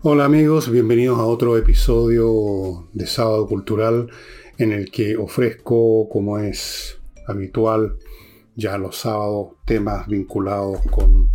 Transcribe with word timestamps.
Hola 0.00 0.26
amigos, 0.26 0.70
bienvenidos 0.70 1.18
a 1.18 1.24
otro 1.24 1.56
episodio 1.56 2.88
de 2.92 3.04
Sábado 3.08 3.48
Cultural 3.48 4.08
en 4.56 4.70
el 4.70 4.92
que 4.92 5.16
ofrezco, 5.16 6.08
como 6.08 6.38
es 6.38 7.00
habitual, 7.26 7.98
ya 8.54 8.78
los 8.78 8.96
sábados 8.96 9.56
temas 9.64 10.06
vinculados 10.06 10.82
con 10.82 11.28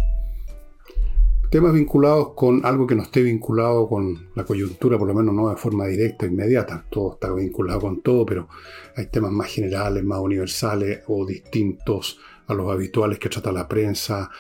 temas 1.52 1.74
vinculados 1.74 2.36
con 2.36 2.66
algo 2.66 2.88
que 2.88 2.96
no 2.96 3.04
esté 3.04 3.22
vinculado 3.22 3.86
con 3.90 4.30
la 4.34 4.46
coyuntura, 4.46 4.98
por 4.98 5.10
lo 5.10 5.14
menos 5.14 5.36
no 5.36 5.50
de 5.50 5.58
forma 5.58 5.88
directa, 5.88 6.26
inmediata. 6.26 6.86
Todo 6.90 7.16
está 7.16 7.34
vinculado 7.34 7.82
con 7.82 8.02
todo, 8.02 8.26
pero 8.26 8.48
hay 8.96 9.08
temas 9.08 9.34
más 9.34 9.48
generales, 9.48 10.06
más 10.06 10.20
universales 10.20 11.02
o 11.08 11.26
distintos 11.26 12.18
a 12.48 12.54
los 12.54 12.72
habituales 12.72 13.20
que 13.20 13.28
trata 13.28 13.52
la 13.52 13.68
prensa 13.68 14.32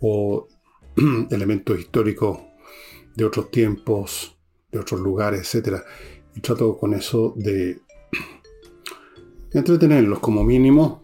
o 0.00 0.46
elementos 1.32 1.80
históricos 1.80 2.51
de 3.14 3.24
otros 3.24 3.50
tiempos, 3.50 4.36
de 4.70 4.78
otros 4.78 5.00
lugares, 5.00 5.54
etc. 5.54 5.82
Y 6.34 6.40
trato 6.40 6.76
con 6.76 6.94
eso 6.94 7.34
de 7.36 7.80
entretenerlos 9.52 10.18
como 10.20 10.44
mínimo. 10.44 11.02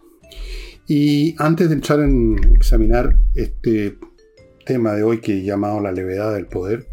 Y 0.86 1.34
antes 1.38 1.68
de 1.68 1.74
entrar 1.74 2.00
en 2.00 2.38
examinar 2.56 3.18
este 3.34 3.98
tema 4.64 4.94
de 4.94 5.02
hoy 5.02 5.20
que 5.20 5.38
he 5.38 5.42
llamado 5.42 5.80
la 5.80 5.92
levedad 5.92 6.34
del 6.34 6.46
poder, 6.46 6.86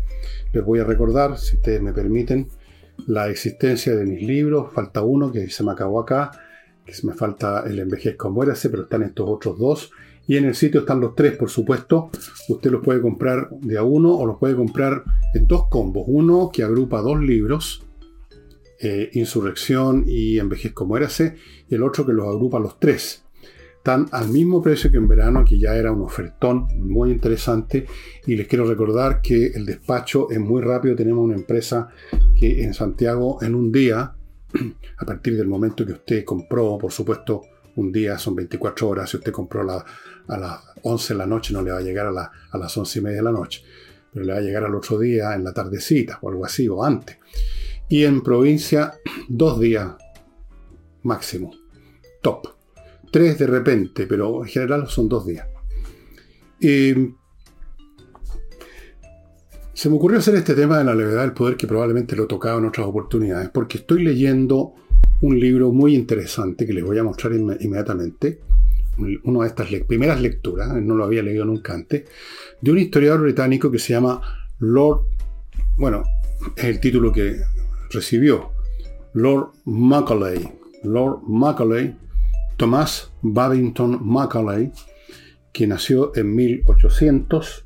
les 0.51 0.63
voy 0.63 0.79
a 0.79 0.83
recordar, 0.83 1.37
si 1.37 1.55
ustedes 1.55 1.81
me 1.81 1.93
permiten, 1.93 2.49
la 3.07 3.29
existencia 3.29 3.95
de 3.95 4.05
mis 4.05 4.21
libros. 4.21 4.73
Falta 4.73 5.01
uno 5.01 5.31
que 5.31 5.49
se 5.49 5.63
me 5.63 5.71
acabó 5.71 6.01
acá, 6.01 6.31
que 6.85 6.93
se 6.93 7.05
me 7.07 7.13
falta 7.13 7.63
el 7.65 7.79
envejezco 7.79 8.29
muérase, 8.29 8.69
pero 8.69 8.83
están 8.83 9.03
estos 9.03 9.27
otros 9.27 9.57
dos. 9.57 9.91
Y 10.27 10.37
en 10.37 10.45
el 10.45 10.55
sitio 10.55 10.81
están 10.81 10.99
los 10.99 11.15
tres, 11.15 11.37
por 11.37 11.49
supuesto. 11.49 12.09
Usted 12.49 12.71
los 12.71 12.83
puede 12.83 13.01
comprar 13.01 13.49
de 13.61 13.77
a 13.77 13.83
uno 13.83 14.15
o 14.15 14.25
los 14.25 14.37
puede 14.37 14.55
comprar 14.55 15.03
en 15.33 15.47
dos 15.47 15.67
combos. 15.69 16.05
Uno 16.07 16.49
que 16.51 16.63
agrupa 16.63 17.01
dos 17.01 17.19
libros, 17.19 17.83
eh, 18.81 19.09
Insurrección 19.13 20.03
y 20.07 20.39
Envejezco 20.39 20.85
Muérase, 20.85 21.35
y 21.69 21.75
el 21.75 21.83
otro 21.83 22.05
que 22.05 22.13
los 22.13 22.27
agrupa 22.27 22.59
los 22.59 22.79
tres. 22.79 23.23
Están 23.77 24.07
al 24.13 24.29
mismo 24.29 24.63
precio 24.63 24.89
que 24.89 24.97
en 24.97 25.07
verano, 25.07 25.45
que 25.45 25.59
ya 25.59 25.75
era 25.75 25.91
un 25.91 26.01
ofertón 26.01 26.67
muy 26.79 27.11
interesante. 27.11 27.85
Y 28.25 28.35
les 28.35 28.47
quiero 28.47 28.65
recordar 28.65 29.21
que 29.21 29.47
el 29.47 29.63
despacho 29.63 30.31
es 30.31 30.39
muy 30.39 30.63
rápido. 30.63 30.95
Tenemos 30.95 31.23
una 31.23 31.35
empresa 31.35 31.89
que 32.35 32.63
en 32.63 32.73
Santiago 32.73 33.37
en 33.43 33.53
un 33.53 33.71
día, 33.71 34.15
a 34.97 35.05
partir 35.05 35.37
del 35.37 35.47
momento 35.47 35.85
que 35.85 35.91
usted 35.91 36.25
compró, 36.25 36.79
por 36.79 36.91
supuesto, 36.91 37.43
un 37.75 37.91
día 37.91 38.17
son 38.17 38.35
24 38.35 38.87
horas. 38.87 39.09
Si 39.09 39.17
usted 39.17 39.31
compró 39.31 39.61
a 39.61 40.37
las 40.37 40.63
11 40.83 41.13
de 41.13 41.17
la 41.17 41.25
noche, 41.25 41.53
no 41.53 41.61
le 41.61 41.71
va 41.71 41.79
a 41.79 41.81
llegar 41.81 42.07
a, 42.07 42.11
las 42.57 42.77
11 42.77 42.99
y 42.99 43.01
media 43.01 43.17
de 43.17 43.23
la 43.23 43.31
noche. 43.31 43.63
Pero 44.13 44.25
le 44.25 44.33
va 44.33 44.39
a 44.39 44.41
llegar 44.41 44.63
al 44.63 44.75
otro 44.75 44.97
día 44.99 45.33
en 45.35 45.43
la 45.43 45.53
tardecita 45.53 46.19
o 46.21 46.29
algo 46.29 46.45
así, 46.45 46.67
o 46.67 46.83
antes. 46.83 47.17
Y 47.89 48.03
en 48.03 48.21
provincia, 48.21 48.93
dos 49.27 49.59
días 49.59 49.91
máximo. 51.03 51.51
Top. 52.21 52.47
Tres 53.11 53.37
de 53.37 53.47
repente, 53.47 54.07
pero 54.07 54.43
en 54.43 54.49
general 54.49 54.87
son 54.87 55.07
dos 55.07 55.25
días. 55.25 55.47
se 59.73 59.89
me 59.89 59.95
ocurrió 59.95 60.19
hacer 60.19 60.35
este 60.35 60.55
tema 60.55 60.77
de 60.77 60.85
la 60.85 60.95
levedad 60.95 61.21
del 61.21 61.33
poder 61.33 61.57
que 61.57 61.67
probablemente 61.67 62.15
lo 62.15 62.23
he 62.23 62.27
tocado 62.27 62.59
en 62.59 62.65
otras 62.65 62.87
oportunidades, 62.87 63.49
porque 63.49 63.79
estoy 63.79 64.03
leyendo 64.03 64.73
un 65.25 65.39
libro 65.39 65.71
muy 65.71 65.95
interesante 65.95 66.65
que 66.65 66.73
les 66.73 66.83
voy 66.83 66.97
a 66.99 67.03
mostrar 67.03 67.33
inmediatamente. 67.33 68.39
Una 69.23 69.41
de 69.41 69.47
estas 69.47 69.69
primeras 69.87 70.21
lecturas, 70.21 70.73
no 70.81 70.95
lo 70.95 71.03
había 71.03 71.21
leído 71.21 71.43
nunca 71.43 71.73
antes, 71.73 72.05
de 72.61 72.71
un 72.71 72.77
historiador 72.77 73.21
británico 73.21 73.69
que 73.69 73.79
se 73.79 73.93
llama 73.93 74.21
Lord, 74.59 75.01
bueno, 75.77 76.03
es 76.55 76.63
el 76.63 76.79
título 76.79 77.11
que 77.11 77.41
recibió, 77.91 78.51
Lord 79.13 79.51
Macaulay. 79.65 80.49
Lord 80.83 81.23
Macaulay, 81.27 81.97
Thomas 82.57 83.11
Babington 83.23 83.99
Macaulay, 84.07 84.71
que 85.51 85.65
nació 85.65 86.11
en 86.15 86.35
1800 86.35 87.65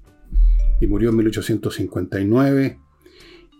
y 0.79 0.87
murió 0.87 1.09
en 1.09 1.17
1859, 1.17 2.79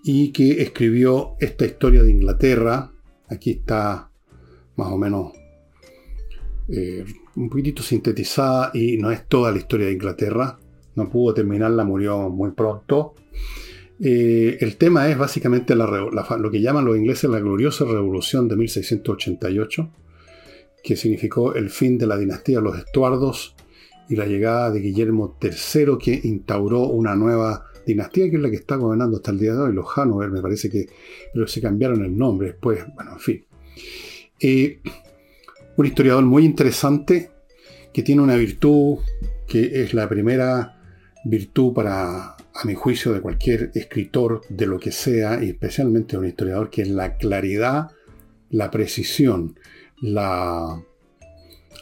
y 0.04 0.32
que 0.32 0.62
escribió 0.62 1.36
esta 1.40 1.66
historia 1.66 2.02
de 2.04 2.12
Inglaterra, 2.12 2.94
Aquí 3.30 3.52
está 3.52 4.10
más 4.76 4.88
o 4.88 4.98
menos 4.98 5.34
eh, 6.68 7.06
un 7.36 7.50
poquitito 7.50 7.82
sintetizada 7.82 8.72
y 8.74 8.98
no 8.98 9.12
es 9.12 9.28
toda 9.28 9.52
la 9.52 9.58
historia 9.58 9.88
de 9.88 9.94
Inglaterra. 9.94 10.58
No 10.96 11.10
pudo 11.10 11.34
terminarla, 11.34 11.84
murió 11.84 12.30
muy 12.30 12.52
pronto. 12.52 13.16
Eh, 14.02 14.58
el 14.62 14.78
tema 14.78 15.10
es 15.10 15.18
básicamente 15.18 15.76
lo 15.76 16.52
que 16.52 16.62
llaman 16.62 16.86
los 16.86 16.98
ingleses 16.98 17.30
la 17.30 17.40
gloriosa 17.40 17.86
revolución 17.86 18.48
de 18.48 18.56
1688, 18.56 19.90
que 20.84 20.96
significó 20.96 21.54
el 21.54 21.70
fin 21.70 21.98
de 21.98 22.08
la 22.08 22.18
dinastía 22.18 22.58
de 22.58 22.64
los 22.64 22.78
Estuardos 22.78 23.56
y 24.08 24.16
la 24.16 24.26
llegada 24.26 24.72
de 24.72 24.80
Guillermo 24.80 25.38
III, 25.42 25.98
que 26.00 26.20
instauró 26.24 26.84
una 26.84 27.16
nueva 27.16 27.66
dinastía 27.86 28.30
que 28.30 28.36
es 28.36 28.42
la 28.42 28.50
que 28.50 28.58
está 28.58 28.76
gobernando 28.76 29.18
hasta 29.18 29.32
el 29.32 29.40
día 29.40 29.54
de 29.54 29.60
hoy, 29.60 29.74
los 29.74 29.86
Hanover, 29.96 30.30
me 30.30 30.42
parece 30.42 30.70
que, 30.70 30.88
pero 31.34 31.48
se 31.48 31.62
cambiaron 31.62 32.04
el 32.04 32.18
nombre 32.18 32.50
después, 32.50 32.84
bueno, 32.96 33.14
en 33.14 33.20
fin. 33.20 33.46
Eh, 34.40 34.80
un 35.78 35.86
historiador 35.86 36.24
muy 36.26 36.46
interesante 36.46 37.32
que 37.94 38.04
tiene 38.04 38.22
una 38.22 38.36
virtud 38.36 39.00
que 39.48 39.82
es 39.82 39.94
la 39.94 40.08
primera 40.08 40.78
virtud 41.26 41.74
para, 41.74 42.36
a 42.36 42.66
mi 42.66 42.76
juicio, 42.76 43.14
de 43.14 43.22
cualquier 43.22 43.72
escritor 43.74 44.42
de 44.50 44.68
lo 44.68 44.80
que 44.80 44.92
sea, 44.92 45.44
y 45.44 45.50
especialmente 45.50 46.18
un 46.18 46.26
historiador, 46.26 46.70
que 46.70 46.84
es 46.84 46.90
la 46.90 47.18
claridad, 47.18 47.92
la 48.50 48.72
precisión. 48.72 49.60
La, 50.02 50.82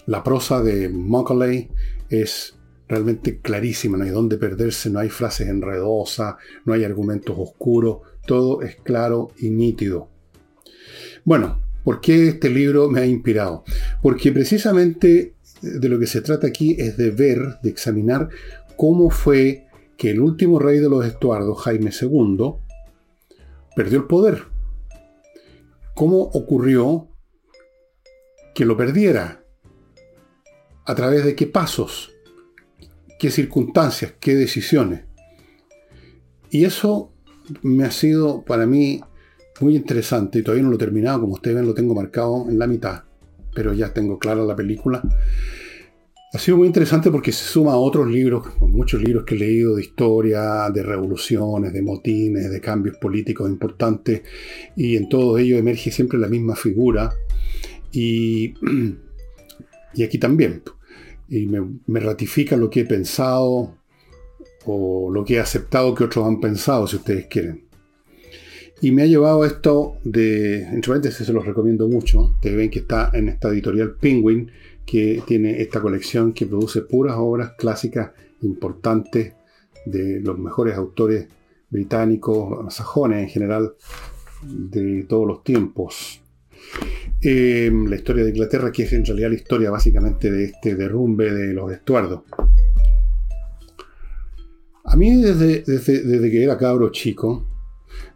la 0.06 0.24
prosa 0.24 0.62
de 0.62 0.90
Macaulay 0.90 1.70
es 2.10 2.57
realmente 2.88 3.40
clarísima, 3.40 3.98
no 3.98 4.04
hay 4.04 4.12
dónde 4.12 4.38
perderse, 4.38 4.90
no 4.90 5.00
hay 5.00 5.10
frases 5.10 5.48
enredosas, 5.48 6.36
no 6.66 6.74
hay 6.74 6.84
argumentos 6.84 7.36
oscuros, 7.38 8.00
todo 8.26 8.62
es 8.62 8.76
claro 8.78 9.32
y 9.40 9.50
nítido. 9.50 10.10
Bueno, 11.26 11.62
¿por 11.84 12.00
qué 12.02 12.30
este 12.30 12.50
libro 12.50 12.90
me 12.90 13.02
ha 13.02 13.06
inspirado? 13.06 13.64
Porque 14.02 14.32
precisamente 14.32 15.36
de 15.62 15.90
lo 15.90 16.00
que 16.00 16.08
se 16.08 16.22
trata 16.22 16.48
aquí 16.48 16.76
es 16.80 16.98
de 16.98 17.12
ver, 17.12 17.60
de 17.62 17.70
examinar 17.70 18.30
cómo 18.76 19.10
fue 19.10 19.68
que 19.98 20.12
el 20.12 20.22
último 20.22 20.60
rey 20.60 20.80
de 20.80 20.90
los 20.90 21.06
Estuardos, 21.06 21.62
Jaime 21.64 21.92
II, 22.00 22.54
perdió 23.76 23.98
el 24.00 24.06
poder. 24.06 24.44
¿Cómo 25.96 26.22
ocurrió 26.22 27.10
que 28.54 28.66
lo 28.66 28.78
perdiera? 28.78 29.44
¿A 30.86 30.96
través 30.96 31.26
de 31.26 31.36
qué 31.36 31.48
pasos? 31.48 32.14
Qué 33.20 33.32
circunstancias, 33.32 34.14
qué 34.20 34.36
decisiones. 34.36 35.02
Y 36.50 36.66
eso 36.66 37.12
me 37.62 37.84
ha 37.84 37.92
sido 37.92 38.44
para 38.44 38.66
mí 38.66 39.02
muy 39.60 39.76
interesante 39.76 40.40
y 40.40 40.44
todavía 40.44 40.64
no 40.64 40.70
lo 40.70 40.76
he 40.76 40.80
terminado, 40.80 41.22
como 41.22 41.34
ustedes 41.34 41.58
ven 41.58 41.66
lo 41.66 41.74
tengo 41.74 41.96
marcado 41.96 42.46
en 42.50 42.60
la 42.60 42.68
mitad, 42.68 43.04
pero 43.54 43.74
ya 43.74 43.94
tengo 43.94 44.20
clara 44.20 44.44
la 44.44 44.56
película. 44.56 45.02
Ha 46.34 46.40
sido 46.40 46.58
muy 46.58 46.68
interesante 46.68 47.10
porque 47.10 47.32
se 47.32 47.46
suma 47.46 47.72
a 47.72 47.78
otros 47.78 48.08
libros, 48.08 48.46
muchos 48.60 49.02
libros 49.02 49.24
que 49.24 49.36
he 49.36 49.40
leído 49.40 49.76
de 49.76 49.82
historia, 49.82 50.70
de 50.70 50.84
revoluciones, 50.84 51.74
de 51.74 51.82
motines, 51.82 52.52
de 52.52 52.62
cambios 52.62 52.98
políticos 52.98 53.50
importantes, 53.50 54.22
y 54.76 54.98
en 54.98 55.10
todo 55.10 55.38
ello 55.38 55.58
emerge 55.58 55.90
siempre 55.90 56.20
la 56.20 56.28
misma 56.28 56.56
figura. 56.56 57.14
Y, 57.92 58.54
y 59.96 60.04
aquí 60.04 60.18
también 60.18 60.62
y 61.30 61.48
me, 61.48 62.00
ratifica 62.00 62.56
lo 62.56 62.70
que 62.70 62.82
he 62.82 62.86
pensado 62.86 63.76
o 64.66 65.10
lo 65.12 65.26
que 65.26 65.36
he 65.36 65.40
aceptado 65.40 65.94
que 65.96 66.04
otros 66.04 66.26
han 66.26 66.40
pensado, 66.40 66.88
si 66.88 66.98
ustedes 66.98 67.28
quieren. 67.28 67.66
Y 68.82 68.92
me 68.92 69.04
ha 69.04 69.06
llevado 69.08 69.44
esto 69.44 69.98
de, 70.04 70.62
entre 70.64 70.90
paréntesis, 70.90 71.26
se 71.26 71.34
los 71.34 71.46
recomiendo 71.46 71.88
mucho. 71.88 72.32
Ustedes 72.36 72.58
ven 72.58 72.70
que 72.70 72.80
está 72.80 73.10
en 73.14 73.30
esta 73.30 73.50
editorial 73.50 73.96
Penguin, 73.96 74.52
que 74.86 75.22
tiene 75.26 75.62
esta 75.62 75.82
colección 75.82 76.34
que 76.34 76.46
produce 76.46 76.82
puras 76.82 77.16
obras 77.18 77.54
clásicas 77.58 78.12
importantes 78.42 79.34
de 79.86 80.20
los 80.22 80.38
mejores 80.38 80.76
autores 80.76 81.28
británicos, 81.70 82.74
sajones 82.74 83.24
en 83.24 83.30
general, 83.30 83.74
de 84.44 85.04
todos 85.04 85.28
los 85.28 85.44
tiempos. 85.44 86.22
Eh, 87.22 87.72
la 87.88 87.96
historia 87.96 88.24
de 88.24 88.30
Inglaterra, 88.30 88.72
que 88.72 88.84
es 88.84 88.94
en 88.94 89.04
realidad 89.04 89.30
la 89.30 89.36
historia 89.36 89.72
básicamente 89.72 90.30
de 90.30 90.46
este 90.46 90.76
derrumbe 90.76 91.34
de 91.34 91.54
los 91.54 91.72
estuardos. 91.72 92.22
A 94.84 94.96
mí 94.96 95.22
desde, 95.22 95.64
desde, 95.64 96.32
que 96.32 96.44
era 96.44 96.58
cabro 96.58 96.92
chico, 96.92 97.46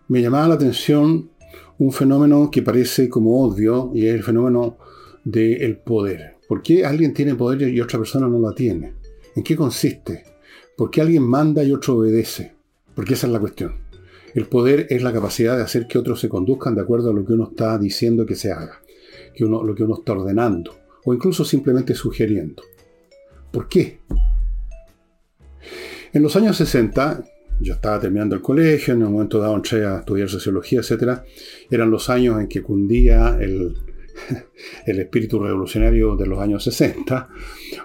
me 0.08 0.22
llamaba 0.22 0.50
la 0.50 0.54
atención 0.54 1.32
un 1.80 1.92
fenómeno 1.92 2.50
que 2.52 2.62
parece 2.62 3.10
como 3.10 3.44
obvio 3.44 3.92
y 3.94 4.06
es 4.08 4.14
el 4.14 4.24
fenómeno 4.24 4.78
del 5.24 5.78
poder. 5.78 6.38
¿Por 6.48 6.62
qué 6.62 6.86
alguien 6.86 7.14
tiene 7.14 7.36
poder 7.36 7.70
y 7.70 7.82
otra 7.82 8.00
persona 8.00 8.28
no 8.28 8.40
la 8.40 8.54
tiene? 8.54 8.94
¿En 9.36 9.44
qué 9.44 9.56
consiste? 9.56 10.24
¿Por 10.78 10.92
qué 10.92 11.02
alguien 11.02 11.24
manda 11.24 11.64
y 11.64 11.72
otro 11.72 11.98
obedece? 11.98 12.54
Porque 12.96 13.16
esa 13.16 13.28
es 13.28 13.34
la 13.34 13.40
cuestión. 13.40 13.74
El 14.34 14.46
poder 14.46 14.88
es 14.90 15.04
la 15.04 15.12
capacidad 15.12 15.58
de 15.58 15.64
hacer 15.64 15.88
que 15.88 15.98
otros 15.98 16.22
se 16.22 16.30
conduzcan 16.30 16.76
de 16.76 16.82
acuerdo 16.82 17.10
a 17.10 17.14
lo 17.14 17.26
que 17.26 17.34
uno 17.34 17.50
está 17.52 17.78
diciendo 17.78 18.26
que 18.26 18.36
se 18.36 18.52
haga, 18.52 18.81
que 19.34 19.44
uno, 19.46 19.64
lo 19.64 19.76
que 19.76 19.84
uno 19.84 19.96
está 19.96 20.14
ordenando, 20.14 20.76
o 21.06 21.14
incluso 21.14 21.44
simplemente 21.46 21.96
sugiriendo. 21.96 22.64
¿Por 23.52 23.68
qué? 23.68 24.00
En 26.14 26.24
los 26.24 26.36
años 26.36 26.58
60, 26.58 27.24
yo 27.60 27.74
estaba 27.74 28.00
terminando 28.00 28.36
el 28.36 28.42
colegio, 28.42 28.94
en 28.94 29.04
un 29.04 29.14
momento 29.14 29.40
dado 29.40 29.56
entré 29.56 29.86
a 29.86 30.00
estudiar 30.00 30.30
sociología, 30.30 30.82
etc. 30.82 31.22
Eran 31.70 31.92
los 31.92 32.10
años 32.10 32.40
en 32.40 32.48
que 32.48 32.62
cundía 32.62 33.38
el, 33.40 33.76
el 34.86 35.00
espíritu 35.00 35.40
revolucionario 35.40 36.16
de 36.16 36.28
los 36.28 36.40
años 36.40 36.64
60, 36.64 37.30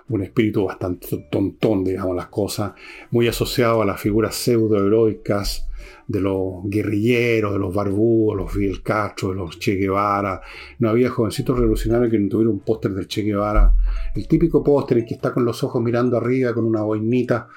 un 0.09 0.23
espíritu 0.23 0.65
bastante 0.65 1.29
tontón, 1.31 1.85
digamos 1.85 2.17
las 2.17 2.29
cosas, 2.29 2.73
muy 3.11 3.29
asociado 3.29 3.83
a 3.83 3.87
las 3.87 4.01
figuras 4.01 4.35
pseudo-heroicas 4.35 5.69
de 6.07 6.21
los 6.21 6.63
guerrilleros, 6.65 7.53
de 7.53 7.59
los 7.59 7.75
barbudos, 7.75 8.37
los 8.37 8.53
Fidel 8.53 8.83
Castro, 8.83 9.31
de 9.31 9.37
los 9.37 9.59
Che 9.59 9.75
Guevara. 9.75 10.41
No 10.79 10.91
había 10.91 11.11
jovencitos 11.11 11.59
revolucionarios 11.59 12.11
que 12.11 12.19
no 12.19 12.29
tuvieran 12.29 12.55
un 12.55 12.61
póster 12.61 12.93
del 12.93 13.09
Che 13.09 13.23
Guevara. 13.23 13.73
El 14.15 14.29
típico 14.29 14.63
póster 14.63 15.05
que 15.05 15.15
está 15.15 15.33
con 15.33 15.45
los 15.45 15.63
ojos 15.65 15.83
mirando 15.83 16.17
arriba, 16.17 16.55
con 16.55 16.65
una 16.65 16.83
boinita. 16.83 17.49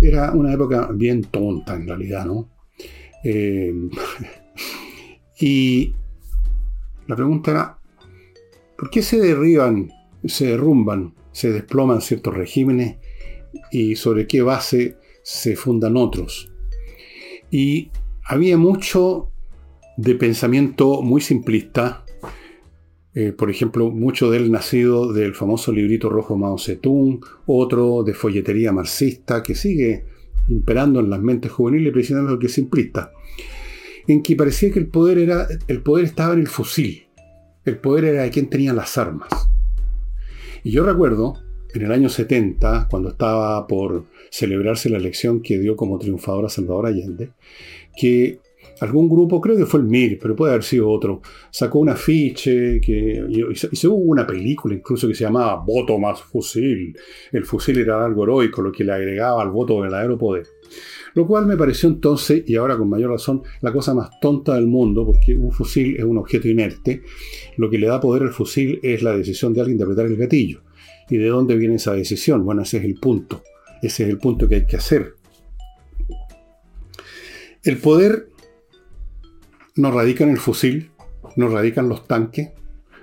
Era 0.00 0.32
una 0.32 0.52
época 0.52 0.88
bien 0.92 1.24
tonta 1.24 1.74
en 1.74 1.86
realidad, 1.86 2.24
¿no? 2.24 2.48
Eh, 3.22 3.72
y 5.40 5.94
la 7.06 7.16
pregunta 7.16 7.50
era, 7.50 7.78
¿por 8.82 8.90
qué 8.90 9.00
se 9.00 9.20
derriban, 9.20 9.92
se 10.24 10.46
derrumban, 10.46 11.14
se 11.30 11.52
desploman 11.52 12.00
ciertos 12.00 12.34
regímenes 12.34 12.96
y 13.70 13.94
sobre 13.94 14.26
qué 14.26 14.42
base 14.42 14.96
se 15.22 15.54
fundan 15.54 15.96
otros? 15.96 16.50
Y 17.48 17.92
había 18.24 18.58
mucho 18.58 19.30
de 19.96 20.16
pensamiento 20.16 21.00
muy 21.00 21.20
simplista, 21.20 22.04
eh, 23.14 23.30
por 23.30 23.50
ejemplo, 23.52 23.88
mucho 23.88 24.32
de 24.32 24.38
él 24.38 24.50
nacido 24.50 25.12
del 25.12 25.36
famoso 25.36 25.70
librito 25.70 26.08
rojo 26.08 26.36
Mao 26.36 26.58
Zedong, 26.58 27.20
otro 27.46 28.02
de 28.02 28.14
folletería 28.14 28.72
marxista 28.72 29.44
que 29.44 29.54
sigue 29.54 30.06
imperando 30.48 30.98
en 30.98 31.08
las 31.08 31.20
mentes 31.22 31.52
juveniles 31.52 31.92
precisamente 31.92 32.32
porque 32.32 32.46
es 32.46 32.52
simplista, 32.52 33.12
en 34.08 34.24
que 34.24 34.34
parecía 34.34 34.72
que 34.72 34.80
el 34.80 34.88
poder, 34.88 35.18
era, 35.18 35.46
el 35.68 35.82
poder 35.82 36.06
estaba 36.06 36.34
en 36.34 36.40
el 36.40 36.48
fusil, 36.48 37.06
el 37.64 37.78
poder 37.78 38.04
era 38.06 38.22
de 38.22 38.30
quien 38.30 38.48
tenía 38.48 38.72
las 38.72 38.98
armas. 38.98 39.28
Y 40.64 40.70
yo 40.70 40.84
recuerdo, 40.84 41.34
en 41.74 41.82
el 41.82 41.92
año 41.92 42.08
70, 42.08 42.88
cuando 42.90 43.10
estaba 43.10 43.66
por 43.66 44.04
celebrarse 44.30 44.90
la 44.90 44.98
elección 44.98 45.42
que 45.42 45.58
dio 45.58 45.76
como 45.76 45.98
triunfadora 45.98 46.48
Salvador 46.48 46.86
Allende, 46.86 47.30
que 47.96 48.40
algún 48.80 49.08
grupo, 49.08 49.40
creo 49.40 49.56
que 49.56 49.66
fue 49.66 49.80
el 49.80 49.86
MIR, 49.86 50.18
pero 50.20 50.34
puede 50.34 50.52
haber 50.52 50.64
sido 50.64 50.90
otro, 50.90 51.20
sacó 51.50 51.78
un 51.78 51.88
afiche 51.88 52.80
que, 52.80 53.24
y, 53.28 53.54
se, 53.54 53.88
hubo 53.88 53.96
una 53.96 54.26
película 54.26 54.74
incluso 54.74 55.06
que 55.06 55.14
se 55.14 55.24
llamaba 55.24 55.62
Voto 55.64 55.98
más 55.98 56.20
fusil. 56.20 56.96
El 57.30 57.44
fusil 57.44 57.78
era 57.78 58.04
algo 58.04 58.24
heroico, 58.24 58.62
lo 58.62 58.72
que 58.72 58.84
le 58.84 58.92
agregaba 58.92 59.42
al 59.42 59.50
voto 59.50 59.78
verdadero 59.78 60.18
poder. 60.18 60.46
Lo 61.14 61.26
cual 61.26 61.46
me 61.46 61.56
pareció 61.56 61.88
entonces, 61.88 62.44
y 62.46 62.56
ahora 62.56 62.76
con 62.76 62.88
mayor 62.88 63.10
razón, 63.10 63.42
la 63.60 63.72
cosa 63.72 63.94
más 63.94 64.10
tonta 64.20 64.54
del 64.54 64.66
mundo, 64.66 65.04
porque 65.04 65.34
un 65.34 65.52
fusil 65.52 65.96
es 65.96 66.04
un 66.04 66.18
objeto 66.18 66.48
inerte. 66.48 67.02
Lo 67.56 67.68
que 67.68 67.78
le 67.78 67.86
da 67.86 68.00
poder 68.00 68.22
al 68.22 68.32
fusil 68.32 68.80
es 68.82 69.02
la 69.02 69.16
decisión 69.16 69.52
de 69.52 69.60
alguien 69.60 69.78
de 69.78 69.84
apretar 69.84 70.06
el 70.06 70.16
gatillo. 70.16 70.62
¿Y 71.10 71.18
de 71.18 71.28
dónde 71.28 71.56
viene 71.56 71.74
esa 71.74 71.92
decisión? 71.92 72.44
Bueno, 72.44 72.62
ese 72.62 72.78
es 72.78 72.84
el 72.84 72.94
punto. 72.94 73.42
Ese 73.82 74.04
es 74.04 74.08
el 74.10 74.18
punto 74.18 74.48
que 74.48 74.54
hay 74.56 74.66
que 74.66 74.76
hacer. 74.76 75.14
El 77.62 77.78
poder 77.78 78.28
no 79.76 79.90
radica 79.90 80.24
en 80.24 80.30
el 80.30 80.38
fusil, 80.38 80.90
no 81.36 81.48
radica 81.48 81.80
en 81.80 81.88
los 81.88 82.06
tanques, 82.06 82.50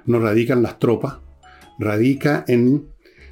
no 0.06 0.20
radica 0.20 0.54
en 0.54 0.64
las 0.64 0.80
tropas, 0.80 1.18
radica 1.78 2.44
en 2.48 2.88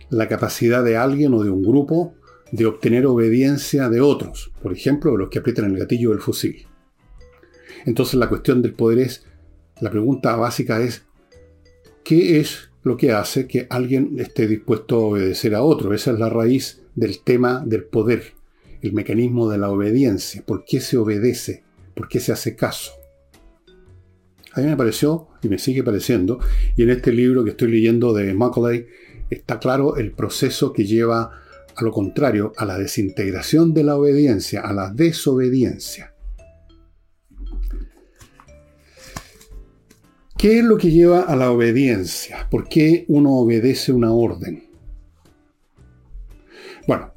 la 0.10 0.28
capacidad 0.28 0.84
de 0.84 0.98
alguien 0.98 1.34
o 1.34 1.44
de 1.44 1.50
un 1.50 1.64
grupo 1.64 2.14
de 2.52 2.66
obtener 2.66 3.06
obediencia 3.06 3.90
de 3.90 4.02
otros, 4.02 4.52
por 4.62 4.74
ejemplo, 4.74 5.18
los 5.18 5.30
que 5.30 5.40
aprietan 5.40 5.66
el 5.66 5.80
gatillo 5.80 6.12
del 6.12 6.20
fusil. 6.20 6.66
Entonces 7.86 8.16
la 8.16 8.30
cuestión 8.30 8.62
del 8.62 8.74
poder 8.74 9.00
es, 9.00 9.26
la 9.80 9.92
pregunta 9.92 10.36
básica 10.36 10.82
es, 10.82 11.04
¿qué 12.04 12.40
es 12.40 12.70
lo 12.84 12.98
que 12.98 13.12
hace 13.12 13.48
que 13.48 13.68
alguien 13.70 14.16
esté 14.20 14.48
dispuesto 14.48 14.96
a 14.96 15.00
obedecer 15.00 15.56
a 15.56 15.62
otro? 15.62 15.94
Esa 15.94 16.12
es 16.12 16.20
la 16.20 16.30
raíz 16.30 16.82
del 16.96 17.20
tema 17.20 17.64
del 17.66 17.84
poder, 17.84 18.34
el 18.82 18.94
mecanismo 18.94 19.50
de 19.50 19.58
la 19.58 19.70
obediencia. 19.70 20.44
¿Por 20.46 20.66
qué 20.66 20.80
se 20.80 20.98
obedece? 20.98 21.64
¿Por 21.94 22.08
qué 22.08 22.20
se 22.20 22.32
hace 22.32 22.56
caso? 22.56 22.92
A 24.54 24.62
mí 24.62 24.66
me 24.66 24.78
pareció, 24.78 25.28
y 25.44 25.50
me 25.50 25.60
sigue 25.60 25.84
pareciendo, 25.84 26.40
y 26.76 26.84
en 26.84 26.90
este 26.90 27.12
libro 27.12 27.44
que 27.44 27.52
estoy 27.52 27.70
leyendo 27.70 28.14
de 28.14 28.34
Macaulay, 28.34 28.88
está 29.30 29.60
claro 29.60 29.98
el 29.98 30.12
proceso 30.12 30.74
que 30.74 30.86
lleva 30.86 31.42
a 31.78 31.84
lo 31.84 31.92
contrario, 31.92 32.54
a 32.58 32.66
la 32.66 32.78
desintegración 32.78 33.74
de 33.74 33.84
la 33.84 33.96
obediencia, 33.96 34.62
a 34.62 34.74
la 34.74 34.92
desobediencia. 34.92 36.14
¿Qué 40.36 40.60
es 40.60 40.64
lo 40.64 40.78
que 40.78 40.92
lleva 40.92 41.22
a 41.22 41.36
la 41.36 41.52
obediencia? 41.52 42.48
¿Por 42.50 42.68
qué 42.68 43.06
uno 43.08 43.38
obedece 43.38 43.92
una 43.92 44.12
orden? 44.12 44.68
Bueno, 46.88 47.12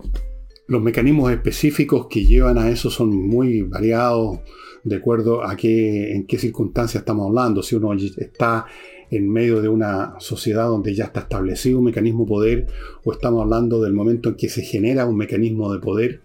los 0.68 0.82
mecanismos 0.82 1.32
específicos 1.32 2.06
que 2.08 2.26
llevan 2.26 2.58
a 2.58 2.68
eso 2.68 2.90
son 2.90 3.16
muy 3.16 3.62
variados 3.62 4.40
de 4.84 4.96
acuerdo 4.96 5.42
a 5.42 5.56
qué, 5.56 6.12
en 6.14 6.26
qué 6.26 6.38
circunstancias 6.38 7.00
estamos 7.00 7.28
hablando. 7.28 7.62
Si 7.62 7.76
uno 7.76 7.94
está 7.94 8.66
en 9.10 9.28
medio 9.28 9.60
de 9.60 9.68
una 9.68 10.14
sociedad 10.18 10.66
donde 10.66 10.94
ya 10.94 11.04
está 11.04 11.20
establecido 11.20 11.78
un 11.78 11.86
mecanismo 11.86 12.24
de 12.24 12.28
poder, 12.28 12.66
o 13.04 13.12
estamos 13.12 13.42
hablando 13.42 13.80
del 13.80 13.92
momento 13.92 14.30
en 14.30 14.34
que 14.36 14.48
se 14.48 14.62
genera 14.62 15.06
un 15.06 15.16
mecanismo 15.16 15.72
de 15.72 15.80
poder. 15.80 16.20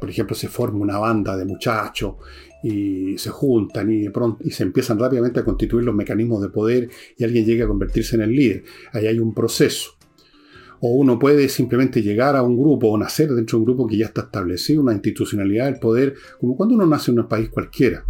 Por 0.00 0.08
ejemplo, 0.08 0.34
se 0.34 0.48
forma 0.48 0.78
una 0.78 0.98
banda 0.98 1.36
de 1.36 1.44
muchachos 1.44 2.14
y 2.62 3.16
se 3.18 3.30
juntan 3.30 3.90
y, 3.90 4.02
de 4.02 4.10
pronto, 4.10 4.44
y 4.44 4.50
se 4.50 4.62
empiezan 4.62 4.98
rápidamente 4.98 5.40
a 5.40 5.44
constituir 5.44 5.84
los 5.84 5.94
mecanismos 5.94 6.42
de 6.42 6.48
poder 6.48 6.88
y 7.16 7.24
alguien 7.24 7.44
llega 7.44 7.64
a 7.64 7.68
convertirse 7.68 8.16
en 8.16 8.22
el 8.22 8.30
líder. 8.30 8.64
Ahí 8.92 9.06
hay 9.06 9.18
un 9.18 9.34
proceso 9.34 9.92
o 10.80 10.94
uno 10.94 11.18
puede 11.18 11.48
simplemente 11.48 12.02
llegar 12.02 12.36
a 12.36 12.42
un 12.42 12.56
grupo 12.58 12.88
o 12.88 12.98
nacer 12.98 13.30
dentro 13.30 13.58
de 13.58 13.60
un 13.60 13.64
grupo 13.66 13.86
que 13.86 13.98
ya 13.98 14.06
está 14.06 14.22
establecido, 14.22 14.82
una 14.82 14.94
institucionalidad 14.94 15.66
del 15.66 15.78
poder, 15.78 16.14
como 16.40 16.56
cuando 16.56 16.74
uno 16.74 16.86
nace 16.86 17.10
en 17.10 17.20
un 17.20 17.28
país 17.28 17.50
cualquiera. 17.50 18.04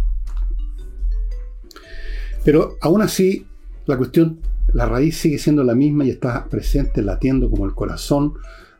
Pero 2.43 2.77
aún 2.81 3.01
así, 3.01 3.45
la 3.91 3.97
cuestión, 3.97 4.39
la 4.73 4.85
raíz 4.85 5.17
sigue 5.17 5.37
siendo 5.37 5.63
la 5.63 5.75
misma 5.75 6.05
y 6.05 6.09
está 6.09 6.45
presente, 6.45 7.01
latiendo 7.01 7.49
como 7.49 7.65
el 7.65 7.75
corazón, 7.75 8.33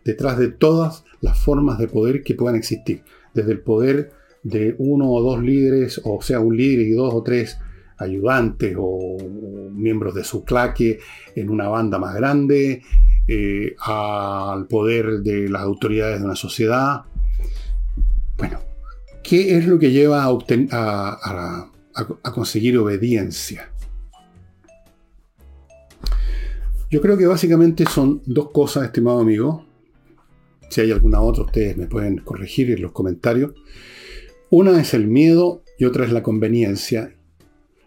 detrás 0.05 0.37
de 0.37 0.47
todas 0.47 1.03
las 1.19 1.37
formas 1.37 1.77
de 1.77 1.87
poder 1.87 2.23
que 2.23 2.33
puedan 2.33 2.55
existir. 2.55 3.03
Desde 3.33 3.51
el 3.51 3.59
poder 3.59 4.11
de 4.43 4.75
uno 4.79 5.11
o 5.11 5.21
dos 5.21 5.43
líderes, 5.43 6.01
o 6.03 6.21
sea, 6.21 6.39
un 6.39 6.55
líder 6.55 6.87
y 6.87 6.91
dos 6.91 7.13
o 7.13 7.21
tres 7.21 7.59
ayudantes 7.97 8.75
o, 8.79 9.17
miembros 9.71 10.15
de 10.15 10.23
su 10.23 10.43
claque 10.43 10.99
en 11.35 11.49
una 11.49 11.67
banda 11.67 11.99
más 11.99 12.15
grande, 12.15 12.81
eh, 13.27 13.75
al 13.79 14.67
poder 14.67 15.21
de 15.21 15.49
las 15.49 15.61
autoridades 15.61 16.19
de 16.19 16.25
una 16.25 16.35
sociedad. 16.35 17.01
Bueno, 18.37 18.59
¿qué 19.23 19.57
es 19.57 19.67
lo 19.67 19.77
que 19.77 19.91
lleva 19.91 20.23
a, 20.23 21.69
a 22.23 22.31
conseguir 22.33 22.77
obediencia? 22.77 23.71
Yo 26.91 27.00
creo 27.00 27.17
que 27.17 27.25
básicamente 27.25 27.86
son 27.86 28.21
dos 28.25 28.51
cosas, 28.51 28.83
estimado 28.83 29.21
amigo. 29.21 29.65
Si 30.69 30.81
hay 30.81 30.91
alguna 30.91 31.21
otra, 31.21 31.45
ustedes 31.45 31.77
me 31.77 31.88
pueden 31.88 32.17
corregir 32.17 32.69
en 32.69 32.81
los 32.81 32.91
comentarios. 32.91 33.53
Una 34.50 34.79
es 34.81 34.93
el 34.93 35.07
miedo 35.07 35.63
y 35.79 35.86
otra 35.86 36.05
es 36.05 36.12
la 36.12 36.21
conveniencia. 36.21 37.15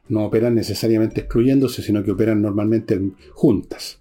No 0.08 0.24
operan 0.24 0.54
necesariamente 0.54 1.20
excluyéndose, 1.20 1.82
sino 1.82 2.02
que 2.02 2.12
operan 2.12 2.40
normalmente 2.40 2.98
juntas. 3.32 4.00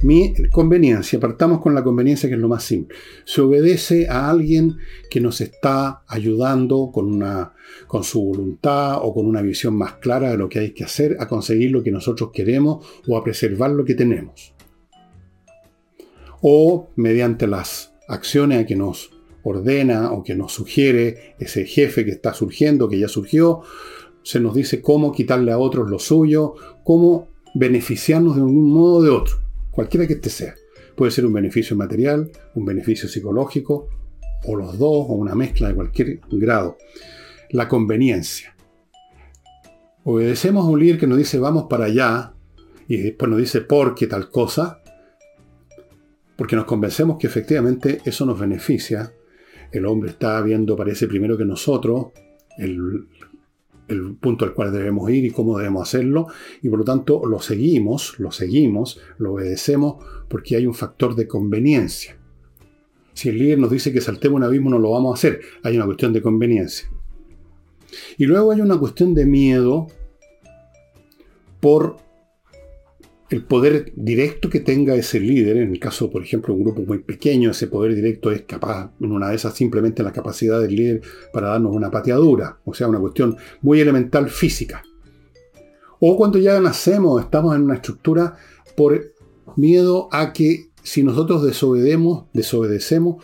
Mi 0.00 0.32
conveniencia, 0.52 1.18
partamos 1.18 1.60
con 1.60 1.74
la 1.74 1.82
conveniencia 1.82 2.28
que 2.28 2.36
es 2.36 2.40
lo 2.40 2.46
más 2.46 2.62
simple. 2.62 2.96
Se 3.24 3.40
obedece 3.40 4.08
a 4.08 4.30
alguien 4.30 4.76
que 5.10 5.20
nos 5.20 5.40
está 5.40 6.04
ayudando 6.06 6.92
con, 6.92 7.12
una, 7.12 7.54
con 7.88 8.04
su 8.04 8.22
voluntad 8.22 8.98
o 9.02 9.12
con 9.12 9.26
una 9.26 9.42
visión 9.42 9.74
más 9.74 9.94
clara 9.94 10.30
de 10.30 10.38
lo 10.38 10.48
que 10.48 10.60
hay 10.60 10.70
que 10.70 10.84
hacer 10.84 11.16
a 11.18 11.26
conseguir 11.26 11.72
lo 11.72 11.82
que 11.82 11.90
nosotros 11.90 12.30
queremos 12.32 12.86
o 13.08 13.16
a 13.16 13.24
preservar 13.24 13.72
lo 13.72 13.84
que 13.84 13.96
tenemos. 13.96 14.54
O 16.42 16.90
mediante 16.94 17.48
las 17.48 17.92
acciones 18.06 18.66
que 18.66 18.76
nos 18.76 19.10
ordena 19.42 20.12
o 20.12 20.22
que 20.22 20.36
nos 20.36 20.52
sugiere 20.52 21.34
ese 21.40 21.64
jefe 21.64 22.04
que 22.04 22.12
está 22.12 22.34
surgiendo, 22.34 22.88
que 22.88 23.00
ya 23.00 23.08
surgió, 23.08 23.62
se 24.22 24.38
nos 24.38 24.54
dice 24.54 24.80
cómo 24.80 25.10
quitarle 25.10 25.50
a 25.50 25.58
otros 25.58 25.90
lo 25.90 25.98
suyo, 25.98 26.54
cómo 26.84 27.26
beneficiarnos 27.56 28.36
de 28.36 28.42
un 28.42 28.70
modo 28.70 28.98
o 28.98 29.02
de 29.02 29.10
otro 29.10 29.47
cualquiera 29.78 30.08
que 30.08 30.14
este 30.14 30.28
sea. 30.28 30.56
Puede 30.96 31.12
ser 31.12 31.24
un 31.24 31.32
beneficio 31.32 31.76
material, 31.76 32.32
un 32.56 32.64
beneficio 32.64 33.08
psicológico, 33.08 33.88
o 34.44 34.56
los 34.56 34.76
dos, 34.76 35.06
o 35.08 35.12
una 35.12 35.36
mezcla 35.36 35.68
de 35.68 35.76
cualquier 35.76 36.18
grado. 36.32 36.76
la 37.50 37.68
conveniencia. 37.68 38.56
Obedecemos 40.02 40.66
a 40.66 40.68
un 40.68 40.80
líder 40.80 40.98
que 40.98 41.06
nos 41.06 41.16
dice 41.16 41.38
vamos 41.38 41.66
para 41.70 41.84
allá 41.84 42.32
y 42.88 42.96
después 42.96 43.30
nos 43.30 43.38
dice 43.38 43.60
por 43.60 43.94
qué 43.94 44.08
tal 44.08 44.30
cosa, 44.30 44.82
porque 46.34 46.56
nos 46.56 46.64
convencemos 46.64 47.16
que 47.16 47.28
efectivamente 47.28 48.00
eso 48.04 48.26
nos 48.26 48.36
beneficia. 48.36 49.12
El 49.70 49.86
hombre 49.86 50.10
está 50.10 50.42
viendo, 50.42 50.74
parece 50.74 51.06
primero 51.06 51.38
que 51.38 51.44
nosotros, 51.44 52.08
el, 52.58 53.06
el 53.88 54.14
punto 54.16 54.44
al 54.44 54.54
cual 54.54 54.72
debemos 54.72 55.10
ir 55.10 55.24
y 55.24 55.30
cómo 55.30 55.58
debemos 55.58 55.88
hacerlo, 55.88 56.26
y 56.62 56.68
por 56.68 56.80
lo 56.80 56.84
tanto 56.84 57.26
lo 57.26 57.40
seguimos, 57.40 58.18
lo 58.18 58.30
seguimos, 58.30 59.00
lo 59.18 59.34
obedecemos, 59.34 60.04
porque 60.28 60.56
hay 60.56 60.66
un 60.66 60.74
factor 60.74 61.14
de 61.14 61.26
conveniencia. 61.26 62.18
Si 63.14 63.28
el 63.30 63.38
líder 63.38 63.58
nos 63.58 63.70
dice 63.70 63.92
que 63.92 64.00
saltemos 64.00 64.36
un 64.36 64.44
abismo, 64.44 64.70
no 64.70 64.78
lo 64.78 64.92
vamos 64.92 65.10
a 65.10 65.14
hacer. 65.14 65.40
Hay 65.64 65.76
una 65.76 65.86
cuestión 65.86 66.12
de 66.12 66.22
conveniencia. 66.22 66.88
Y 68.16 68.26
luego 68.26 68.52
hay 68.52 68.60
una 68.60 68.78
cuestión 68.78 69.12
de 69.14 69.26
miedo 69.26 69.88
por 71.60 71.96
el 73.30 73.44
poder 73.44 73.92
directo 73.94 74.48
que 74.48 74.60
tenga 74.60 74.94
ese 74.94 75.20
líder, 75.20 75.58
en 75.58 75.72
el 75.72 75.78
caso, 75.78 76.10
por 76.10 76.22
ejemplo, 76.22 76.54
de 76.54 76.58
un 76.58 76.64
grupo 76.64 76.82
muy 76.82 76.98
pequeño, 76.98 77.50
ese 77.50 77.66
poder 77.66 77.94
directo 77.94 78.30
es 78.30 78.42
capaz, 78.42 78.92
en 79.00 79.12
una 79.12 79.28
de 79.28 79.36
esas, 79.36 79.54
simplemente 79.54 80.02
la 80.02 80.12
capacidad 80.12 80.60
del 80.60 80.74
líder 80.74 81.02
para 81.32 81.48
darnos 81.48 81.74
una 81.74 81.90
pateadura, 81.90 82.58
o 82.64 82.72
sea, 82.72 82.88
una 82.88 82.98
cuestión 82.98 83.36
muy 83.60 83.80
elemental 83.80 84.30
física. 84.30 84.82
O 86.00 86.16
cuando 86.16 86.38
ya 86.38 86.58
nacemos, 86.60 87.20
estamos 87.22 87.54
en 87.54 87.62
una 87.62 87.74
estructura 87.74 88.36
por 88.76 89.12
miedo 89.56 90.08
a 90.10 90.32
que 90.32 90.70
si 90.82 91.02
nosotros 91.02 91.42
desobedecemos, 91.42 92.26
desobedecemos, 92.32 93.22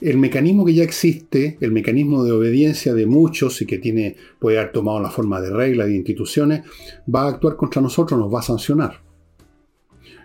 el 0.00 0.16
mecanismo 0.16 0.64
que 0.64 0.74
ya 0.74 0.84
existe, 0.84 1.58
el 1.60 1.72
mecanismo 1.72 2.24
de 2.24 2.32
obediencia 2.32 2.94
de 2.94 3.06
muchos 3.06 3.60
y 3.62 3.66
que 3.66 3.78
tiene, 3.78 4.16
puede 4.38 4.58
haber 4.58 4.72
tomado 4.72 5.00
la 5.00 5.10
forma 5.10 5.40
de 5.40 5.50
reglas, 5.50 5.88
de 5.88 5.96
instituciones, 5.96 6.62
va 7.12 7.22
a 7.22 7.28
actuar 7.28 7.56
contra 7.56 7.82
nosotros, 7.82 8.18
nos 8.18 8.32
va 8.32 8.40
a 8.40 8.42
sancionar. 8.42 9.07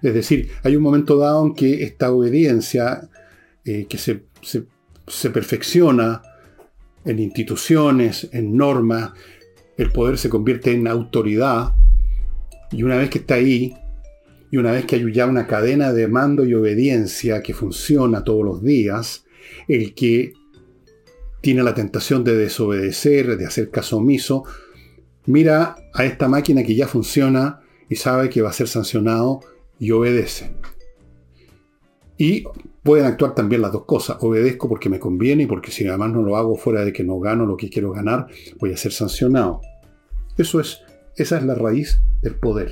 Es 0.04 0.14
decir, 0.14 0.50
hay 0.62 0.76
un 0.76 0.84
momento 0.84 1.18
dado 1.18 1.46
en 1.46 1.56
que 1.56 1.84
esta 1.84 2.12
obediencia 2.12 3.10
eh, 3.66 3.88
que 3.90 3.98
se, 3.98 4.24
se 5.08 5.30
perfecciona 5.32 6.22
en 7.06 7.20
instituciones, 7.20 8.30
en 8.32 8.56
normas, 8.56 9.12
el 9.78 9.92
poder 9.92 10.18
se 10.18 10.30
convierte 10.30 10.72
en 10.72 10.88
autoridad 10.88 11.74
y 12.74 12.84
una 12.84 12.98
vez 12.98 13.10
que 13.10 13.20
está 13.20 13.36
ahí, 13.36 13.76
y 14.52 14.58
una 14.58 14.72
vez 14.72 14.86
que 14.86 14.96
hay 14.96 15.14
ya 15.14 15.26
una 15.26 15.48
cadena 15.48 15.94
de 15.94 16.08
mando 16.08 16.44
y 16.44 16.54
obediencia 16.54 17.42
que 17.42 17.54
funciona 17.54 18.24
todos 18.24 18.44
los 18.44 18.64
días, 18.64 19.26
el 19.68 19.94
que 19.94 20.34
tiene 21.42 21.64
la 21.64 21.74
tentación 21.74 22.24
de 22.24 22.36
desobedecer, 22.36 23.38
de 23.38 23.46
hacer 23.46 23.70
caso 23.70 23.98
omiso, 23.98 24.44
mira 25.26 25.76
a 25.94 26.06
esta 26.06 26.28
máquina 26.28 26.64
que 26.64 26.76
ya 26.76 26.88
funciona 26.88 27.62
y 27.90 27.96
sabe 27.96 28.30
que 28.30 28.42
va 28.42 28.50
a 28.50 28.54
ser 28.54 28.68
sancionado 28.68 29.42
y 29.84 29.92
obedece. 29.92 30.50
Y 32.18 32.46
pueden 32.84 33.06
actuar 33.06 33.36
también 33.36 33.62
las 33.62 33.74
dos 33.74 33.84
cosas. 33.84 34.16
Obedezco 34.22 34.70
porque 34.70 34.88
me 34.88 34.98
conviene 34.98 35.44
y 35.44 35.46
porque 35.46 35.72
si 35.72 35.86
además 35.86 36.14
no 36.14 36.22
lo 36.22 36.38
hago 36.38 36.56
fuera 36.56 36.86
de 36.86 36.94
que 36.94 37.04
no 37.04 37.20
gano 37.20 37.46
lo 37.46 37.58
que 37.58 37.70
quiero 37.70 37.92
ganar, 37.92 38.28
voy 38.60 38.72
a 38.72 38.78
ser 38.78 38.94
sancionado. 38.94 39.60
Eso 40.38 40.62
es, 40.62 40.80
esa 41.18 41.38
es 41.38 41.44
la 41.44 41.54
raíz 41.54 42.00
del 42.22 42.36
poder. 42.36 42.72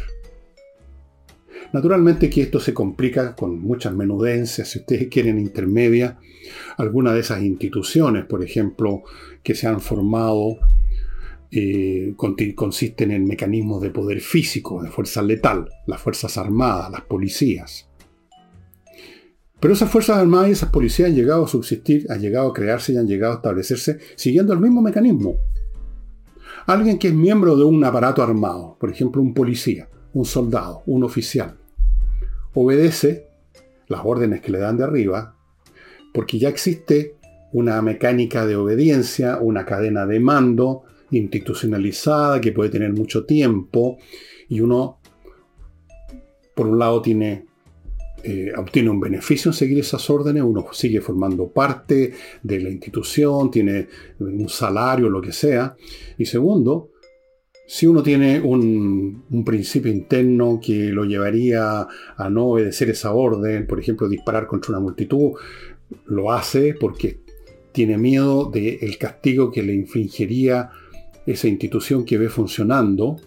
Naturalmente 1.73 2.29
que 2.29 2.43
esto 2.43 2.61
se 2.61 2.73
complica 2.73 3.35
con 3.35 3.59
muchas 3.59 3.93
menudencias, 3.93 4.69
si 4.69 4.79
ustedes 4.79 5.09
quieren 5.09 5.37
intermedia, 5.37 6.17
algunas 6.77 7.13
de 7.13 7.19
esas 7.19 7.41
instituciones, 7.43 8.23
por 8.23 8.41
ejemplo, 8.41 9.03
que 9.43 9.53
se 9.53 9.67
han 9.67 9.81
formado 9.81 10.59
eh, 11.51 12.13
consisten 12.55 13.12
en 13.12 13.25
mecanismos 13.25 13.81
de 13.81 13.89
poder 13.89 14.22
físico, 14.22 14.81
de 14.81 14.89
fuerza 14.89 15.22
letal, 15.22 15.70
las 15.86 16.01
Fuerzas 16.01 16.38
Armadas, 16.38 16.89
las 16.89 17.01
policías. 17.01 17.89
Pero 19.60 19.74
esas 19.74 19.91
Fuerzas 19.91 20.17
Armadas 20.17 20.50
y 20.50 20.51
esas 20.53 20.70
policías 20.70 21.10
han 21.10 21.15
llegado 21.15 21.46
a 21.46 21.48
subsistir, 21.48 22.08
han 22.10 22.22
llegado 22.22 22.50
a 22.50 22.53
crearse 22.53 22.93
y 22.93 22.98
han 22.98 23.08
llegado 23.08 23.34
a 23.34 23.36
establecerse 23.38 24.00
siguiendo 24.15 24.53
el 24.53 24.60
mismo 24.60 24.81
mecanismo. 24.81 25.36
Alguien 26.67 26.98
que 26.98 27.10
es 27.10 27.13
miembro 27.13 27.58
de 27.58 27.63
un 27.63 27.84
aparato 27.84 28.24
armado, 28.24 28.77
por 28.79 28.89
ejemplo 28.89 29.22
un 29.22 29.34
policía, 29.34 29.89
un 30.13 30.25
soldado, 30.25 30.84
un 30.86 31.03
oficial, 31.03 31.58
obedece 32.53 33.27
las 33.88 34.01
órdenes 34.03 34.41
que 34.41 34.51
le 34.51 34.60
dan 34.60 34.77
de 34.77 34.86
arriba, 34.86 35.36
porque 36.13 36.39
ya 36.39 36.50
existe 36.50 37.17
una 37.51 37.81
mecánica 37.81 38.46
de 38.46 38.55
obediencia, 38.55 39.38
una 39.41 39.65
cadena 39.65 40.05
de 40.05 40.20
mando, 40.20 40.84
institucionalizada, 41.11 42.41
que 42.41 42.51
puede 42.51 42.69
tener 42.69 42.93
mucho 42.93 43.25
tiempo, 43.25 43.97
y 44.49 44.59
uno, 44.61 44.99
por 46.55 46.67
un 46.67 46.79
lado, 46.79 47.01
tiene, 47.01 47.45
eh, 48.23 48.51
obtiene 48.57 48.89
un 48.89 48.99
beneficio 48.99 49.49
en 49.49 49.53
seguir 49.53 49.79
esas 49.79 50.09
órdenes, 50.09 50.43
uno 50.43 50.65
sigue 50.71 51.01
formando 51.01 51.49
parte 51.49 52.13
de 52.43 52.59
la 52.59 52.69
institución, 52.69 53.51
tiene 53.51 53.87
un 54.19 54.49
salario, 54.49 55.09
lo 55.09 55.21
que 55.21 55.31
sea, 55.31 55.75
y 56.17 56.25
segundo, 56.25 56.89
si 57.67 57.87
uno 57.87 58.03
tiene 58.03 58.41
un, 58.41 59.23
un, 59.29 59.45
principio 59.45 59.89
interno 59.89 60.59
que 60.61 60.89
lo 60.89 61.05
llevaría 61.05 61.87
a 62.17 62.29
no 62.29 62.47
obedecer 62.47 62.89
esa 62.89 63.13
orden, 63.13 63.65
por 63.65 63.79
ejemplo, 63.79 64.09
disparar 64.09 64.45
contra 64.45 64.71
una 64.71 64.81
multitud, 64.81 65.31
lo 66.05 66.33
hace 66.33 66.73
porque 66.73 67.21
tiene 67.71 67.97
miedo 67.97 68.49
del 68.49 68.97
castigo 68.97 69.51
que 69.51 69.63
le 69.63 69.73
infligiría 69.73 70.69
esa 71.31 71.47
institución 71.47 72.05
que 72.05 72.17
ve 72.17 72.29
funcionando, 72.29 73.17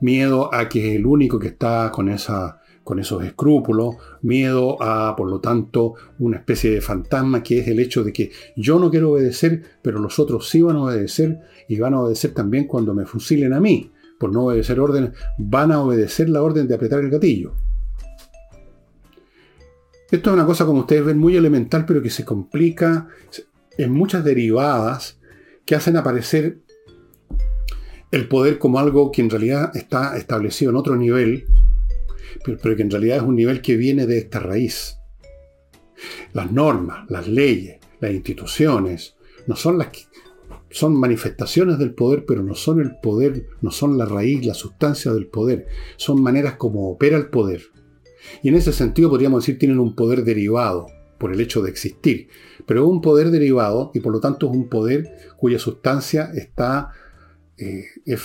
miedo 0.00 0.52
a 0.52 0.68
que 0.68 0.90
es 0.90 0.96
el 0.96 1.06
único 1.06 1.38
que 1.38 1.48
está 1.48 1.90
con, 1.92 2.08
esa, 2.08 2.60
con 2.84 2.98
esos 2.98 3.24
escrúpulos, 3.24 3.96
miedo 4.22 4.82
a, 4.82 5.14
por 5.16 5.28
lo 5.28 5.40
tanto, 5.40 5.94
una 6.18 6.38
especie 6.38 6.70
de 6.70 6.80
fantasma 6.80 7.42
que 7.42 7.60
es 7.60 7.68
el 7.68 7.80
hecho 7.80 8.02
de 8.04 8.12
que 8.12 8.30
yo 8.56 8.78
no 8.78 8.90
quiero 8.90 9.12
obedecer, 9.12 9.62
pero 9.82 9.98
los 9.98 10.18
otros 10.18 10.48
sí 10.48 10.62
van 10.62 10.76
a 10.76 10.84
obedecer 10.84 11.40
y 11.68 11.78
van 11.78 11.94
a 11.94 12.00
obedecer 12.00 12.32
también 12.32 12.66
cuando 12.66 12.94
me 12.94 13.06
fusilen 13.06 13.52
a 13.52 13.60
mí. 13.60 13.90
Por 14.18 14.32
no 14.32 14.44
obedecer 14.44 14.78
órdenes, 14.80 15.12
van 15.38 15.72
a 15.72 15.80
obedecer 15.80 16.28
la 16.28 16.42
orden 16.42 16.68
de 16.68 16.74
apretar 16.74 17.00
el 17.00 17.10
gatillo. 17.10 17.54
Esto 20.10 20.30
es 20.30 20.34
una 20.34 20.44
cosa, 20.44 20.66
como 20.66 20.80
ustedes 20.80 21.04
ven, 21.04 21.18
muy 21.18 21.36
elemental, 21.36 21.86
pero 21.86 22.02
que 22.02 22.10
se 22.10 22.24
complica 22.24 23.08
en 23.78 23.92
muchas 23.92 24.24
derivadas 24.24 25.18
que 25.64 25.76
hacen 25.76 25.96
aparecer 25.96 26.58
el 28.10 28.28
poder 28.28 28.58
como 28.58 28.78
algo 28.78 29.12
que 29.12 29.22
en 29.22 29.30
realidad 29.30 29.76
está 29.76 30.16
establecido 30.16 30.70
en 30.70 30.76
otro 30.76 30.96
nivel, 30.96 31.46
pero, 32.44 32.76
que 32.76 32.82
en 32.82 32.90
realidad 32.90 33.18
es 33.18 33.22
un 33.22 33.36
nivel 33.36 33.60
que 33.60 33.76
viene 33.76 34.06
de 34.06 34.18
esta 34.18 34.40
raíz. 34.40 34.96
Las 36.32 36.50
normas, 36.50 37.10
las 37.10 37.28
leyes, 37.28 37.78
las 38.00 38.12
instituciones, 38.12 39.16
no 39.46 39.56
son 39.56 39.78
las 39.78 39.88
que, 39.88 40.00
son 40.70 40.94
manifestaciones 40.94 41.78
del 41.78 41.94
poder, 41.94 42.24
pero 42.24 42.42
no 42.42 42.54
son 42.54 42.80
el 42.80 42.96
poder, 43.02 43.46
no 43.60 43.70
son 43.70 43.98
la 43.98 44.06
raíz, 44.06 44.46
la 44.46 44.54
sustancia 44.54 45.12
del 45.12 45.26
poder. 45.26 45.66
Son 45.96 46.22
maneras 46.22 46.54
como 46.54 46.90
opera 46.90 47.16
el 47.16 47.28
poder. 47.28 47.62
Y 48.42 48.48
en 48.48 48.54
ese 48.54 48.72
sentido 48.72 49.10
podríamos 49.10 49.42
decir 49.42 49.58
tienen 49.58 49.80
un 49.80 49.94
poder 49.94 50.24
derivado 50.24 50.86
por 51.18 51.32
el 51.32 51.40
hecho 51.40 51.60
de 51.60 51.70
existir. 51.70 52.28
Pero 52.66 52.84
es 52.84 52.88
un 52.88 53.00
poder 53.00 53.30
derivado 53.30 53.90
y 53.94 54.00
por 54.00 54.12
lo 54.12 54.20
tanto 54.20 54.46
es 54.48 54.52
un 54.52 54.68
poder 54.68 55.10
cuya 55.36 55.58
sustancia 55.58 56.30
está 56.34 56.92
eh, 57.60 57.84
es, 58.06 58.22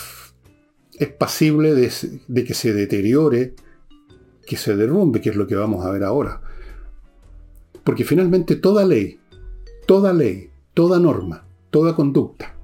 pasible 1.18 1.74
de, 1.74 2.44
que 2.46 2.54
se 2.54 2.74
deteriore, 2.74 3.54
que 4.48 4.56
se 4.56 4.76
derrumbe, 4.78 5.20
que 5.20 5.30
es 5.30 5.36
lo 5.36 5.46
que 5.46 5.56
vamos 5.56 5.86
a 5.86 5.92
ver 5.92 6.04
ahora. 6.04 6.42
Porque 7.84 8.06
finalmente 8.06 8.56
toda 8.56 8.86
ley, 8.86 9.20
toda 9.86 10.14
ley, 10.14 10.50
toda 10.74 11.00
norma, 11.00 11.46
toda 11.70 11.96
conducta, 11.96 12.56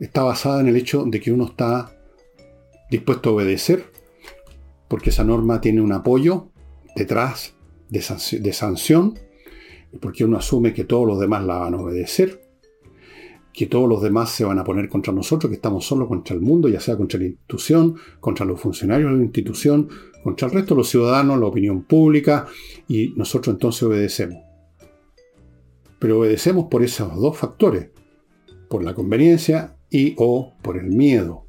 está 0.00 0.22
basada 0.22 0.60
en 0.60 0.68
el 0.68 0.76
hecho 0.76 1.04
de 1.04 1.20
que 1.20 1.30
uno 1.30 1.44
está 1.44 1.92
dispuesto 2.90 3.30
a 3.30 3.32
obedecer, 3.34 3.84
porque 4.88 5.10
esa 5.10 5.24
norma 5.24 5.60
tiene 5.60 5.82
un 5.82 5.92
apoyo 5.92 6.48
detrás 6.96 7.54
de, 7.90 8.00
de 8.40 8.52
sanción, 8.54 9.18
porque 10.00 10.24
uno 10.24 10.38
asume 10.38 10.72
que 10.72 10.84
todos 10.84 11.06
los 11.06 11.20
demás 11.20 11.44
la 11.44 11.58
van 11.58 11.74
a 11.74 11.80
obedecer, 11.82 12.41
que 13.52 13.66
todos 13.66 13.88
los 13.88 14.02
demás 14.02 14.30
se 14.30 14.44
van 14.44 14.58
a 14.58 14.64
poner 14.64 14.88
contra 14.88 15.12
nosotros, 15.12 15.50
que 15.50 15.56
estamos 15.56 15.84
solo 15.84 16.08
contra 16.08 16.34
el 16.34 16.40
mundo, 16.40 16.68
ya 16.68 16.80
sea 16.80 16.96
contra 16.96 17.18
la 17.18 17.26
institución, 17.26 17.96
contra 18.18 18.46
los 18.46 18.60
funcionarios 18.60 19.10
de 19.10 19.18
la 19.18 19.24
institución, 19.24 19.88
contra 20.24 20.48
el 20.48 20.54
resto 20.54 20.74
de 20.74 20.78
los 20.78 20.88
ciudadanos, 20.88 21.38
la 21.38 21.46
opinión 21.46 21.82
pública, 21.82 22.46
y 22.88 23.12
nosotros 23.16 23.54
entonces 23.54 23.82
obedecemos. 23.82 24.38
Pero 25.98 26.20
obedecemos 26.20 26.66
por 26.70 26.82
esos 26.82 27.14
dos 27.20 27.36
factores, 27.36 27.90
por 28.68 28.82
la 28.82 28.94
conveniencia 28.94 29.76
y 29.90 30.14
o 30.16 30.54
por 30.62 30.78
el 30.78 30.86
miedo. 30.86 31.46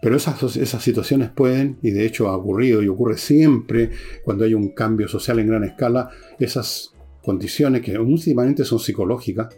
Pero 0.00 0.16
esas, 0.16 0.56
esas 0.56 0.82
situaciones 0.82 1.28
pueden, 1.30 1.78
y 1.82 1.90
de 1.90 2.06
hecho 2.06 2.28
ha 2.28 2.36
ocurrido 2.36 2.82
y 2.82 2.88
ocurre 2.88 3.18
siempre 3.18 3.90
cuando 4.24 4.44
hay 4.44 4.54
un 4.54 4.68
cambio 4.68 5.08
social 5.08 5.40
en 5.40 5.48
gran 5.48 5.64
escala, 5.64 6.08
esas 6.38 6.94
condiciones 7.20 7.82
que 7.82 7.98
últimamente 7.98 8.64
son 8.64 8.78
psicológicas, 8.78 9.48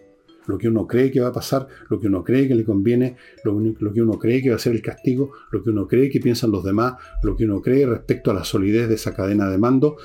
lo 0.51 0.59
que 0.59 0.69
uno 0.69 0.87
cree 0.87 1.11
que 1.11 1.21
va 1.21 1.29
a 1.29 1.33
pasar, 1.33 1.67
lo 1.89 2.01
que 2.01 2.09
uno 2.09 2.23
cree 2.23 2.49
que 2.49 2.55
le 2.55 2.65
conviene, 2.65 3.17
lo, 3.45 3.93
que 3.93 4.03
uno 4.03 4.19
cree 4.19 4.43
que 4.43 4.51
va 4.51 4.57
a 4.57 4.59
ser 4.59 4.75
el 4.75 4.83
castigo, 4.83 5.33
lo 5.51 5.63
que 5.63 5.71
uno 5.71 5.87
cree 5.87 6.11
que 6.11 6.21
piensan 6.21 6.51
los 6.51 6.65
demás, 6.65 6.95
lo 7.23 7.37
que 7.37 7.45
uno 7.45 7.63
cree 7.63 7.87
respecto 7.87 8.31
a 8.31 8.35
la 8.35 8.45
solidez 8.45 8.89
de 8.89 8.97
esa 8.97 9.15
cadena 9.15 9.49
de 9.49 9.59
mando. 9.59 9.97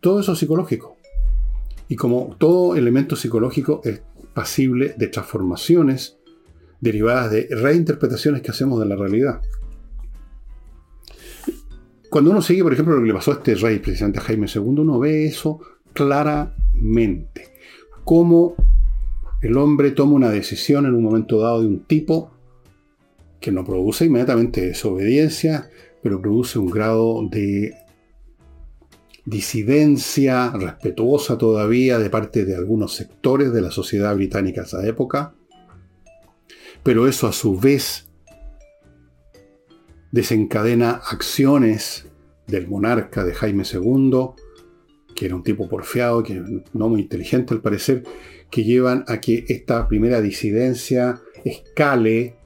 Todo 0.00 0.20
eso 0.20 0.32
es 0.32 0.38
psicológico. 0.38 0.96
Y 1.88 1.96
como 1.96 2.36
todo 2.38 2.76
elemento 2.76 3.16
psicológico 3.16 3.80
es 3.84 4.02
pasible 4.32 4.94
de 4.96 5.08
transformaciones 5.08 6.18
derivadas 6.80 7.32
de 7.32 7.48
reinterpretaciones 7.50 8.42
que 8.42 8.50
hacemos 8.50 8.78
de 8.78 8.86
la 8.86 8.96
realidad. 8.96 9.40
Cuando 12.08 12.30
uno 12.30 12.42
sigue, 12.42 12.62
por 12.62 12.72
ejemplo, 12.72 12.94
lo 12.94 13.02
que 13.02 13.08
le 13.08 13.14
pasó 13.14 13.30
a 13.30 13.34
este 13.34 13.54
rey, 13.54 13.78
presidente 13.78 14.20
Jaime 14.20 14.46
II, 14.52 14.62
uno 14.62 14.98
ve 14.98 15.26
eso 15.26 15.60
claramente. 15.92 17.48
Cómo 18.04 18.54
el 19.40 19.56
hombre 19.56 19.90
toma 19.92 20.12
una 20.12 20.30
decisión 20.30 20.86
en 20.86 20.94
un 20.94 21.02
momento 21.02 21.40
dado 21.40 21.62
de 21.62 21.66
un 21.66 21.84
tipo 21.84 22.30
que 23.40 23.50
no 23.50 23.64
produce 23.64 24.04
inmediatamente 24.04 24.60
desobediencia, 24.60 25.70
pero 26.02 26.20
produce 26.20 26.58
un 26.58 26.70
grado 26.70 27.26
de 27.30 27.74
disidencia 29.24 30.50
respetuosa 30.50 31.38
todavía 31.38 31.98
de 31.98 32.10
parte 32.10 32.44
de 32.44 32.56
algunos 32.56 32.94
sectores 32.94 33.52
de 33.52 33.62
la 33.62 33.70
sociedad 33.70 34.14
británica 34.14 34.62
a 34.62 34.64
esa 34.64 34.86
época, 34.86 35.34
pero 36.82 37.06
eso 37.06 37.26
a 37.26 37.32
su 37.32 37.58
vez 37.58 38.08
desencadena 40.12 40.90
acciones 40.90 42.06
del 42.46 42.68
monarca 42.68 43.24
de 43.24 43.32
Jaime 43.32 43.64
II, 43.64 44.30
que 45.14 45.26
era 45.26 45.36
un 45.36 45.42
tipo 45.42 45.68
porfiado, 45.68 46.22
que 46.22 46.42
no 46.72 46.88
muy 46.88 47.02
inteligente 47.02 47.54
al 47.54 47.60
parecer, 47.60 48.04
que 48.50 48.64
llevan 48.64 49.04
a 49.06 49.20
que 49.20 49.44
esta 49.48 49.86
primera 49.88 50.20
disidencia 50.20 51.20
escale, 51.44 52.36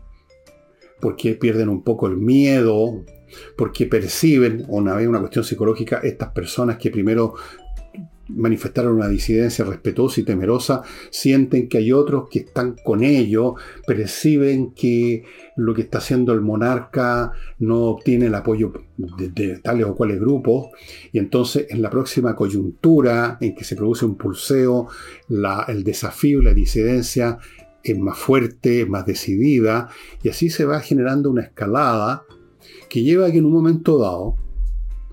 porque 1.00 1.35
pierden 1.35 1.68
un 1.68 1.83
poco 1.83 2.06
el 2.06 2.16
miedo, 2.16 3.04
porque 3.56 3.87
perciben, 3.87 4.64
una 4.68 4.94
vez 4.94 5.06
una 5.06 5.21
cuestión 5.21 5.44
psicológica, 5.44 6.00
estas 6.02 6.30
personas 6.30 6.78
que 6.78 6.90
primero 6.90 7.35
manifestaron 8.28 8.95
una 8.95 9.09
disidencia 9.09 9.64
respetuosa 9.64 10.21
y 10.21 10.25
temerosa, 10.25 10.83
sienten 11.11 11.69
que 11.69 11.78
hay 11.78 11.93
otros 11.93 12.28
que 12.31 12.40
están 12.40 12.76
con 12.85 13.02
ellos, 13.02 13.54
perciben 13.87 14.73
que 14.73 15.25
lo 15.57 15.75
que 15.75 15.83
está 15.83 15.99
haciendo 15.99 16.33
el 16.33 16.40
monarca 16.40 17.33
no 17.59 17.83
obtiene 17.85 18.26
el 18.26 18.35
apoyo 18.35 18.73
de, 18.97 19.59
tales 19.59 19.87
o 19.87 19.95
cuales 19.95 20.21
grupos, 20.21 20.69
y 21.12 21.19
entonces 21.19 21.66
en 21.71 21.83
la 21.83 21.90
próxima 21.90 22.35
coyuntura 22.35 23.38
en 23.40 23.54
que 23.54 23.64
se 23.64 23.76
produce 23.76 24.04
un 24.04 24.16
pulseo, 24.16 24.88
el 25.69 25.85
desafío 25.85 26.40
y 26.40 26.45
la 26.45 26.54
disidencia 26.54 27.38
es 27.83 27.99
más 27.99 28.19
fuerte, 28.19 28.87
más 28.87 29.04
decidida, 29.04 29.88
y 30.23 30.31
así 30.31 30.49
se 30.49 30.64
va 30.64 30.81
generando 30.81 31.31
una 31.31 31.43
escalada 31.43 32.25
que 32.88 33.02
lleva 33.02 33.26
a 33.26 33.31
que 33.31 33.38
en 33.38 33.45
un 33.45 33.52
momento 33.52 33.99
dado 33.99 34.37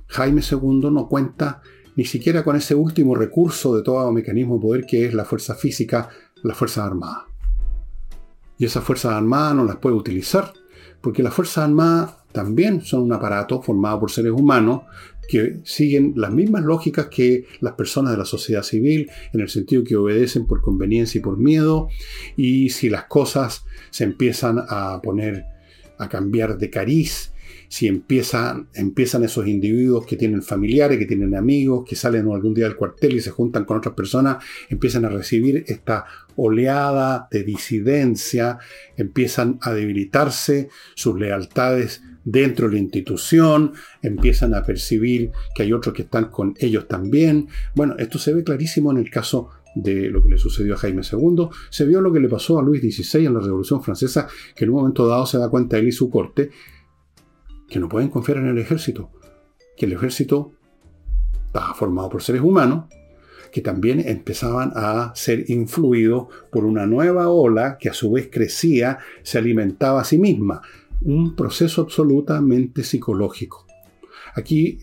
Jaime 0.08 0.41
II 0.41 0.89
no 0.91 1.08
cuenta 1.08 1.62
ni 1.95 2.05
siquiera 2.05 2.43
con 2.43 2.55
ese 2.55 2.75
último 2.75 3.15
recurso 3.15 3.75
de 3.75 3.83
todo 3.83 4.12
mecanismo 4.12 4.55
de 4.55 4.62
poder 4.62 4.86
que 4.86 5.05
es 5.05 5.13
la 5.13 5.25
fuerza 5.25 5.55
física, 5.55 6.10
las 6.43 6.57
Fuerzas 6.57 6.86
Armadas. 6.86 7.25
Y 8.57 8.65
esas 8.65 8.83
Fuerzas 8.83 9.13
Armadas 9.13 9.55
no 9.55 9.65
las 9.65 9.77
puede 9.77 9.95
utilizar, 9.95 10.53
porque 11.01 11.24
las 11.24 11.33
Fuerzas 11.33 11.65
Armadas 11.65 12.15
también 12.31 12.81
son 12.81 13.01
un 13.01 13.13
aparato 13.13 13.62
formado 13.62 14.00
por 14.00 14.12
seres 14.12 14.31
humanos 14.31 14.81
que 15.27 15.62
siguen 15.63 16.13
las 16.15 16.31
mismas 16.31 16.63
lógicas 16.63 17.07
que 17.07 17.45
las 17.62 17.74
personas 17.74 18.12
de 18.12 18.17
la 18.17 18.25
sociedad 18.25 18.63
civil, 18.63 19.10
en 19.34 19.39
el 19.39 19.49
sentido 19.49 19.84
que 19.84 19.95
obedecen 19.95 20.45
por 20.45 20.62
conveniencia 20.62 21.19
y 21.19 21.21
por 21.21 21.38
miedo, 21.38 21.88
y 22.36 22.69
si 22.69 22.89
las 22.89 23.06
cosas 23.06 23.63
se 23.89 24.04
empiezan 24.04 24.62
a 24.67 24.99
poner, 25.01 25.45
a 25.97 26.10
cambiar 26.10 26.58
de 26.58 26.69
cariz, 26.69 27.31
si 27.71 27.88
empiezan, 27.88 28.67
esos 28.73 29.47
individuos 29.47 30.05
que 30.05 30.17
tienen 30.17 30.41
familiares, 30.41 30.99
que 30.99 31.05
tienen 31.05 31.34
amigos, 31.36 31.86
que 31.88 31.95
salen 31.95 32.27
algún 32.29 32.53
día 32.53 32.65
del 32.65 32.75
cuartel 32.75 33.13
y 33.15 33.21
se 33.21 33.31
juntan 33.31 33.63
con 33.63 33.77
otras 33.77 33.95
personas, 33.95 34.43
empiezan 34.67 35.05
a 35.05 35.10
recibir 35.10 35.63
esta 35.67 36.03
oleada 36.36 37.29
de 37.31 37.43
disidencia, 37.43 38.60
empiezan 38.97 39.57
a 39.62 39.71
debilitarse 39.71 40.67
sus 40.95 41.17
lealtades 41.17 42.03
dentro 42.25 42.67
de 42.67 42.73
la 42.73 42.81
institución, 42.81 43.71
empiezan 44.01 44.53
a 44.53 44.63
percibir 44.63 45.31
que 45.55 45.63
hay 45.63 45.71
otros 45.71 45.95
que 45.95 46.01
están 46.01 46.25
con 46.25 46.53
ellos 46.60 46.89
también. 46.89 47.47
Bueno, 47.73 47.95
esto 47.97 48.19
se 48.19 48.34
ve 48.34 48.43
clarísimo 48.43 48.91
en 48.91 48.97
el 48.97 49.10
caso 49.10 49.47
de 49.75 50.10
lo 50.10 50.21
que 50.21 50.27
le 50.27 50.38
sucedió 50.38 50.73
a 50.73 50.77
Jaime 50.77 51.03
II, 51.10 51.47
se 51.69 51.86
vio 51.86 52.01
lo 52.01 52.12
que 52.12 52.19
le 52.19 52.27
pasó 52.27 52.60
a 52.60 52.62
Luis 52.62 52.81
XVI 52.81 53.27
en 53.27 53.36
la 53.36 53.39
Revolución 53.39 53.81
Francesa, 53.81 54.27
que 54.53 54.65
en 54.65 54.71
un 54.71 54.75
momento 54.75 55.07
dado 55.07 55.25
se 55.25 55.38
da 55.38 55.49
cuenta 55.49 55.77
él 55.77 55.88
y 55.88 55.93
su 55.93 56.10
corte 56.10 56.49
que 57.71 57.79
no 57.79 57.88
pueden 57.88 58.10
confiar 58.10 58.38
en 58.39 58.47
el 58.47 58.57
ejército, 58.57 59.10
que 59.77 59.86
el 59.86 59.93
ejército 59.93 60.51
estaba 61.45 61.73
formado 61.73 62.10
por 62.10 62.21
seres 62.21 62.41
humanos, 62.41 62.93
que 63.49 63.62
también 63.62 64.05
empezaban 64.05 64.73
a 64.75 65.13
ser 65.15 65.49
influidos 65.49 66.27
por 66.51 66.65
una 66.65 66.86
nueva 66.86 67.29
ola 67.29 67.77
que 67.79 67.88
a 67.88 67.93
su 67.93 68.12
vez 68.12 68.27
crecía, 68.29 68.99
se 69.23 69.38
alimentaba 69.38 70.01
a 70.01 70.03
sí 70.03 70.17
misma. 70.17 70.62
Un 71.01 71.34
proceso 71.34 71.84
absolutamente 71.84 72.84
psicológico. 72.84 73.65
Aquí 74.36 74.79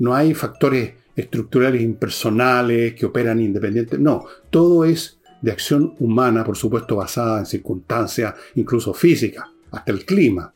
no 0.00 0.14
hay 0.14 0.34
factores 0.34 0.92
estructurales 1.16 1.80
impersonales 1.80 2.94
que 2.94 3.06
operan 3.06 3.40
independientes, 3.40 3.98
no, 3.98 4.26
todo 4.50 4.84
es 4.84 5.18
de 5.40 5.50
acción 5.50 5.94
humana, 5.98 6.44
por 6.44 6.58
supuesto 6.58 6.96
basada 6.96 7.38
en 7.38 7.46
circunstancias 7.46 8.34
incluso 8.54 8.92
físicas, 8.92 9.46
hasta 9.70 9.92
el 9.92 10.04
clima. 10.04 10.52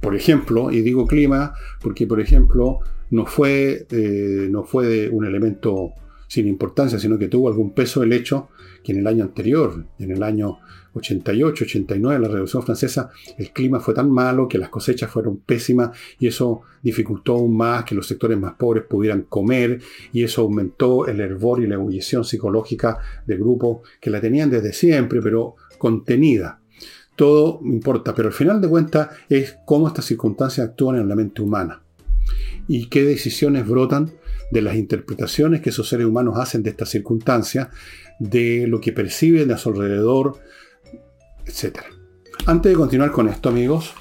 Por 0.00 0.16
ejemplo, 0.16 0.70
y 0.70 0.80
digo 0.80 1.06
clima 1.06 1.54
porque, 1.82 2.06
por 2.06 2.20
ejemplo, 2.20 2.80
no 3.10 3.26
fue, 3.26 3.86
eh, 3.90 4.48
no 4.50 4.64
fue 4.64 5.08
un 5.10 5.26
elemento 5.26 5.92
sin 6.26 6.46
importancia, 6.46 6.98
sino 6.98 7.18
que 7.18 7.28
tuvo 7.28 7.48
algún 7.48 7.72
peso 7.72 8.02
el 8.02 8.12
hecho 8.12 8.50
que 8.84 8.92
en 8.92 8.98
el 9.00 9.06
año 9.06 9.24
anterior, 9.24 9.84
en 9.98 10.10
el 10.12 10.22
año 10.22 10.58
88, 10.94 11.64
89, 11.64 12.20
la 12.20 12.28
Revolución 12.28 12.62
Francesa, 12.62 13.10
el 13.36 13.50
clima 13.50 13.80
fue 13.80 13.94
tan 13.94 14.10
malo 14.10 14.48
que 14.48 14.58
las 14.58 14.68
cosechas 14.68 15.10
fueron 15.10 15.38
pésimas 15.38 15.90
y 16.18 16.28
eso 16.28 16.62
dificultó 16.82 17.34
aún 17.34 17.56
más 17.56 17.84
que 17.84 17.94
los 17.94 18.06
sectores 18.06 18.38
más 18.38 18.54
pobres 18.54 18.84
pudieran 18.84 19.22
comer 19.22 19.80
y 20.12 20.22
eso 20.22 20.42
aumentó 20.42 21.06
el 21.06 21.20
hervor 21.20 21.62
y 21.62 21.66
la 21.66 21.74
ebullición 21.74 22.24
psicológica 22.24 22.98
de 23.26 23.36
grupos 23.36 23.88
que 24.00 24.10
la 24.10 24.20
tenían 24.20 24.50
desde 24.50 24.72
siempre, 24.72 25.20
pero 25.20 25.56
contenida 25.78 26.59
todo 27.20 27.60
importa, 27.64 28.14
pero 28.14 28.28
al 28.28 28.32
final 28.32 28.62
de 28.62 28.68
cuentas 28.70 29.10
es 29.28 29.58
cómo 29.66 29.88
estas 29.88 30.06
circunstancias 30.06 30.66
actúan 30.66 30.96
en 30.96 31.06
la 31.06 31.14
mente 31.14 31.42
humana 31.42 31.82
y 32.66 32.88
qué 32.88 33.04
decisiones 33.04 33.68
brotan 33.68 34.10
de 34.50 34.62
las 34.62 34.74
interpretaciones 34.76 35.60
que 35.60 35.68
esos 35.68 35.86
seres 35.86 36.06
humanos 36.06 36.38
hacen 36.38 36.62
de 36.62 36.70
estas 36.70 36.88
circunstancias, 36.88 37.68
de 38.18 38.66
lo 38.66 38.80
que 38.80 38.92
perciben 38.92 39.52
a 39.52 39.58
su 39.58 39.68
alrededor, 39.68 40.38
etc. 41.44 41.80
Antes 42.46 42.72
de 42.72 42.76
continuar 42.76 43.12
con 43.12 43.28
esto, 43.28 43.50
amigos, 43.50 43.92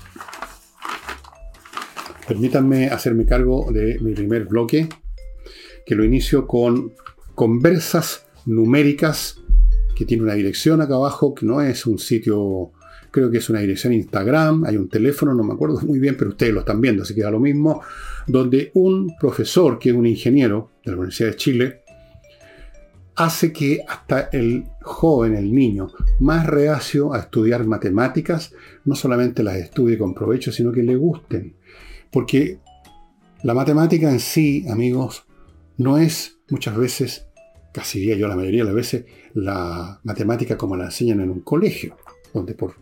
permítanme 2.26 2.88
hacerme 2.88 3.26
cargo 3.26 3.70
de 3.70 4.00
mi 4.00 4.14
primer 4.14 4.46
bloque, 4.46 4.88
que 5.86 5.94
lo 5.94 6.06
inicio 6.06 6.48
con 6.48 6.94
conversas 7.36 8.28
numéricas, 8.46 9.42
que 9.94 10.06
tiene 10.06 10.24
una 10.24 10.36
dirección 10.36 10.80
acá 10.80 10.94
abajo, 10.94 11.36
que 11.36 11.46
no 11.46 11.60
es 11.60 11.86
un 11.86 12.00
sitio 12.00 12.72
creo 13.12 13.32
que 13.32 13.38
es 13.38 13.50
una 13.50 13.60
dirección 13.60 13.94
Instagram, 13.94 14.66
hay 14.66 14.78
un 14.78 14.90
teléfono, 14.90 15.34
no 15.34 15.44
me 15.44 15.54
acuerdo 15.54 15.80
muy 15.82 16.00
bien, 16.00 16.16
pero 16.18 16.32
ustedes 16.32 16.54
lo 16.54 16.62
están 16.62 16.82
viendo, 16.82 17.04
así 17.04 17.16
que 17.16 17.22
da 17.22 17.32
lo 17.32 17.40
mismo, 17.40 17.82
donde 18.28 18.72
un 18.74 19.16
profesor, 19.20 19.80
que 19.80 19.90
es 19.90 19.96
un 19.96 20.06
ingeniero 20.06 20.72
de 20.84 20.92
la 20.92 20.98
Universidad 20.98 21.30
de 21.30 21.36
Chile, 21.36 21.82
hace 23.16 23.52
que 23.52 23.84
hasta 23.86 24.30
el 24.32 24.64
joven, 24.82 25.36
el 25.36 25.54
niño, 25.54 25.92
más 26.20 26.48
reacio 26.48 27.14
a 27.14 27.20
estudiar 27.20 27.66
matemáticas, 27.66 28.54
no 28.86 28.96
solamente 28.96 29.44
las 29.44 29.58
estudie 29.58 29.98
con 29.98 30.14
provecho, 30.14 30.54
sino 30.54 30.72
que 30.72 30.84
le 30.84 30.96
gusten. 30.96 31.56
Porque 32.12 32.60
la 33.44 33.54
matemática 33.54 34.10
en 34.10 34.22
sí, 34.22 34.66
amigos, 34.70 35.26
no 35.78 35.98
es 35.98 36.38
muchas 36.50 36.78
veces, 36.78 37.28
casi 37.74 38.00
diría 38.00 38.16
yo 38.16 38.28
la 38.30 38.38
mayoría 38.38 38.62
de 38.62 38.68
las 38.68 38.76
veces, 38.76 39.06
la 39.34 40.00
matemática 40.04 40.58
como 40.58 40.78
la 40.78 40.86
enseñan 40.86 41.20
en 41.20 41.30
un 41.30 41.42
colegio, 41.42 41.98
donde 42.34 42.54
por 42.54 42.76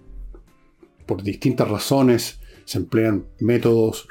por 1.08 1.24
distintas 1.24 1.68
razones 1.68 2.40
se 2.66 2.78
emplean 2.78 3.26
métodos 3.40 4.08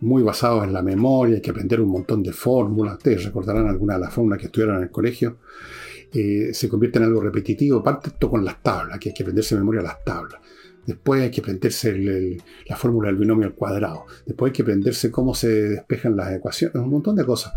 muy 0.00 0.22
basados 0.22 0.64
en 0.64 0.72
la 0.72 0.80
memoria, 0.80 1.36
hay 1.36 1.42
que 1.42 1.50
aprender 1.50 1.80
un 1.80 1.90
montón 1.90 2.22
de 2.22 2.32
fórmulas, 2.32 2.96
ustedes 2.96 3.24
recordarán 3.24 3.68
algunas 3.68 3.96
de 3.96 4.00
las 4.00 4.14
fórmulas 4.14 4.38
que 4.38 4.46
estudiaron 4.46 4.76
en 4.76 4.84
el 4.84 4.90
colegio, 4.90 5.38
eh, 6.12 6.50
se 6.54 6.68
convierte 6.68 6.98
en 6.98 7.04
algo 7.04 7.20
repetitivo, 7.20 7.82
parte 7.82 8.08
esto 8.08 8.30
con 8.30 8.44
las 8.44 8.62
tablas, 8.62 8.98
que 8.98 9.10
hay 9.10 9.14
que 9.14 9.22
aprenderse 9.22 9.54
de 9.54 9.60
memoria 9.60 9.82
las 9.82 10.02
tablas. 10.02 10.40
Después 10.90 11.22
hay 11.22 11.30
que 11.30 11.40
aprenderse 11.40 11.96
la 12.66 12.76
fórmula 12.76 13.08
del 13.08 13.16
binomio 13.16 13.46
al 13.46 13.54
cuadrado, 13.54 14.06
después 14.26 14.50
hay 14.50 14.52
que 14.52 14.62
aprenderse 14.62 15.10
cómo 15.10 15.34
se 15.34 15.48
despejan 15.48 16.16
las 16.16 16.32
ecuaciones, 16.32 16.74
un 16.76 16.90
montón 16.90 17.14
de 17.14 17.24
cosas. 17.24 17.52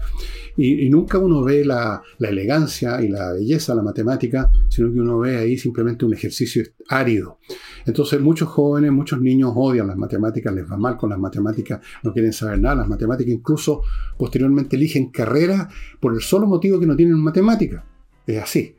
Y, 0.55 0.87
nunca 0.89 1.17
uno 1.17 1.43
ve 1.43 1.65
la, 1.65 2.01
elegancia 2.19 3.01
y 3.01 3.07
la 3.09 3.33
belleza 3.33 3.73
de 3.73 3.77
la 3.77 3.83
matemática, 3.83 4.51
sino 4.69 4.93
que 4.93 4.99
uno 4.99 5.17
ve 5.19 5.37
ahí 5.37 5.57
simplemente 5.57 6.05
un 6.05 6.13
ejercicio 6.13 6.63
árido. 6.89 7.39
Entonces 7.85 8.21
muchos 8.21 8.49
jóvenes, 8.49 8.91
muchos 8.91 9.19
niños 9.19 9.51
odian 9.55 9.87
las 9.87 9.97
matemáticas, 9.97 10.53
les 10.53 10.69
va 10.69 10.77
mal 10.77 10.95
con 10.95 11.09
las 11.09 11.19
matemáticas, 11.19 11.79
no 12.03 12.13
quieren 12.13 12.33
saber 12.33 12.59
nada, 12.59 12.75
las 12.75 12.87
matemáticas 12.87 13.33
incluso 13.33 13.81
posteriormente 14.17 14.75
eligen 14.75 15.09
carrera 15.09 15.69
por 15.99 16.13
el 16.13 16.21
solo 16.21 16.45
motivo 16.45 16.79
que 16.79 16.85
no 16.85 16.95
tienen 16.95 17.17
matemáticas. 17.17 17.83
Es 18.27 18.41
así. 18.41 18.75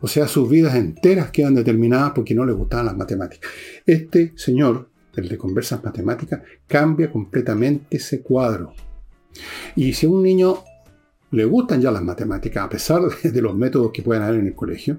O 0.00 0.08
sea, 0.08 0.26
sus 0.26 0.48
vidas 0.48 0.74
enteras 0.74 1.30
quedan 1.30 1.54
determinadas 1.54 2.12
porque 2.14 2.34
no 2.34 2.44
les 2.44 2.56
gustaban 2.56 2.86
las 2.86 2.96
matemáticas. 2.96 3.50
Este 3.84 4.32
señor, 4.36 4.88
el 5.14 5.28
de 5.28 5.36
conversas 5.36 5.84
matemáticas, 5.84 6.40
cambia 6.66 7.10
completamente 7.10 7.96
ese 7.96 8.22
cuadro. 8.22 8.72
Y 9.76 9.92
si 9.92 10.06
a 10.06 10.10
un 10.10 10.22
niño 10.22 10.58
le 11.32 11.44
gustan 11.44 11.80
ya 11.80 11.90
las 11.90 12.02
matemáticas, 12.02 12.64
a 12.64 12.68
pesar 12.68 13.02
de 13.22 13.42
los 13.42 13.54
métodos 13.54 13.92
que 13.92 14.02
pueden 14.02 14.22
haber 14.22 14.40
en 14.40 14.46
el 14.46 14.54
colegio, 14.54 14.98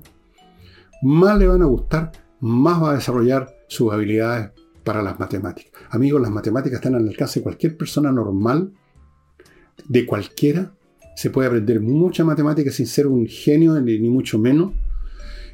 más 1.02 1.38
le 1.38 1.48
van 1.48 1.62
a 1.62 1.66
gustar, 1.66 2.12
más 2.40 2.82
va 2.82 2.92
a 2.92 2.96
desarrollar 2.96 3.56
sus 3.68 3.92
habilidades 3.92 4.52
para 4.84 5.02
las 5.02 5.20
matemáticas. 5.20 5.72
Amigos, 5.90 6.22
las 6.22 6.32
matemáticas 6.32 6.78
están 6.78 6.96
al 6.96 7.08
alcance 7.08 7.40
de 7.40 7.44
cualquier 7.44 7.78
persona 7.78 8.12
normal, 8.12 8.72
de 9.88 10.06
cualquiera. 10.06 10.74
Se 11.16 11.30
puede 11.30 11.48
aprender 11.48 11.82
mucha 11.82 12.24
matemática 12.24 12.72
sin 12.72 12.88
ser 12.88 13.08
un 13.08 13.28
genio, 13.28 13.80
ni 13.80 14.10
mucho 14.10 14.40
menos. 14.40 14.74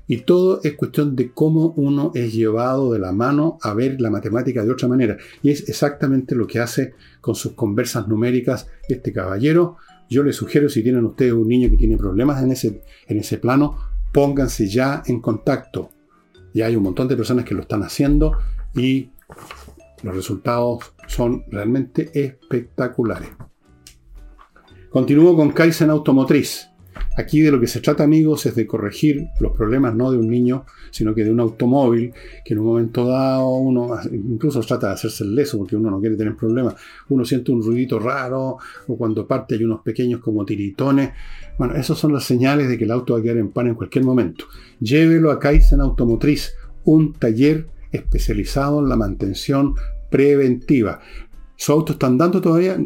Y 0.07 0.21
todo 0.21 0.61
es 0.63 0.75
cuestión 0.75 1.15
de 1.15 1.31
cómo 1.33 1.73
uno 1.75 2.11
es 2.15 2.33
llevado 2.33 2.93
de 2.93 2.99
la 2.99 3.11
mano 3.11 3.57
a 3.61 3.73
ver 3.73 3.99
la 3.99 4.09
matemática 4.09 4.63
de 4.63 4.71
otra 4.71 4.87
manera. 4.87 5.17
Y 5.43 5.49
es 5.51 5.67
exactamente 5.67 6.33
lo 6.33 6.47
que 6.47 6.59
hace 6.59 6.93
con 7.19 7.35
sus 7.35 7.53
conversas 7.53 8.07
numéricas 8.07 8.67
este 8.87 9.11
caballero. 9.11 9.75
Yo 10.09 10.23
les 10.23 10.37
sugiero, 10.37 10.69
si 10.69 10.81
tienen 10.81 11.03
ustedes 11.03 11.33
un 11.33 11.49
niño 11.49 11.69
que 11.69 11.75
tiene 11.75 11.97
problemas 11.97 12.41
en 12.41 12.51
ese, 12.51 12.81
en 13.07 13.17
ese 13.17 13.37
plano, 13.37 13.77
pónganse 14.13 14.67
ya 14.67 15.03
en 15.05 15.19
contacto. 15.19 15.89
Ya 16.53 16.67
hay 16.67 16.77
un 16.77 16.83
montón 16.83 17.09
de 17.09 17.17
personas 17.17 17.43
que 17.43 17.53
lo 17.53 17.61
están 17.61 17.83
haciendo 17.83 18.37
y 18.73 19.11
los 20.03 20.15
resultados 20.15 20.93
son 21.07 21.43
realmente 21.49 22.11
espectaculares. 22.13 23.29
Continúo 24.89 25.35
con 25.35 25.51
Kaizen 25.51 25.89
Automotriz. 25.89 26.66
Aquí 27.17 27.41
de 27.41 27.51
lo 27.51 27.59
que 27.59 27.67
se 27.67 27.81
trata, 27.81 28.03
amigos, 28.03 28.45
es 28.45 28.55
de 28.55 28.67
corregir 28.67 29.27
los 29.39 29.55
problemas 29.55 29.95
no 29.95 30.11
de 30.11 30.17
un 30.17 30.27
niño, 30.27 30.65
sino 30.91 31.13
que 31.15 31.23
de 31.23 31.31
un 31.31 31.39
automóvil, 31.39 32.13
que 32.45 32.53
en 32.53 32.59
un 32.59 32.65
momento 32.65 33.07
dado 33.07 33.49
uno 33.49 33.89
incluso 34.11 34.59
trata 34.61 34.87
de 34.87 34.93
hacerse 34.93 35.23
el 35.23 35.35
leso 35.35 35.57
porque 35.57 35.75
uno 35.75 35.89
no 35.89 35.99
quiere 35.99 36.15
tener 36.15 36.35
problemas. 36.35 36.75
Uno 37.09 37.25
siente 37.25 37.51
un 37.51 37.63
ruidito 37.63 37.99
raro, 37.99 38.57
o 38.87 38.97
cuando 38.97 39.27
parte 39.27 39.55
hay 39.55 39.63
unos 39.63 39.81
pequeños 39.81 40.21
como 40.21 40.45
tiritones. 40.45 41.11
Bueno, 41.57 41.75
esas 41.75 41.97
son 41.97 42.13
las 42.13 42.23
señales 42.23 42.69
de 42.69 42.77
que 42.77 42.83
el 42.83 42.91
auto 42.91 43.13
va 43.13 43.19
a 43.19 43.23
quedar 43.23 43.37
en 43.37 43.49
pan 43.49 43.67
en 43.67 43.75
cualquier 43.75 44.03
momento. 44.03 44.45
Llévelo 44.79 45.31
a 45.31 45.39
Kaizen 45.39 45.81
Automotriz, 45.81 46.53
un 46.83 47.13
taller 47.13 47.67
especializado 47.91 48.79
en 48.79 48.89
la 48.89 48.95
mantención 48.95 49.75
preventiva. 50.09 50.99
¿Su 51.55 51.71
auto 51.71 51.93
está 51.93 52.07
andando 52.07 52.39
todavía? 52.39 52.77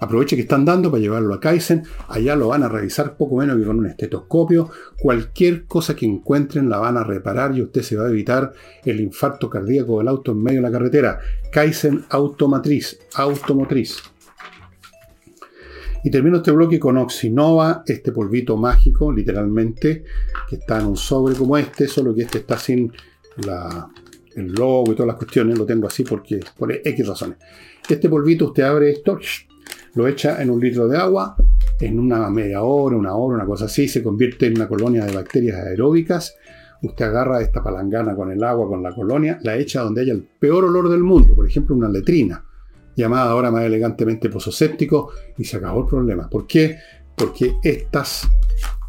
Aproveche 0.00 0.34
que 0.34 0.42
están 0.42 0.64
dando 0.64 0.90
para 0.90 1.02
llevarlo 1.02 1.34
a 1.34 1.40
Kaizen. 1.40 1.84
Allá 2.08 2.34
lo 2.34 2.48
van 2.48 2.62
a 2.62 2.68
revisar 2.68 3.18
poco 3.18 3.36
menos 3.36 3.58
que 3.58 3.64
con 3.64 3.78
un 3.78 3.86
estetoscopio. 3.86 4.70
Cualquier 4.98 5.66
cosa 5.66 5.94
que 5.94 6.06
encuentren 6.06 6.70
la 6.70 6.78
van 6.78 6.96
a 6.96 7.04
reparar 7.04 7.54
y 7.56 7.62
usted 7.62 7.82
se 7.82 7.96
va 7.96 8.06
a 8.06 8.10
evitar 8.10 8.52
el 8.84 9.00
infarto 9.00 9.50
cardíaco 9.50 9.98
del 9.98 10.08
auto 10.08 10.32
en 10.32 10.42
medio 10.42 10.60
de 10.60 10.62
la 10.62 10.72
carretera. 10.72 11.20
Kaizen 11.52 12.06
Automatriz. 12.08 12.98
Automotriz. 13.14 13.98
Y 16.02 16.10
termino 16.10 16.38
este 16.38 16.50
bloque 16.50 16.80
con 16.80 16.96
Oxinova, 16.96 17.82
este 17.86 18.10
polvito 18.10 18.56
mágico, 18.56 19.12
literalmente, 19.12 20.04
que 20.48 20.56
está 20.56 20.80
en 20.80 20.86
un 20.86 20.96
sobre 20.96 21.34
como 21.34 21.58
este, 21.58 21.86
solo 21.86 22.14
que 22.14 22.22
este 22.22 22.38
está 22.38 22.56
sin 22.56 22.90
el 24.34 24.52
logo 24.52 24.92
y 24.92 24.94
todas 24.94 25.08
las 25.08 25.16
cuestiones. 25.16 25.58
Lo 25.58 25.66
tengo 25.66 25.88
así 25.88 26.04
porque 26.04 26.40
por 26.56 26.72
X 26.72 27.06
razones. 27.06 27.36
Este 27.86 28.08
polvito 28.08 28.46
usted 28.46 28.62
abre 28.62 28.92
esto 28.92 29.18
lo 29.94 30.06
echa 30.06 30.42
en 30.42 30.50
un 30.50 30.60
litro 30.60 30.86
de 30.88 30.96
agua, 30.96 31.36
en 31.80 31.98
una 31.98 32.28
media 32.30 32.62
hora, 32.62 32.96
una 32.96 33.14
hora, 33.14 33.36
una 33.36 33.46
cosa 33.46 33.64
así, 33.64 33.88
se 33.88 34.02
convierte 34.02 34.46
en 34.46 34.56
una 34.56 34.68
colonia 34.68 35.04
de 35.04 35.14
bacterias 35.14 35.58
aeróbicas. 35.58 36.36
Usted 36.82 37.04
agarra 37.04 37.40
esta 37.40 37.62
palangana 37.62 38.14
con 38.14 38.30
el 38.30 38.42
agua, 38.42 38.68
con 38.68 38.82
la 38.82 38.94
colonia, 38.94 39.38
la 39.42 39.56
echa 39.56 39.82
donde 39.82 40.02
haya 40.02 40.12
el 40.12 40.22
peor 40.22 40.64
olor 40.64 40.88
del 40.88 41.02
mundo, 41.02 41.34
por 41.34 41.46
ejemplo, 41.46 41.76
una 41.76 41.88
letrina, 41.88 42.44
llamada 42.96 43.30
ahora 43.30 43.50
más 43.50 43.64
elegantemente 43.64 44.30
pozoséptico, 44.30 45.10
y 45.36 45.44
se 45.44 45.56
acabó 45.58 45.80
el 45.80 45.86
problema. 45.86 46.28
¿Por 46.28 46.46
qué? 46.46 46.78
Porque 47.16 47.56
estas 47.62 48.28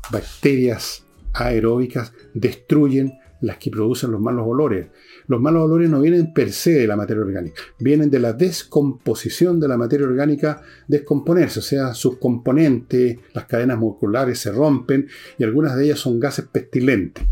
bacterias 0.10 1.06
aeróbicas 1.34 2.14
destruyen 2.34 3.14
las 3.42 3.58
que 3.58 3.72
producen 3.72 4.12
los 4.12 4.22
malos 4.22 4.46
olores. 4.48 4.88
Los 5.32 5.40
malos 5.40 5.64
olores 5.64 5.90
no 5.90 6.02
vienen 6.02 6.34
per 6.34 6.52
se 6.52 6.72
de 6.72 6.88
la 6.88 6.98
materia 6.98 7.24
orgánica, 7.24 7.62
vienen 7.80 8.10
de 8.10 8.20
la 8.20 8.34
descomposición 8.34 9.62
de 9.62 9.70
la 9.70 9.78
materia 9.78 10.06
orgánica 10.06 10.62
descomponerse, 10.90 11.60
o 11.60 11.62
sea, 11.62 11.94
sus 11.94 12.18
componentes, 12.18 13.18
las 13.34 13.46
cadenas 13.46 13.80
moleculares 13.80 14.40
se 14.40 14.52
rompen 14.52 15.08
y 15.38 15.46
algunas 15.46 15.78
de 15.78 15.86
ellas 15.86 16.00
son 16.00 16.20
gases 16.20 16.48
pestilentes. 16.52 17.24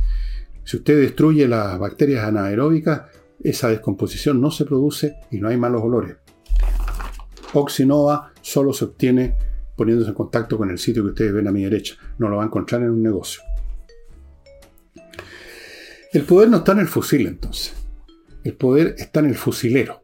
Si 0.63 0.77
usted 0.77 0.97
destruye 0.97 1.45
las 1.45 1.77
bacterias 1.77 2.23
anaeróbicas, 2.23 3.01
esa 3.43 3.67
descomposición 3.67 4.39
no 4.39 4.49
se 4.49 4.63
produce 4.63 5.17
y 5.29 5.41
no 5.41 5.49
hay 5.49 5.57
malos 5.57 5.81
olores. 5.83 6.15
Oxinova 7.53 8.31
solo 8.41 8.71
se 8.71 8.85
obtiene 8.85 9.35
poniéndose 9.75 10.11
en 10.11 10.15
contacto 10.15 10.57
con 10.57 10.69
el 10.69 10.79
sitio 10.79 11.03
que 11.03 11.09
ustedes 11.09 11.33
ven 11.33 11.49
a 11.49 11.51
mi 11.51 11.65
derecha. 11.65 11.95
No 12.17 12.29
lo 12.29 12.37
va 12.37 12.43
a 12.43 12.45
encontrar 12.45 12.81
en 12.81 12.91
un 12.91 13.03
negocio. 13.03 13.41
El 16.13 16.23
poder 16.23 16.47
no 16.47 16.59
está 16.59 16.71
en 16.71 16.79
el 16.79 16.87
fusil 16.87 17.27
entonces. 17.27 17.78
El 18.49 18.55
poder 18.55 18.95
está 18.97 19.19
en 19.19 19.27
el 19.27 19.35
fusilero. 19.35 20.01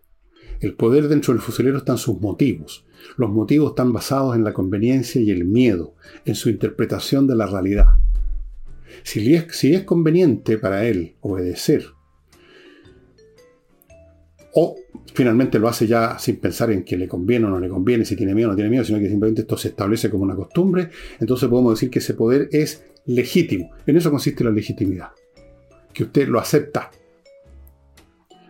El 0.59 0.75
poder 0.75 1.07
dentro 1.07 1.33
del 1.33 1.41
fusilero 1.41 1.79
están 1.79 1.97
sus 1.97 2.21
motivos. 2.21 2.85
Los 3.17 3.31
motivos 3.31 3.71
están 3.71 3.91
basados 3.91 4.35
en 4.35 4.43
la 4.43 4.53
conveniencia 4.53 5.19
y 5.19 5.31
el 5.31 5.45
miedo, 5.45 5.95
en 6.25 6.35
su 6.35 6.51
interpretación 6.51 7.25
de 7.25 7.35
la 7.35 7.47
realidad. 7.47 7.87
Si 9.01 9.33
es, 9.33 9.47
si 9.49 9.73
es 9.73 9.81
conveniente 9.81 10.59
para 10.59 10.85
él 10.85 11.15
obedecer, 11.21 11.87
o 14.53 14.75
finalmente 15.11 15.57
lo 15.57 15.67
hace 15.67 15.87
ya 15.87 16.19
sin 16.19 16.35
pensar 16.35 16.69
en 16.69 16.83
que 16.83 16.97
le 16.97 17.07
conviene 17.07 17.47
o 17.47 17.49
no 17.49 17.59
le 17.59 17.67
conviene, 17.67 18.05
si 18.05 18.15
tiene 18.15 18.35
miedo 18.35 18.49
o 18.49 18.51
no 18.51 18.55
tiene 18.55 18.69
miedo, 18.69 18.83
sino 18.83 18.99
que 18.99 19.09
simplemente 19.09 19.41
esto 19.41 19.57
se 19.57 19.69
establece 19.69 20.11
como 20.11 20.21
una 20.21 20.35
costumbre, 20.35 20.91
entonces 21.19 21.49
podemos 21.49 21.73
decir 21.73 21.89
que 21.89 21.97
ese 21.97 22.13
poder 22.13 22.47
es 22.51 22.85
legítimo. 23.07 23.71
En 23.87 23.97
eso 23.97 24.11
consiste 24.11 24.43
la 24.43 24.51
legitimidad, 24.51 25.09
que 25.91 26.03
usted 26.03 26.27
lo 26.27 26.39
acepta 26.39 26.91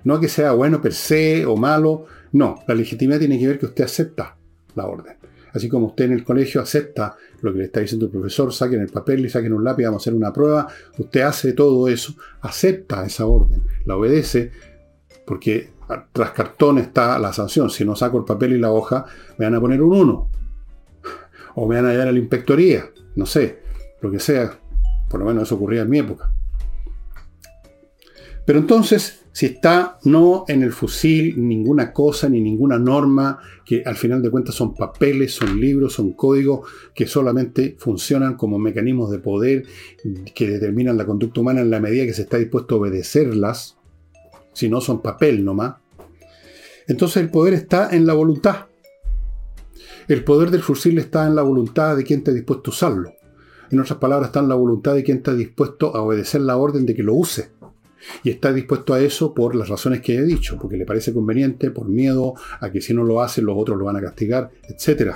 no 0.06 0.20
que 0.20 0.30
sea 0.30 0.54
bueno 0.54 0.82
per 0.82 0.94
se 0.94 1.46
o 1.46 1.58
malo. 1.58 2.06
No, 2.32 2.64
la 2.68 2.76
legitimidad 2.76 3.20
tiene 3.20 3.38
que 3.38 3.48
ver 3.48 3.60
que 3.60 3.66
usted 3.66 3.84
acepta 3.84 4.38
la 4.76 4.88
orden. 4.88 5.18
Así 5.54 5.68
como 5.68 5.88
usted 5.88 6.06
en 6.06 6.14
el 6.14 6.24
colegio 6.24 6.62
acepta 6.62 7.16
lo 7.42 7.52
que 7.52 7.60
le 7.60 7.66
está 7.66 7.80
diciendo 7.80 8.06
el 8.06 8.12
profesor, 8.12 8.54
saquen 8.54 8.82
el 8.82 8.90
papel 8.90 9.26
y 9.26 9.30
saquen 9.30 9.54
un 9.54 9.64
lápiz, 9.64 9.86
vamos 9.86 10.02
a 10.02 10.04
hacer 10.04 10.14
una 10.14 10.32
prueba. 10.32 10.68
Usted 10.98 11.22
hace 11.22 11.54
todo 11.54 11.88
eso, 11.88 12.14
acepta 12.42 13.06
esa 13.06 13.26
orden, 13.26 13.64
la 13.86 13.96
obedece, 13.96 14.52
porque 15.26 15.72
tras 16.12 16.32
cartón 16.32 16.78
está 16.78 17.18
la 17.20 17.34
sanción. 17.34 17.70
Si 17.70 17.86
no 17.86 17.96
saco 17.96 18.18
el 18.18 18.26
papel 18.26 18.54
y 18.54 18.60
la 18.60 18.72
hoja, 18.72 19.06
me 19.38 19.46
van 19.46 19.56
a 19.56 19.62
poner 19.62 19.82
un 19.82 19.96
1. 19.96 20.30
O 21.56 21.68
me 21.68 21.76
van 21.78 21.86
a 21.86 21.92
llevar 21.92 22.10
a 22.10 22.12
la 22.12 22.20
inspectoría. 22.20 22.90
No 23.16 23.26
sé, 23.26 23.60
lo 24.02 24.12
que 24.12 24.20
sea. 24.20 24.60
Por 25.10 25.20
lo 25.20 25.26
menos 25.26 25.44
eso 25.44 25.56
ocurría 25.56 25.84
en 25.84 25.90
mi 25.90 26.00
época. 26.00 26.32
Pero 28.46 28.60
entonces, 28.60 29.25
si 29.36 29.48
está 29.48 30.00
no 30.06 30.46
en 30.48 30.64
el 30.64 30.72
fusil 30.72 31.46
ninguna 31.46 31.92
cosa 31.92 32.30
ni 32.30 32.40
ninguna 32.40 32.80
norma, 32.80 33.38
que 33.66 33.84
al 33.86 33.98
final 33.98 34.22
de 34.22 34.32
cuentas 34.32 34.56
son 34.56 34.74
papeles, 34.74 35.34
son 35.34 35.60
libros, 35.60 35.92
son 35.92 36.14
códigos 36.14 36.70
que 36.94 37.06
solamente 37.06 37.76
funcionan 37.78 38.36
como 38.38 38.58
mecanismos 38.58 39.12
de 39.12 39.20
poder 39.20 39.66
que 40.34 40.48
determinan 40.48 40.96
la 40.96 41.06
conducta 41.06 41.42
humana 41.42 41.60
en 41.60 41.70
la 41.70 41.82
medida 41.82 42.06
que 42.06 42.14
se 42.14 42.22
está 42.22 42.38
dispuesto 42.38 42.76
a 42.76 42.78
obedecerlas, 42.78 43.76
si 44.54 44.70
no 44.70 44.80
son 44.80 45.02
papel 45.02 45.44
nomás, 45.44 45.76
entonces 46.88 47.22
el 47.22 47.30
poder 47.30 47.56
está 47.56 47.94
en 47.94 48.06
la 48.06 48.14
voluntad. 48.14 48.68
El 50.08 50.24
poder 50.24 50.50
del 50.50 50.62
fusil 50.62 50.98
está 50.98 51.28
en 51.28 51.36
la 51.36 51.42
voluntad 51.42 51.98
de 51.98 52.06
quien 52.06 52.20
está 52.20 52.32
dispuesto 52.32 52.72
a 52.72 52.74
usarlo. 52.74 53.14
En 53.70 53.82
otras 53.82 54.00
palabras, 54.00 54.30
está 54.30 54.40
en 54.40 54.48
la 54.48 54.56
voluntad 54.56 54.96
de 54.96 55.04
quien 55.04 55.18
está 55.18 55.34
dispuesto 55.34 55.94
a 55.94 56.02
obedecer 56.04 56.40
la 56.40 56.56
orden 56.56 56.86
de 56.86 56.96
que 56.96 57.04
lo 57.04 57.16
use. 57.16 57.50
Y 58.24 58.30
está 58.30 58.52
dispuesto 58.54 58.94
a 58.94 59.02
eso 59.02 59.34
por 59.34 59.56
las 59.56 59.70
razones 59.70 60.02
que 60.02 60.16
he 60.16 60.24
dicho, 60.24 60.58
porque 60.60 60.78
le 60.78 60.86
parece 60.86 61.14
conveniente, 61.14 61.72
por 61.72 61.88
miedo 61.88 62.34
a 62.60 62.72
que 62.72 62.82
si 62.82 62.94
no 62.94 63.04
lo 63.04 63.22
hace 63.22 63.42
los 63.42 63.56
otros 63.58 63.78
lo 63.78 63.86
van 63.86 63.98
a 63.98 64.02
castigar, 64.02 64.52
etc. 64.68 65.14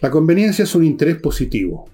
La 0.00 0.10
conveniencia 0.10 0.64
es 0.64 0.74
un 0.74 0.84
interés 0.84 1.16
positivo. 1.16 1.88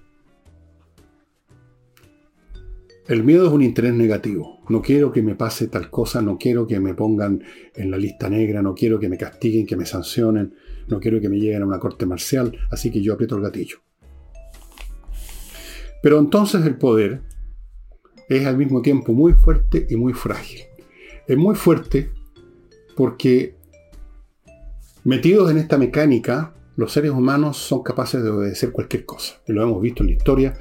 El 3.08 3.24
miedo 3.24 3.46
es 3.46 3.52
un 3.52 3.62
interés 3.62 3.94
negativo. 3.94 4.60
No 4.68 4.80
quiero 4.80 5.12
que 5.12 5.22
me 5.22 5.34
pase 5.34 5.66
tal 5.68 5.90
cosa, 5.90 6.22
no 6.22 6.38
quiero 6.38 6.66
que 6.66 6.80
me 6.80 6.94
pongan 6.94 7.42
en 7.74 7.90
la 7.90 7.98
lista 7.98 8.28
negra, 8.28 8.62
no 8.62 8.74
quiero 8.74 8.98
que 8.98 9.08
me 9.08 9.18
castiguen, 9.18 9.66
que 9.66 9.76
me 9.76 9.86
sancionen, 9.86 10.54
no 10.88 11.00
quiero 11.00 11.20
que 11.20 11.28
me 11.28 11.38
lleguen 11.38 11.62
a 11.62 11.66
una 11.66 11.78
corte 11.78 12.06
marcial, 12.06 12.56
así 12.70 12.90
que 12.90 13.02
yo 13.02 13.14
aprieto 13.14 13.36
el 13.36 13.42
gatillo. 13.42 13.78
Pero 16.02 16.18
entonces 16.18 16.64
el 16.64 16.76
poder 16.76 17.22
es 18.36 18.46
al 18.46 18.56
mismo 18.56 18.82
tiempo 18.82 19.12
muy 19.12 19.32
fuerte 19.32 19.86
y 19.88 19.96
muy 19.96 20.12
frágil. 20.12 20.60
Es 21.26 21.36
muy 21.36 21.54
fuerte 21.54 22.10
porque 22.96 23.56
metidos 25.04 25.50
en 25.50 25.58
esta 25.58 25.78
mecánica, 25.78 26.54
los 26.76 26.92
seres 26.92 27.10
humanos 27.10 27.56
son 27.58 27.82
capaces 27.82 28.22
de 28.22 28.30
obedecer 28.30 28.72
cualquier 28.72 29.04
cosa. 29.04 29.34
Y 29.46 29.52
lo 29.52 29.62
hemos 29.62 29.80
visto 29.80 30.02
en 30.02 30.08
la 30.08 30.14
historia 30.14 30.54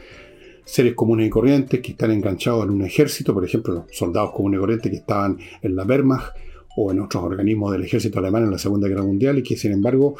seres 0.65 0.93
comunes 0.93 1.27
y 1.27 1.29
corrientes 1.29 1.79
que 1.81 1.91
están 1.91 2.11
enganchados 2.11 2.63
en 2.63 2.71
un 2.71 2.83
ejército, 2.83 3.33
por 3.33 3.43
ejemplo, 3.43 3.87
soldados 3.91 4.31
comunes 4.31 4.57
y 4.57 4.61
corrientes 4.61 4.91
que 4.91 4.97
estaban 4.97 5.37
en 5.61 5.75
la 5.75 5.83
Wehrmacht 5.83 6.35
o 6.77 6.91
en 6.91 6.99
otros 7.01 7.23
organismos 7.23 7.71
del 7.71 7.83
ejército 7.83 8.19
alemán 8.19 8.43
en 8.43 8.51
la 8.51 8.57
Segunda 8.57 8.87
Guerra 8.87 9.03
Mundial 9.03 9.39
y 9.39 9.43
que, 9.43 9.57
sin 9.57 9.73
embargo, 9.73 10.15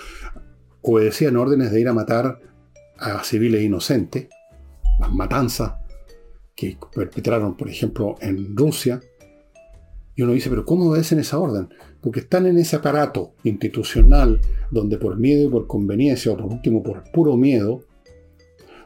obedecían 0.82 1.38
órdenes 1.38 1.72
de 1.72 1.80
ir 1.80 1.88
a 1.88 1.94
matar 1.94 2.40
a 2.98 3.24
civiles 3.24 3.64
inocentes, 3.64 4.28
las 5.00 5.14
matanzas 5.14 5.81
que 6.62 6.78
perpetraron, 6.94 7.58
por 7.58 7.70
ejemplo, 7.70 8.18
en 8.22 8.56
Rusia. 8.56 9.02
Y 10.16 10.22
uno 10.22 10.34
dice, 10.34 10.48
pero 10.48 10.64
¿cómo 10.64 10.92
obedecen 10.92 11.18
esa 11.18 11.40
orden? 11.40 11.70
Porque 12.02 12.20
están 12.20 12.46
en 12.46 12.60
ese 12.60 12.76
aparato 12.76 13.34
institucional 13.44 14.40
donde 14.70 15.00
por 15.00 15.18
miedo 15.18 15.48
y 15.48 15.50
por 15.50 15.66
conveniencia, 15.66 16.32
o 16.32 16.38
por 16.38 16.52
último 16.52 16.84
por 16.84 17.04
puro 17.12 17.36
miedo, 17.36 17.84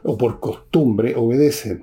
o 0.02 0.16
por 0.16 0.40
costumbre 0.40 1.14
obedecen. 1.16 1.82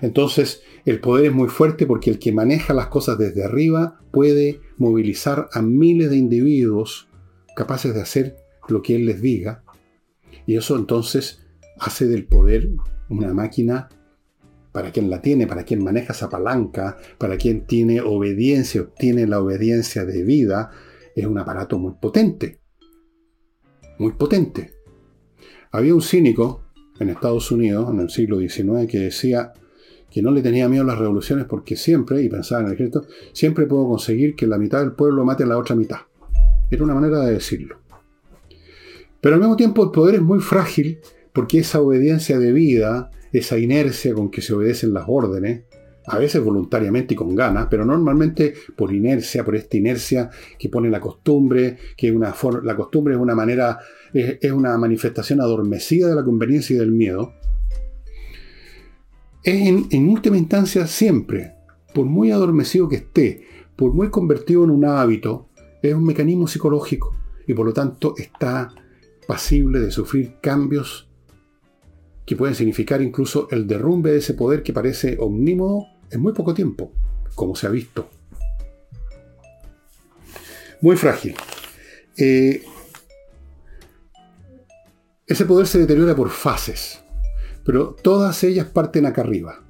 Entonces, 0.00 0.62
el 0.86 0.98
poder 0.98 1.26
es 1.26 1.32
muy 1.32 1.48
fuerte 1.48 1.86
porque 1.86 2.10
el 2.10 2.18
que 2.18 2.32
maneja 2.32 2.74
las 2.74 2.88
cosas 2.88 3.16
desde 3.16 3.44
arriba 3.44 4.00
puede 4.10 4.60
movilizar 4.76 5.48
a 5.52 5.62
miles 5.62 6.10
de 6.10 6.16
individuos 6.16 7.08
capaces 7.54 7.94
de 7.94 8.00
hacer 8.00 8.36
lo 8.68 8.82
que 8.82 8.96
él 8.96 9.06
les 9.06 9.22
diga. 9.22 9.62
Y 10.46 10.56
eso 10.56 10.74
entonces 10.74 11.46
hace 11.78 12.08
del 12.08 12.24
poder 12.24 12.70
una 13.08 13.32
máquina 13.32 13.88
para 14.72 14.90
quien 14.90 15.10
la 15.10 15.20
tiene, 15.20 15.46
para 15.46 15.64
quien 15.64 15.84
maneja 15.84 16.12
esa 16.12 16.28
palanca, 16.28 16.96
para 17.18 17.36
quien 17.36 17.66
tiene 17.66 18.00
obediencia, 18.00 18.80
obtiene 18.80 19.26
la 19.26 19.40
obediencia 19.40 20.04
de 20.04 20.22
vida, 20.24 20.70
es 21.14 21.26
un 21.26 21.38
aparato 21.38 21.78
muy 21.78 21.92
potente. 22.00 22.60
Muy 23.98 24.12
potente. 24.12 24.72
Había 25.70 25.94
un 25.94 26.02
cínico 26.02 26.64
en 26.98 27.10
Estados 27.10 27.50
Unidos 27.50 27.90
en 27.90 28.00
el 28.00 28.10
siglo 28.10 28.38
XIX 28.38 28.86
que 28.90 28.98
decía 28.98 29.52
que 30.10 30.22
no 30.22 30.30
le 30.30 30.42
tenía 30.42 30.68
miedo 30.68 30.84
a 30.84 30.86
las 30.86 30.98
revoluciones 30.98 31.46
porque 31.46 31.76
siempre, 31.76 32.22
y 32.22 32.28
pensaba 32.28 32.62
en 32.62 32.68
el 32.68 32.74
ejército, 32.74 33.06
siempre 33.32 33.66
puedo 33.66 33.88
conseguir 33.88 34.34
que 34.36 34.46
la 34.46 34.58
mitad 34.58 34.80
del 34.80 34.92
pueblo 34.92 35.24
mate 35.24 35.44
a 35.44 35.46
la 35.46 35.58
otra 35.58 35.74
mitad. 35.74 36.00
Era 36.70 36.84
una 36.84 36.94
manera 36.94 37.20
de 37.20 37.32
decirlo. 37.32 37.78
Pero 39.20 39.36
al 39.36 39.40
mismo 39.40 39.56
tiempo 39.56 39.84
el 39.84 39.90
poder 39.90 40.16
es 40.16 40.22
muy 40.22 40.40
frágil 40.40 40.98
porque 41.32 41.60
esa 41.60 41.80
obediencia 41.80 42.38
de 42.38 42.52
vida, 42.52 43.10
esa 43.32 43.58
inercia 43.58 44.14
con 44.14 44.30
que 44.30 44.42
se 44.42 44.52
obedecen 44.52 44.92
las 44.92 45.04
órdenes, 45.08 45.64
a 46.06 46.18
veces 46.18 46.42
voluntariamente 46.42 47.14
y 47.14 47.16
con 47.16 47.34
ganas, 47.34 47.68
pero 47.70 47.84
normalmente 47.84 48.54
por 48.76 48.92
inercia, 48.92 49.44
por 49.44 49.54
esta 49.54 49.76
inercia 49.76 50.30
que 50.58 50.68
pone 50.68 50.90
la 50.90 51.00
costumbre, 51.00 51.76
que 51.96 52.10
una 52.10 52.34
la 52.62 52.76
costumbre 52.76 53.14
es 53.14 53.20
una 53.20 53.34
manera, 53.34 53.78
es, 54.12 54.52
una 54.52 54.76
manifestación 54.78 55.40
adormecida 55.40 56.08
de 56.08 56.16
la 56.16 56.24
conveniencia 56.24 56.76
y 56.76 56.78
del 56.78 56.92
miedo, 56.92 57.34
es 59.44 59.68
en, 59.68 59.86
en 59.90 60.08
última 60.08 60.36
instancia 60.36 60.86
siempre, 60.86 61.54
por 61.94 62.06
muy 62.06 62.30
adormecido 62.30 62.88
que 62.88 62.96
esté, 62.96 63.46
por 63.76 63.92
muy 63.92 64.10
convertido 64.10 64.64
en 64.64 64.70
un 64.70 64.84
hábito, 64.84 65.48
es 65.82 65.94
un 65.94 66.04
mecanismo 66.04 66.46
psicológico 66.46 67.16
y 67.46 67.54
por 67.54 67.66
lo 67.66 67.72
tanto 67.72 68.14
está 68.16 68.72
pasible 69.26 69.80
de 69.80 69.90
sufrir 69.90 70.34
cambios 70.40 71.11
que 72.24 72.36
pueden 72.36 72.54
significar 72.54 73.02
incluso 73.02 73.48
el 73.50 73.66
derrumbe 73.66 74.12
de 74.12 74.18
ese 74.18 74.34
poder 74.34 74.62
que 74.62 74.72
parece 74.72 75.16
omnímodo 75.18 75.86
en 76.10 76.20
muy 76.20 76.32
poco 76.32 76.54
tiempo, 76.54 76.92
como 77.34 77.56
se 77.56 77.66
ha 77.66 77.70
visto. 77.70 78.08
Muy 80.80 80.96
frágil. 80.96 81.34
Eh, 82.16 82.62
ese 85.26 85.46
poder 85.46 85.66
se 85.66 85.78
deteriora 85.78 86.14
por 86.14 86.30
fases, 86.30 87.00
pero 87.64 87.94
todas 87.94 88.42
ellas 88.44 88.66
parten 88.66 89.06
acá 89.06 89.22
arriba. 89.22 89.64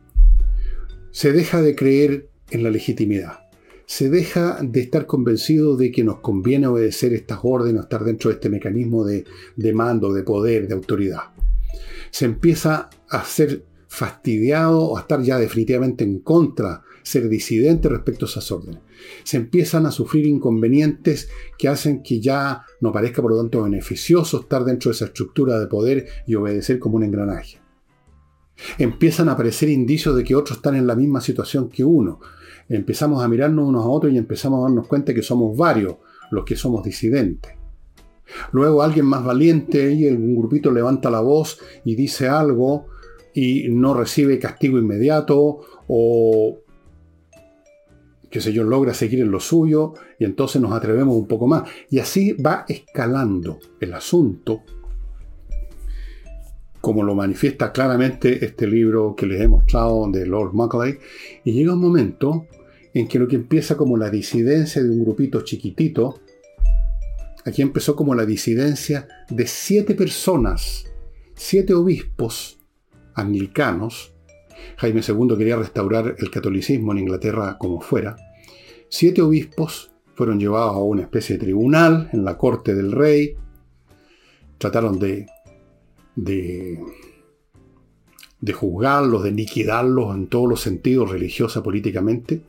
Se 1.10 1.32
deja 1.32 1.60
de 1.60 1.76
creer 1.76 2.30
en 2.50 2.62
la 2.62 2.70
legitimidad. 2.70 3.40
Se 3.86 4.08
deja 4.08 4.58
de 4.62 4.80
estar 4.80 5.06
convencido 5.06 5.76
de 5.76 5.92
que 5.92 6.02
nos 6.02 6.20
conviene 6.20 6.66
obedecer 6.66 7.12
estas 7.12 7.40
órdenes, 7.42 7.82
estar 7.82 8.04
dentro 8.04 8.30
de 8.30 8.36
este 8.36 8.48
mecanismo 8.48 9.04
de, 9.04 9.24
de 9.56 9.72
mando, 9.74 10.12
de 10.14 10.22
poder, 10.22 10.66
de 10.66 10.74
autoridad. 10.74 11.24
Se 12.12 12.26
empieza 12.26 12.90
a 13.08 13.24
ser 13.24 13.64
fastidiado 13.88 14.84
o 14.84 14.96
a 14.96 15.00
estar 15.00 15.22
ya 15.22 15.38
definitivamente 15.38 16.04
en 16.04 16.20
contra, 16.20 16.82
ser 17.02 17.28
disidente 17.28 17.88
respecto 17.88 18.26
a 18.26 18.28
esas 18.28 18.52
órdenes. 18.52 18.80
Se 19.24 19.38
empiezan 19.38 19.86
a 19.86 19.90
sufrir 19.90 20.26
inconvenientes 20.26 21.28
que 21.58 21.68
hacen 21.68 22.02
que 22.02 22.20
ya 22.20 22.64
no 22.80 22.92
parezca 22.92 23.20
por 23.20 23.32
lo 23.32 23.38
tanto 23.38 23.62
beneficioso 23.62 24.40
estar 24.40 24.64
dentro 24.64 24.90
de 24.90 24.94
esa 24.94 25.06
estructura 25.06 25.58
de 25.58 25.66
poder 25.66 26.06
y 26.26 26.34
obedecer 26.34 26.78
como 26.78 26.96
un 26.96 27.04
engranaje. 27.04 27.60
Empiezan 28.78 29.28
a 29.28 29.32
aparecer 29.32 29.70
indicios 29.70 30.14
de 30.14 30.24
que 30.24 30.36
otros 30.36 30.58
están 30.58 30.76
en 30.76 30.86
la 30.86 30.94
misma 30.94 31.20
situación 31.20 31.70
que 31.70 31.82
uno. 31.82 32.20
Empezamos 32.68 33.24
a 33.24 33.28
mirarnos 33.28 33.66
unos 33.66 33.84
a 33.84 33.88
otros 33.88 34.12
y 34.12 34.18
empezamos 34.18 34.60
a 34.60 34.68
darnos 34.68 34.86
cuenta 34.86 35.14
que 35.14 35.22
somos 35.22 35.56
varios 35.56 35.96
los 36.30 36.44
que 36.44 36.56
somos 36.56 36.84
disidentes. 36.84 37.61
Luego 38.52 38.82
alguien 38.82 39.06
más 39.06 39.24
valiente 39.24 39.92
y 39.92 40.06
un 40.06 40.36
grupito 40.36 40.70
levanta 40.70 41.10
la 41.10 41.20
voz 41.20 41.58
y 41.84 41.94
dice 41.94 42.28
algo 42.28 42.86
y 43.34 43.68
no 43.68 43.94
recibe 43.94 44.38
castigo 44.38 44.78
inmediato 44.78 45.60
o 45.88 46.58
que 48.32 48.40
sé 48.40 48.52
yo, 48.54 48.64
logra 48.64 48.94
seguir 48.94 49.20
en 49.20 49.30
lo 49.30 49.40
suyo 49.40 49.92
y 50.18 50.24
entonces 50.24 50.60
nos 50.60 50.72
atrevemos 50.72 51.14
un 51.14 51.28
poco 51.28 51.46
más. 51.46 51.68
Y 51.90 51.98
así 51.98 52.32
va 52.32 52.64
escalando 52.66 53.58
el 53.78 53.92
asunto, 53.92 54.62
como 56.80 57.02
lo 57.02 57.14
manifiesta 57.14 57.70
claramente 57.70 58.42
este 58.42 58.66
libro 58.66 59.14
que 59.14 59.26
les 59.26 59.38
he 59.38 59.48
mostrado 59.48 60.10
de 60.10 60.24
Lord 60.24 60.54
Macaulay, 60.54 60.98
y 61.44 61.52
llega 61.52 61.74
un 61.74 61.82
momento 61.82 62.46
en 62.94 63.06
que 63.06 63.18
lo 63.18 63.28
que 63.28 63.36
empieza 63.36 63.76
como 63.76 63.98
la 63.98 64.08
disidencia 64.08 64.82
de 64.82 64.88
un 64.88 65.04
grupito 65.04 65.42
chiquitito, 65.42 66.21
aquí 67.44 67.62
empezó 67.62 67.96
como 67.96 68.14
la 68.14 68.26
disidencia 68.26 69.08
de 69.28 69.46
siete 69.46 69.94
personas, 69.94 70.86
siete 71.34 71.74
obispos, 71.74 72.58
anglicanos, 73.14 74.14
Jaime 74.76 75.00
II 75.06 75.36
quería 75.36 75.56
restaurar 75.56 76.16
el 76.18 76.30
catolicismo 76.30 76.92
en 76.92 76.98
Inglaterra 76.98 77.56
como 77.58 77.80
fuera, 77.80 78.16
siete 78.88 79.22
obispos 79.22 79.90
fueron 80.14 80.38
llevados 80.38 80.74
a 80.76 80.80
una 80.80 81.02
especie 81.02 81.36
de 81.36 81.44
tribunal 81.44 82.10
en 82.12 82.24
la 82.24 82.36
corte 82.36 82.74
del 82.74 82.92
rey, 82.92 83.34
trataron 84.58 84.98
de, 84.98 85.26
de, 86.14 86.78
de 88.40 88.52
juzgarlos, 88.52 89.24
de 89.24 89.32
liquidarlos 89.32 90.14
en 90.14 90.28
todos 90.28 90.48
los 90.48 90.60
sentidos, 90.60 91.10
religiosa, 91.10 91.62
políticamente, 91.62 92.42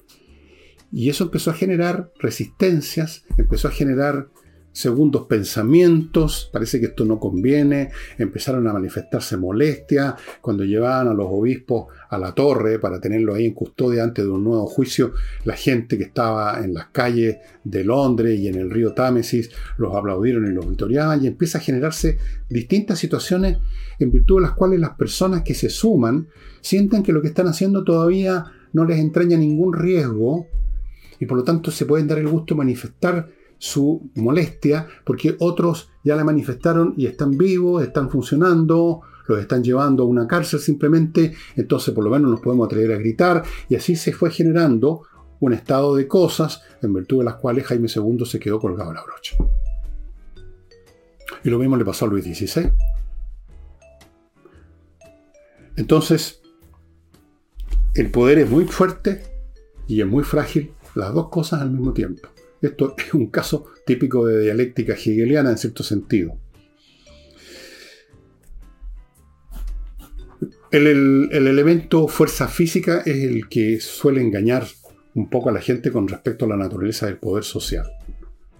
y 0.91 1.09
eso 1.09 1.23
empezó 1.23 1.49
a 1.49 1.55
generar 1.55 2.11
resistencias, 2.19 3.25
empezó 3.37 3.67
a 3.67 3.71
generar 3.71 4.29
segundos 4.73 5.27
pensamientos, 5.27 6.49
parece 6.51 6.79
que 6.79 6.87
esto 6.87 7.05
no 7.05 7.19
conviene, 7.19 7.91
empezaron 8.17 8.67
a 8.67 8.73
manifestarse 8.73 9.37
molestias 9.37 10.15
cuando 10.41 10.65
llevaban 10.65 11.07
a 11.07 11.13
los 11.13 11.27
obispos 11.29 11.93
a 12.09 12.17
la 12.17 12.33
torre 12.33 12.79
para 12.79 12.99
tenerlos 12.99 13.35
ahí 13.35 13.45
en 13.45 13.53
custodia 13.53 14.03
antes 14.03 14.25
de 14.25 14.31
un 14.31 14.43
nuevo 14.43 14.65
juicio, 14.65 15.13
la 15.45 15.55
gente 15.55 15.97
que 15.97 16.05
estaba 16.05 16.63
en 16.63 16.73
las 16.73 16.87
calles 16.87 17.37
de 17.63 17.83
Londres 17.83 18.39
y 18.39 18.47
en 18.47 18.55
el 18.55 18.71
río 18.71 18.93
Támesis 18.93 19.51
los 19.77 19.95
aplaudieron 19.95 20.51
y 20.51 20.53
los 20.53 20.67
victoriaban 20.67 21.23
y 21.23 21.27
empieza 21.27 21.59
a 21.59 21.61
generarse 21.61 22.17
distintas 22.49 22.97
situaciones 22.97 23.59
en 23.99 24.11
virtud 24.11 24.37
de 24.37 24.47
las 24.47 24.53
cuales 24.53 24.79
las 24.79 24.95
personas 24.95 25.43
que 25.43 25.53
se 25.53 25.69
suman 25.69 26.27
sienten 26.61 27.03
que 27.03 27.13
lo 27.13 27.21
que 27.21 27.27
están 27.27 27.47
haciendo 27.47 27.83
todavía 27.83 28.45
no 28.73 28.85
les 28.85 28.99
entraña 28.99 29.37
ningún 29.37 29.73
riesgo 29.73 30.47
y 31.19 31.27
por 31.27 31.37
lo 31.37 31.43
tanto 31.43 31.69
se 31.69 31.85
pueden 31.85 32.07
dar 32.07 32.17
el 32.17 32.27
gusto 32.27 32.55
de 32.55 32.57
manifestar 32.57 33.29
su 33.57 34.09
molestia, 34.15 34.87
porque 35.05 35.35
otros 35.39 35.89
ya 36.03 36.15
la 36.15 36.23
manifestaron 36.23 36.93
y 36.97 37.05
están 37.05 37.37
vivos, 37.37 37.83
están 37.83 38.09
funcionando, 38.09 39.01
los 39.27 39.39
están 39.39 39.63
llevando 39.63 40.03
a 40.03 40.05
una 40.05 40.27
cárcel 40.27 40.59
simplemente, 40.59 41.33
entonces 41.55 41.93
por 41.93 42.03
lo 42.03 42.09
menos 42.09 42.29
nos 42.29 42.41
podemos 42.41 42.65
atrever 42.65 42.95
a 42.95 42.99
gritar, 42.99 43.43
y 43.69 43.75
así 43.75 43.95
se 43.95 44.11
fue 44.11 44.31
generando 44.31 45.03
un 45.39 45.53
estado 45.53 45.95
de 45.95 46.07
cosas 46.07 46.61
en 46.81 46.93
virtud 46.93 47.19
de 47.19 47.25
las 47.25 47.35
cuales 47.35 47.65
Jaime 47.65 47.87
II 47.93 48.25
se 48.25 48.39
quedó 48.39 48.59
colgado 48.59 48.93
la 48.93 49.03
brocha. 49.03 49.35
Y 51.43 51.49
lo 51.49 51.59
mismo 51.59 51.75
le 51.75 51.83
pasó 51.83 52.05
a 52.05 52.07
Luis 52.07 52.23
XVI. 52.23 52.71
Entonces, 55.75 56.41
el 57.95 58.09
poder 58.11 58.39
es 58.39 58.49
muy 58.49 58.65
fuerte 58.65 59.23
y 59.87 60.01
es 60.01 60.07
muy 60.07 60.23
frágil, 60.23 60.73
las 60.95 61.13
dos 61.13 61.29
cosas 61.29 61.61
al 61.61 61.71
mismo 61.71 61.93
tiempo. 61.93 62.29
Esto 62.63 62.95
es 62.97 63.13
un 63.13 63.27
caso 63.27 63.65
típico 63.85 64.25
de 64.25 64.41
dialéctica 64.41 64.93
hegeliana 64.93 65.51
en 65.51 65.57
cierto 65.57 65.83
sentido. 65.83 66.37
El, 70.71 71.29
elemento 71.31 72.07
fuerza 72.07 72.47
física 72.47 73.03
es 73.05 73.23
el 73.23 73.47
que 73.47 73.79
suele 73.79 74.21
engañar 74.21 74.65
un 75.13 75.29
poco 75.29 75.49
a 75.49 75.51
la 75.51 75.61
gente 75.61 75.91
con 75.91 76.07
respecto 76.07 76.45
a 76.45 76.47
la 76.47 76.57
naturaleza 76.57 77.05
del 77.05 77.17
poder 77.17 77.43
social. 77.43 77.85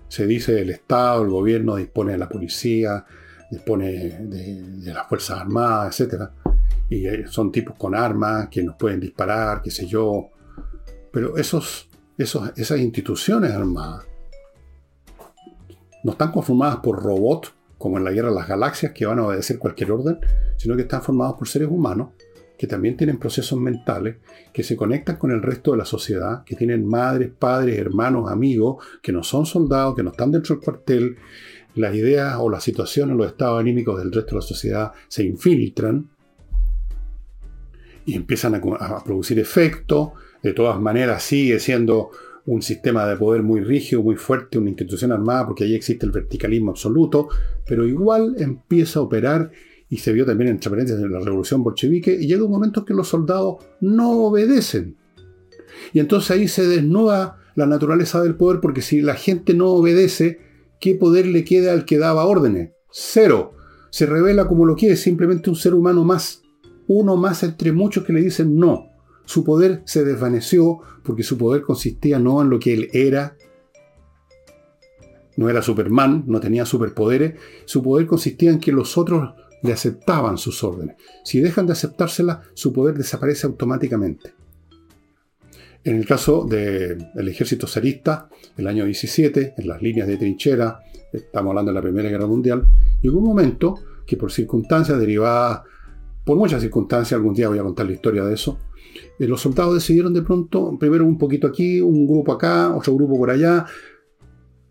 Se 0.10 0.28
dice 0.28 0.62
el 0.62 0.70
Estado, 0.70 1.24
el 1.24 1.30
gobierno 1.30 1.76
dispone 1.76 2.12
de 2.12 2.20
la 2.20 2.30
policía, 2.30 3.04
dispone 3.50 4.20
de, 4.20 4.94
las 4.94 5.08
Fuerzas 5.08 5.40
Armadas, 5.40 6.00
etc. 6.02 6.30
Y 6.88 7.06
son 7.26 7.52
tipos 7.52 7.76
con 7.78 7.96
armas 7.96 8.48
que 8.50 8.62
nos 8.62 8.76
pueden 8.76 9.00
disparar, 9.00 9.64
qué 9.64 9.72
sé 9.72 9.88
yo. 9.88 10.30
Pero 11.12 11.36
esos, 11.38 11.90
esas 12.18 12.80
instituciones 12.80 13.52
armadas 13.52 14.06
no 16.04 16.12
están 16.12 16.32
conformadas 16.32 16.78
por 16.78 17.02
robots 17.02 17.54
como 17.78 17.98
en 17.98 18.04
la 18.04 18.12
guerra 18.12 18.30
de 18.30 18.36
las 18.36 18.48
galaxias, 18.48 18.94
que 18.94 19.06
van 19.06 19.20
a 19.20 19.28
obedecer 19.28 19.60
cualquier 19.60 19.92
orden, 19.92 20.20
sino 20.58 20.76
que 20.76 20.84
están 20.84 21.02
formados 21.02 21.36
por 21.38 21.48
seres 21.48 21.68
humanos 21.70 22.10
que 22.58 22.68
también 22.68 22.96
tienen 22.96 23.18
procesos 23.18 23.60
mentales, 23.60 24.18
que 24.54 24.64
se 24.64 24.78
conectan 24.78 25.18
con 25.18 25.32
el 25.32 25.42
resto 25.42 25.72
de 25.72 25.78
la 25.80 25.86
sociedad, 25.86 26.46
que 26.46 26.56
tienen 26.56 26.88
madres, 26.88 27.30
padres, 27.38 27.78
hermanos, 27.78 28.32
amigos, 28.32 28.82
que 29.02 29.12
no 29.12 29.22
son 29.22 29.46
soldados, 29.46 29.96
que 29.96 30.04
no 30.04 30.12
están 30.12 30.32
dentro 30.32 30.56
del 30.56 30.64
cuartel, 30.64 31.18
las 31.76 31.94
ideas 31.94 32.38
o 32.40 32.50
las 32.50 32.64
situaciones, 32.64 33.18
los 33.18 33.28
estados 33.28 33.60
anímicos 33.60 34.00
del 34.00 34.14
resto 34.14 34.32
de 34.32 34.36
la 34.36 34.48
sociedad 34.48 34.92
se 35.10 35.26
infiltran 35.26 36.10
y 38.06 38.16
empiezan 38.16 38.56
a, 38.56 38.58
a 38.58 39.04
producir 39.04 39.40
efectos. 39.40 40.12
De 40.44 40.54
todas 40.54 40.80
maneras, 40.80 41.24
sigue 41.24 41.60
siendo 41.60 42.12
un 42.46 42.62
sistema 42.62 43.08
de 43.08 43.16
poder 43.16 43.42
muy 43.42 43.62
rígido, 43.62 44.04
muy 44.04 44.18
fuerte, 44.18 44.58
una 44.58 44.70
institución 44.70 45.12
armada, 45.14 45.48
porque 45.48 45.64
ahí 45.64 45.74
existe 45.74 46.06
el 46.06 46.12
verticalismo 46.12 46.72
absoluto, 46.72 47.30
pero 47.66 47.88
igual 47.88 48.36
empieza 48.38 49.00
a 49.00 49.04
operar 49.04 49.52
y 49.90 49.98
se 49.98 50.12
vio 50.12 50.26
también 50.26 50.50
en 50.50 50.60
transparencia 50.60 50.96
de 50.98 51.08
la 51.08 51.20
revolución 51.20 51.64
bolchevique, 51.64 52.18
y 52.20 52.28
llega 52.28 52.44
un 52.44 52.52
momento 52.52 52.82
en 52.82 52.86
que 52.88 52.94
los 52.94 53.08
soldados 53.08 53.64
no 53.80 54.12
obedecen. 54.26 54.98
Y 55.94 56.00
entonces 56.00 56.32
ahí 56.32 56.48
se 56.48 56.68
desnuda 56.68 57.38
la 57.56 57.66
naturaleza 57.66 58.22
del 58.22 58.36
poder, 58.36 58.60
porque 58.60 58.82
si 58.82 59.02
la 59.02 59.16
gente 59.16 59.54
no 59.54 59.70
obedece, 59.70 60.40
¿qué 60.82 60.96
poder 60.96 61.28
le 61.28 61.46
queda 61.46 61.74
al 61.74 61.86
que 61.86 62.00
daba 62.00 62.26
órdenes? 62.26 62.72
Cero. 62.92 63.54
Se 63.92 64.08
revela 64.08 64.48
como 64.48 64.66
lo 64.66 64.76
quiere, 64.76 64.96
simplemente 64.96 65.52
un 65.52 65.56
ser 65.56 65.76
humano 65.76 66.04
más. 66.04 66.42
Uno 66.88 67.16
más 67.16 67.44
entre 67.44 67.72
muchos 67.72 68.04
que 68.04 68.14
le 68.14 68.22
dicen 68.22 68.58
no. 68.58 68.88
Su 69.26 69.44
poder 69.44 69.82
se 69.86 70.04
desvaneció 70.04 70.80
porque 71.04 71.24
su 71.24 71.38
poder 71.38 71.62
consistía 71.62 72.20
no 72.20 72.42
en 72.42 72.50
lo 72.50 72.60
que 72.60 72.74
él 72.74 72.90
era, 72.94 73.36
no 75.36 75.50
era 75.50 75.62
Superman, 75.62 76.24
no 76.28 76.40
tenía 76.40 76.66
superpoderes, 76.66 77.40
su 77.66 77.82
poder 77.82 78.06
consistía 78.06 78.52
en 78.52 78.60
que 78.60 78.72
los 78.72 78.98
otros 78.98 79.34
le 79.64 79.74
aceptaban 79.74 80.38
sus 80.38 80.64
órdenes. 80.64 80.98
Si 81.24 81.40
dejan 81.40 81.66
de 81.66 81.74
aceptárselas, 81.74 82.40
su 82.54 82.74
poder 82.74 82.96
desaparece 82.98 83.48
automáticamente. 83.48 84.34
En 85.86 85.98
el 85.98 86.06
caso 86.06 86.46
del 86.46 87.28
ejército 87.28 87.68
zarista, 87.68 88.30
el 88.58 88.68
año 88.68 88.86
17, 88.86 89.56
en 89.58 89.68
las 89.68 89.82
líneas 89.82 90.08
de 90.08 90.18
trinchera, 90.18 90.80
estamos 91.12 91.52
hablando 91.52 91.72
de 91.72 91.76
la 91.76 91.82
Primera 91.82 92.10
Guerra 92.10 92.28
Mundial, 92.28 92.66
llegó 93.02 93.20
un 93.20 93.26
momento 93.26 93.80
que 94.06 94.16
por 94.16 94.32
circunstancias 94.32 94.98
derivadas, 95.00 95.62
por 96.24 96.38
muchas 96.38 96.62
circunstancias, 96.62 97.18
algún 97.18 97.34
día 97.34 97.50
voy 97.50 97.60
a 97.60 97.64
contar 97.64 97.86
la 97.86 97.94
historia 97.94 98.24
de 98.24 98.34
eso, 98.34 98.60
eh, 99.20 99.28
los 99.28 99.42
soldados 99.42 99.76
decidieron 99.76 100.14
de 100.14 100.22
pronto, 100.22 100.78
primero 100.80 101.06
un 101.06 101.18
poquito 101.18 101.48
aquí, 101.48 101.82
un 101.82 102.08
grupo 102.08 102.34
acá, 102.34 102.76
otro 102.76 102.96
grupo 102.96 103.18
por 103.18 103.30
allá. 103.30 103.66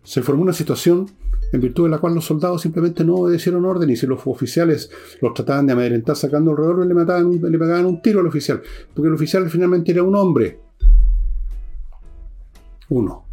Se 0.03 0.21
formó 0.21 0.43
una 0.43 0.53
situación 0.53 1.07
en 1.53 1.61
virtud 1.61 1.83
de 1.83 1.91
la 1.91 1.99
cual 1.99 2.15
los 2.15 2.25
soldados 2.25 2.61
simplemente 2.61 3.03
no 3.03 3.15
obedecieron 3.15 3.63
orden 3.63 3.89
y 3.89 3.95
si 3.95 4.07
los 4.07 4.21
oficiales 4.25 4.89
los 5.21 5.33
trataban 5.33 5.67
de 5.67 5.73
amedrentar 5.73 6.15
sacando 6.15 6.55
revólver 6.55 6.87
le, 6.87 6.93
mataban, 6.95 7.39
le 7.41 7.59
pegaban 7.59 7.85
un 7.85 8.01
tiro 8.01 8.19
al 8.19 8.27
oficial, 8.27 8.61
porque 8.93 9.07
el 9.07 9.13
oficial 9.13 9.47
finalmente 9.49 9.91
era 9.91 10.03
un 10.03 10.15
hombre. 10.15 10.59
Uno. 12.89 13.25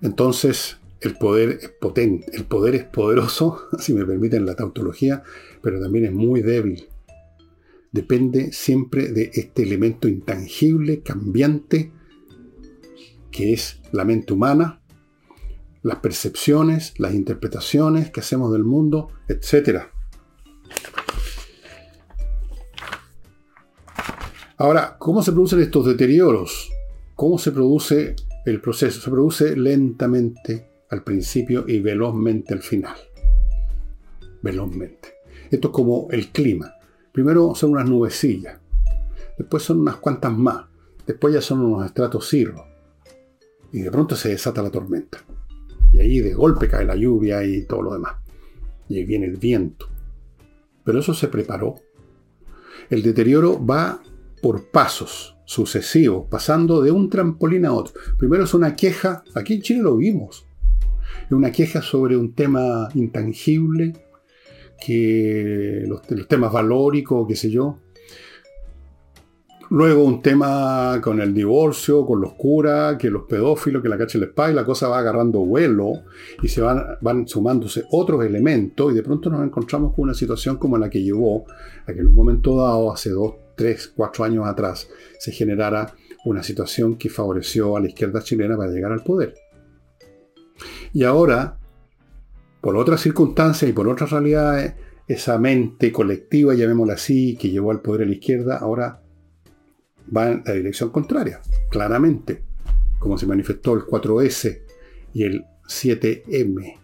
Entonces, 0.00 0.78
el 1.00 1.16
poder 1.16 1.58
es 1.60 1.68
potente, 1.68 2.30
el 2.34 2.44
poder 2.44 2.74
es 2.76 2.84
poderoso, 2.84 3.62
si 3.78 3.92
me 3.92 4.04
permiten 4.04 4.46
la 4.46 4.54
tautología, 4.54 5.22
pero 5.60 5.80
también 5.80 6.06
es 6.06 6.12
muy 6.12 6.40
débil 6.40 6.89
depende 7.92 8.52
siempre 8.52 9.08
de 9.12 9.30
este 9.34 9.62
elemento 9.62 10.08
intangible, 10.08 11.02
cambiante, 11.02 11.92
que 13.30 13.52
es 13.52 13.80
la 13.92 14.04
mente 14.04 14.32
humana, 14.32 14.82
las 15.82 15.98
percepciones, 15.98 16.94
las 16.98 17.14
interpretaciones 17.14 18.10
que 18.10 18.20
hacemos 18.20 18.52
del 18.52 18.64
mundo, 18.64 19.08
etc. 19.28 19.84
Ahora, 24.56 24.96
¿cómo 24.98 25.22
se 25.22 25.32
producen 25.32 25.60
estos 25.60 25.86
deterioros? 25.86 26.70
¿Cómo 27.14 27.38
se 27.38 27.50
produce 27.50 28.14
el 28.44 28.60
proceso? 28.60 29.00
Se 29.00 29.10
produce 29.10 29.56
lentamente 29.56 30.70
al 30.90 31.02
principio 31.02 31.64
y 31.66 31.80
velozmente 31.80 32.52
al 32.52 32.60
final. 32.60 32.96
Velozmente. 34.42 35.14
Esto 35.50 35.68
es 35.68 35.74
como 35.74 36.08
el 36.10 36.28
clima. 36.28 36.74
Primero 37.12 37.54
son 37.54 37.72
unas 37.72 37.88
nubecillas, 37.88 38.58
después 39.36 39.62
son 39.62 39.80
unas 39.80 39.96
cuantas 39.96 40.32
más, 40.32 40.66
después 41.06 41.34
ya 41.34 41.40
son 41.40 41.60
unos 41.60 41.86
estratos 41.86 42.28
cirros, 42.28 42.62
y 43.72 43.80
de 43.80 43.90
pronto 43.90 44.16
se 44.16 44.30
desata 44.30 44.62
la 44.62 44.70
tormenta. 44.70 45.18
Y 45.92 45.98
ahí 45.98 46.20
de 46.20 46.34
golpe 46.34 46.68
cae 46.68 46.84
la 46.84 46.94
lluvia 46.94 47.44
y 47.44 47.64
todo 47.66 47.82
lo 47.82 47.92
demás. 47.94 48.14
Y 48.88 48.98
ahí 48.98 49.04
viene 49.04 49.26
el 49.26 49.36
viento. 49.36 49.88
Pero 50.84 51.00
eso 51.00 51.14
se 51.14 51.28
preparó. 51.28 51.76
El 52.88 53.02
deterioro 53.02 53.64
va 53.64 54.00
por 54.40 54.70
pasos 54.70 55.36
sucesivos, 55.44 56.26
pasando 56.30 56.80
de 56.80 56.92
un 56.92 57.10
trampolín 57.10 57.66
a 57.66 57.72
otro. 57.72 57.94
Primero 58.18 58.44
es 58.44 58.54
una 58.54 58.76
queja, 58.76 59.24
aquí 59.34 59.54
en 59.54 59.62
Chile 59.62 59.82
lo 59.82 59.96
vimos, 59.96 60.46
es 61.26 61.32
una 61.32 61.50
queja 61.50 61.82
sobre 61.82 62.16
un 62.16 62.34
tema 62.34 62.88
intangible, 62.94 63.92
que 64.84 65.84
los, 65.86 66.02
temas 66.26 66.52
valóricos, 66.52 67.26
qué 67.28 67.36
sé 67.36 67.50
yo. 67.50 67.76
Luego 69.70 70.02
un 70.02 70.20
tema 70.20 71.00
con 71.00 71.20
el 71.20 71.32
divorcio, 71.32 72.04
con 72.04 72.20
los 72.20 72.32
curas, 72.32 72.96
que 72.96 73.08
los 73.08 73.22
pedófilos, 73.28 73.80
que 73.80 73.88
la 73.88 73.96
cacha 73.96 74.18
el 74.18 74.24
spa 74.24 74.50
y 74.50 74.54
la 74.54 74.64
cosa 74.64 74.88
va 74.88 74.98
agarrando 74.98 75.44
vuelo 75.44 75.92
y 76.42 76.48
se 76.48 76.60
van, 76.60 76.82
van 77.00 77.28
sumándose 77.28 77.84
otros 77.92 78.24
elementos 78.24 78.90
y 78.90 78.96
de 78.96 79.02
pronto 79.04 79.30
nos 79.30 79.44
encontramos 79.44 79.94
con 79.94 80.04
una 80.04 80.14
situación 80.14 80.56
como 80.56 80.76
la 80.76 80.90
que 80.90 81.00
llevó 81.00 81.44
a 81.86 81.92
que 81.92 82.00
en 82.00 82.08
un 82.08 82.14
momento 82.14 82.56
dado, 82.56 82.92
hace 82.92 83.10
dos, 83.10 83.34
tres, 83.56 83.92
cuatro 83.94 84.24
años 84.24 84.44
atrás, 84.44 84.88
se 85.20 85.30
generara 85.30 85.94
una 86.24 86.42
situación 86.42 86.96
que 86.96 87.08
favoreció 87.08 87.76
a 87.76 87.80
la 87.80 87.88
izquierda 87.88 88.22
chilena 88.22 88.56
para 88.56 88.72
llegar 88.72 88.90
al 88.90 89.04
poder. 89.04 89.34
Y 90.92 91.04
ahora 91.04 91.59
por 92.60 92.76
otras 92.76 93.00
circunstancias 93.00 93.68
y 93.68 93.72
por 93.72 93.88
otras 93.88 94.10
realidades, 94.10 94.74
esa 95.06 95.38
mente 95.38 95.90
colectiva, 95.90 96.54
llamémosla 96.54 96.94
así, 96.94 97.36
que 97.36 97.50
llevó 97.50 97.70
al 97.70 97.80
poder 97.80 98.02
a 98.02 98.06
la 98.06 98.12
izquierda, 98.12 98.58
ahora 98.58 99.02
va 100.14 100.30
en 100.30 100.42
la 100.44 100.52
dirección 100.52 100.90
contraria, 100.90 101.40
claramente, 101.70 102.44
como 102.98 103.18
se 103.18 103.26
manifestó 103.26 103.74
el 103.74 103.82
4S 103.82 104.60
y 105.14 105.24
el 105.24 105.44
7M 105.66 106.78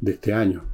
de 0.00 0.12
este 0.12 0.32
año. 0.32 0.64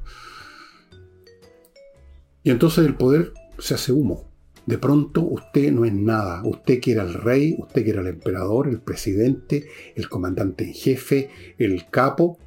Y 2.43 2.51
entonces 2.51 2.87
el 2.87 2.95
poder 2.95 3.33
se 3.59 3.75
hace 3.75 3.93
humo. 3.93 4.31
De 4.67 4.79
pronto 4.79 5.23
usted 5.23 5.73
no 5.73 5.85
es 5.85 5.93
nada. 5.93 6.43
Usted 6.45 6.81
que 6.81 6.93
era 6.93 7.03
el 7.03 7.15
rey, 7.15 7.57
usted 7.59 7.85
que 7.85 7.91
era 7.91 8.01
el 8.01 8.07
emperador, 8.07 8.69
el 8.69 8.81
presidente, 8.81 9.67
el 9.95 10.09
comandante 10.09 10.65
en 10.65 10.75
jefe, 10.75 11.31
el 11.59 11.89
capo, 11.91 12.39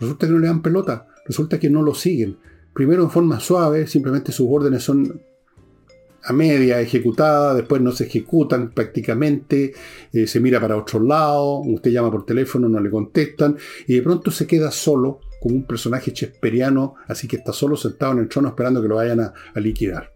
Resulta 0.00 0.26
que 0.26 0.32
no 0.32 0.38
le 0.38 0.46
dan 0.46 0.62
pelota, 0.62 1.08
resulta 1.26 1.58
que 1.58 1.70
no 1.70 1.82
lo 1.82 1.94
siguen. 1.94 2.36
Primero 2.72 3.02
en 3.02 3.10
forma 3.10 3.40
suave, 3.40 3.86
simplemente 3.86 4.32
sus 4.32 4.46
órdenes 4.50 4.82
son 4.82 5.20
a 6.26 6.32
media 6.32 6.80
ejecutadas, 6.80 7.56
después 7.56 7.80
no 7.80 7.92
se 7.92 8.04
ejecutan 8.04 8.72
prácticamente, 8.72 9.72
eh, 10.12 10.26
se 10.26 10.40
mira 10.40 10.60
para 10.60 10.76
otro 10.76 10.98
lado, 11.00 11.60
usted 11.60 11.92
llama 11.92 12.10
por 12.10 12.26
teléfono, 12.26 12.68
no 12.68 12.80
le 12.80 12.90
contestan, 12.90 13.56
y 13.86 13.94
de 13.94 14.02
pronto 14.02 14.32
se 14.32 14.46
queda 14.46 14.72
solo 14.72 15.20
como 15.40 15.54
un 15.54 15.64
personaje 15.64 16.12
chesperiano, 16.12 16.96
así 17.06 17.28
que 17.28 17.36
está 17.36 17.52
solo 17.52 17.76
sentado 17.76 18.12
en 18.12 18.18
el 18.18 18.28
trono 18.28 18.48
esperando 18.48 18.82
que 18.82 18.88
lo 18.88 18.96
vayan 18.96 19.20
a, 19.20 19.32
liquidar. 19.54 20.10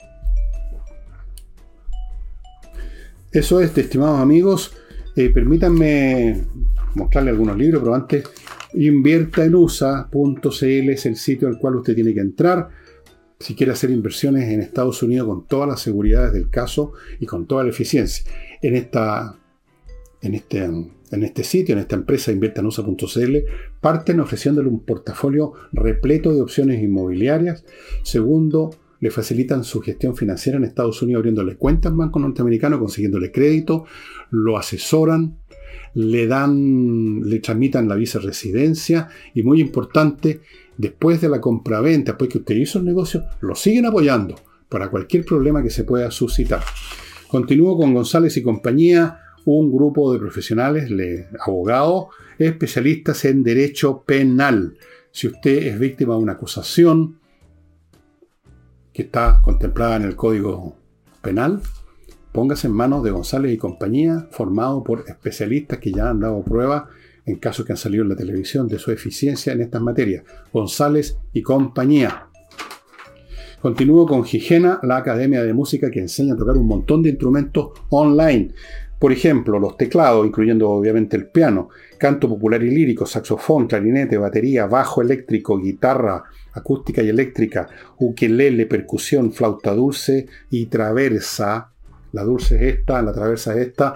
Eso 3.31 3.61
es, 3.61 3.77
estimados 3.79 4.19
amigos. 4.19 4.73
Eh, 5.15 5.31
permítanme 5.31 6.45
mostrarle 6.97 7.31
algunos 7.31 7.57
libros, 7.57 7.81
pero 7.83 7.95
antes 7.95 8.25
invierta 8.75 9.45
en 9.45 9.55
USA.cl 9.55 10.91
es 10.91 11.07
el 11.07 11.17
sitio 11.17 11.49
al 11.49 11.59
cual 11.59 11.77
usted 11.77 11.95
tiene 11.95 12.15
que 12.15 12.21
entrar 12.21 12.69
si 13.41 13.55
quiere 13.55 13.73
hacer 13.73 13.91
inversiones 13.91 14.49
en 14.51 14.61
Estados 14.61 15.03
Unidos 15.03 15.27
con 15.27 15.47
todas 15.47 15.67
las 15.67 15.81
seguridades 15.81 16.35
del 16.35 16.51
caso 16.51 16.93
y 17.19 17.27
con 17.27 17.47
toda 17.47 17.65
la 17.65 17.71
eficiencia. 17.71 18.31
En, 18.61 18.77
esta, 18.77 19.35
en, 20.21 20.35
este, 20.35 20.65
en 20.65 21.25
este 21.25 21.43
sitio, 21.43 21.73
en 21.73 21.79
esta 21.81 21.97
empresa 21.97 22.33
inviertanusa.cl, 22.33 23.37
parten 23.81 24.21
ofreciéndole 24.21 24.69
un 24.69 24.81
portafolio 24.85 25.55
repleto 25.73 26.35
de 26.35 26.43
opciones 26.43 26.83
inmobiliarias. 26.83 27.65
Segundo, 28.03 28.71
le 29.01 29.11
facilitan 29.11 29.65
su 29.65 29.81
gestión 29.81 30.15
financiera 30.15 30.59
en 30.59 30.65
Estados 30.65 31.01
Unidos 31.01 31.21
abriéndole 31.21 31.57
cuentas 31.57 31.93
en 31.93 31.99
banco 31.99 32.19
norteamericano, 32.19 32.79
consiguiéndole 32.79 33.33
crédito, 33.33 33.87
lo 34.31 34.59
asesoran, 34.59 35.39
le 35.95 36.27
dan, 36.27 37.21
le 37.29 37.41
tramitan 37.41 37.89
la 37.89 37.95
visa 37.95 38.19
residencia 38.19 39.09
y 39.35 39.43
muy 39.43 39.61
importante, 39.61 40.41
después 40.77 41.21
de 41.21 41.29
la 41.29 41.41
compraventa, 41.41 42.13
después 42.13 42.31
que 42.31 42.39
usted 42.39 42.57
hizo 42.57 42.79
el 42.79 42.85
negocio, 42.85 43.25
lo 43.41 43.55
siguen 43.55 43.87
apoyando 43.87 44.37
para 44.69 44.89
cualquier 44.89 45.25
problema 45.25 45.63
que 45.63 45.71
se 45.71 45.85
pueda 45.85 46.11
suscitar. 46.11 46.63
Continúo 47.29 47.77
con 47.77 47.95
González 47.95 48.37
y 48.37 48.43
compañía, 48.43 49.19
un 49.45 49.73
grupo 49.73 50.13
de 50.13 50.19
profesionales, 50.19 50.91
abogados, 51.41 52.07
especialistas 52.39 53.25
en 53.25 53.43
derecho 53.43 54.03
penal. 54.03 54.77
Si 55.11 55.27
usted 55.27 55.67
es 55.67 55.79
víctima 55.79 56.15
de 56.15 56.21
una 56.21 56.33
acusación 56.33 57.19
que 58.93 59.03
está 59.03 59.41
contemplada 59.43 59.97
en 59.97 60.03
el 60.03 60.17
Código 60.17 60.77
Penal, 61.23 61.61
póngase 62.33 62.69
en 62.69 62.75
manos 62.75 63.03
de 63.03 63.11
González 63.11 63.53
y 63.53 63.59
compañía, 63.59 64.29
formado 64.31 64.83
por 64.85 65.05
especialistas 65.07 65.79
que 65.79 65.93
ya 65.93 66.11
han 66.11 66.21
dado 66.21 66.43
prueba 66.43 66.89
en 67.27 67.37
casos 67.37 67.67
que 67.67 67.73
han 67.73 67.79
salido 67.79 68.03
en 68.03 68.11
la 68.11 68.17
televisión 68.17 68.69
de 68.69 68.79
su 68.79 68.91
eficiencia 68.91 69.53
en 69.53 69.61
estas 69.61 69.83
materias. 69.83 70.25
González 70.53 71.19
y 71.33 71.43
compañía. 71.43 72.27
Continúo 73.61 74.07
con 74.07 74.25
Gigena, 74.25 74.81
la 74.83 74.97
academia 74.97 75.43
de 75.43 75.53
música 75.53 75.91
que 75.91 76.01
enseña 76.01 76.35
a 76.35 76.37
tocar 76.37 76.57
un 76.57 76.67
montón 76.67 77.03
de 77.03 77.11
instrumentos 77.11 77.71
online. 77.91 78.53
Por 78.99 79.13
ejemplo, 79.13 79.59
los 79.59 79.77
teclados, 79.77 80.27
incluyendo 80.27 80.71
obviamente 80.71 81.17
el 81.17 81.27
piano, 81.27 81.69
canto 81.99 82.29
popular 82.29 82.63
y 82.63 82.71
lírico, 82.71 83.07
saxofón, 83.07 83.67
clarinete, 83.67 84.17
batería, 84.19 84.67
bajo 84.67 85.03
eléctrico, 85.03 85.59
guitarra 85.59 86.25
acústica 86.53 87.03
y 87.03 87.09
eléctrica, 87.09 87.69
ukelele, 87.99 88.67
percusión, 88.67 89.33
flauta 89.33 89.75
dulce 89.75 90.27
y 90.51 90.67
traversa, 90.67 91.71
la 92.13 92.23
dulce 92.23 92.57
es 92.57 92.79
esta, 92.79 93.03
la 93.03 93.13
traversa 93.13 93.55
es 93.55 93.69
esta. 93.69 93.95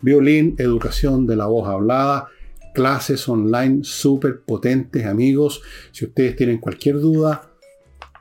Violín, 0.00 0.54
educación 0.58 1.26
de 1.26 1.36
la 1.36 1.46
voz 1.46 1.68
hablada. 1.68 2.28
Clases 2.74 3.28
online 3.28 3.80
súper 3.82 4.40
potentes, 4.40 5.06
amigos. 5.06 5.62
Si 5.92 6.04
ustedes 6.04 6.36
tienen 6.36 6.58
cualquier 6.58 6.98
duda 6.98 7.50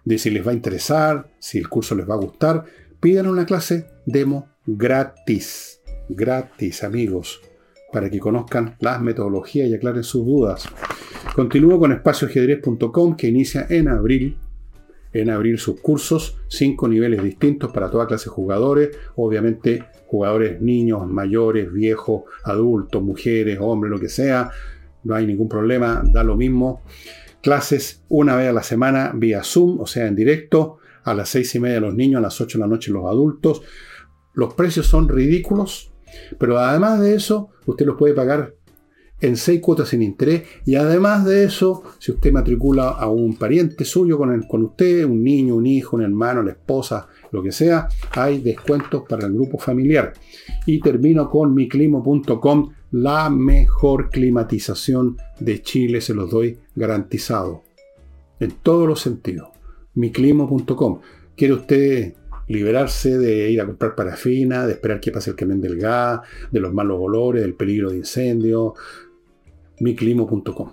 de 0.06 0.18
si 0.18 0.30
les 0.30 0.46
va 0.46 0.52
a 0.52 0.56
interesar, 0.56 1.32
si 1.40 1.58
el 1.58 1.70
curso 1.70 1.96
les 1.96 2.08
va 2.08 2.14
a 2.14 2.18
gustar, 2.18 2.66
pidan 3.00 3.28
una 3.28 3.46
clase 3.46 3.88
demo 4.06 4.50
gratis. 4.66 5.82
Gratis, 6.10 6.84
amigos, 6.84 7.42
para 7.92 8.10
que 8.10 8.20
conozcan 8.20 8.76
las 8.80 9.02
metodologías 9.02 9.68
y 9.68 9.74
aclaren 9.74 10.04
sus 10.04 10.26
dudas. 10.26 10.66
Continúo 11.36 11.80
con 11.80 11.92
espacioajedrez.com 11.92 13.16
que 13.16 13.28
inicia 13.28 13.66
en 13.70 13.88
abril 13.88 14.38
en 15.14 15.30
abrir 15.30 15.60
sus 15.60 15.80
cursos, 15.80 16.38
cinco 16.48 16.88
niveles 16.88 17.24
distintos 17.24 17.72
para 17.72 17.90
toda 17.90 18.08
clase 18.08 18.26
de 18.26 18.32
jugadores, 18.36 18.98
obviamente 19.16 19.86
jugadores 20.08 20.62
niños, 20.62 21.08
mayores, 21.08 21.72
viejos, 21.72 22.24
adultos, 22.44 23.02
mujeres, 23.02 23.58
hombres, 23.62 23.92
lo 23.92 24.00
que 24.00 24.10
sea, 24.10 24.52
no 25.04 25.16
hay 25.16 25.26
ningún 25.26 25.50
problema, 25.50 26.04
da 26.06 26.24
lo 26.24 26.36
mismo. 26.36 26.82
Clases 27.42 28.04
una 28.10 28.36
vez 28.36 28.50
a 28.50 28.54
la 28.54 28.64
semana 28.64 29.12
vía 29.16 29.44
Zoom, 29.44 29.80
o 29.80 29.86
sea, 29.86 30.08
en 30.08 30.16
directo, 30.16 30.78
a 31.04 31.14
las 31.14 31.30
seis 31.30 31.54
y 31.56 31.60
media 31.60 31.80
los 31.80 31.94
niños, 31.94 32.20
a 32.20 32.22
las 32.22 32.40
ocho 32.40 32.58
de 32.58 32.64
la 32.64 32.68
noche 32.68 32.92
los 32.92 33.06
adultos. 33.06 33.62
Los 34.34 34.54
precios 34.54 34.88
son 34.88 35.10
ridículos, 35.10 35.94
pero 36.40 36.58
además 36.58 37.02
de 37.02 37.16
eso, 37.16 37.50
usted 37.66 37.86
los 37.86 37.98
puede 37.98 38.14
pagar 38.14 38.56
en 39.24 39.38
seis 39.38 39.62
cuotas 39.62 39.88
sin 39.88 40.02
interés 40.02 40.44
y 40.66 40.76
además 40.76 41.24
de 41.24 41.46
eso, 41.46 41.84
si 41.98 42.12
usted 42.12 42.34
matricula 42.34 42.90
a 42.90 43.08
un 43.08 43.38
pariente 43.38 43.86
suyo 43.86 44.18
con, 44.18 44.34
el, 44.34 44.46
con 44.48 44.64
usted, 44.64 45.06
un 45.06 45.24
niño, 45.24 45.56
un 45.56 45.66
hijo, 45.66 45.96
un 45.96 46.04
hermano, 46.04 46.44
la 46.44 46.52
esposa, 46.52 47.08
lo 47.32 47.42
que 47.42 47.54
sea, 47.54 47.88
hay 48.12 48.40
descuentos 48.40 49.04
para 49.08 49.26
el 49.26 49.34
grupo 49.34 49.58
familiar. 49.58 50.12
Y 50.66 50.82
termino 50.82 51.30
con 51.30 51.56
miclimo.com, 51.56 52.74
la 52.92 53.30
mejor 53.30 54.10
climatización 54.10 55.18
de 55.40 55.62
Chile, 55.62 56.02
se 56.02 56.14
los 56.14 56.30
doy 56.30 56.60
garantizado. 56.76 57.64
En 58.42 58.52
todos 58.62 58.88
los 58.88 59.00
sentidos. 59.00 59.48
miclimo.com. 59.96 61.00
¿Quiere 61.36 61.54
usted 61.54 62.14
liberarse 62.48 63.18
de 63.18 63.50
ir 63.50 63.62
a 63.62 63.66
comprar 63.66 63.96
parafina, 63.96 64.66
de 64.66 64.74
esperar 64.74 65.00
que 65.00 65.12
pase 65.12 65.32
el 65.32 65.36
camión 65.36 65.62
del 65.62 65.78
gas, 65.78 66.22
de 66.52 66.60
los 66.60 66.74
malos 66.74 66.98
olores, 67.00 67.42
del 67.42 67.54
peligro 67.54 67.92
de 67.92 67.98
incendio, 67.98 68.76
miclimo.com. 69.80 70.72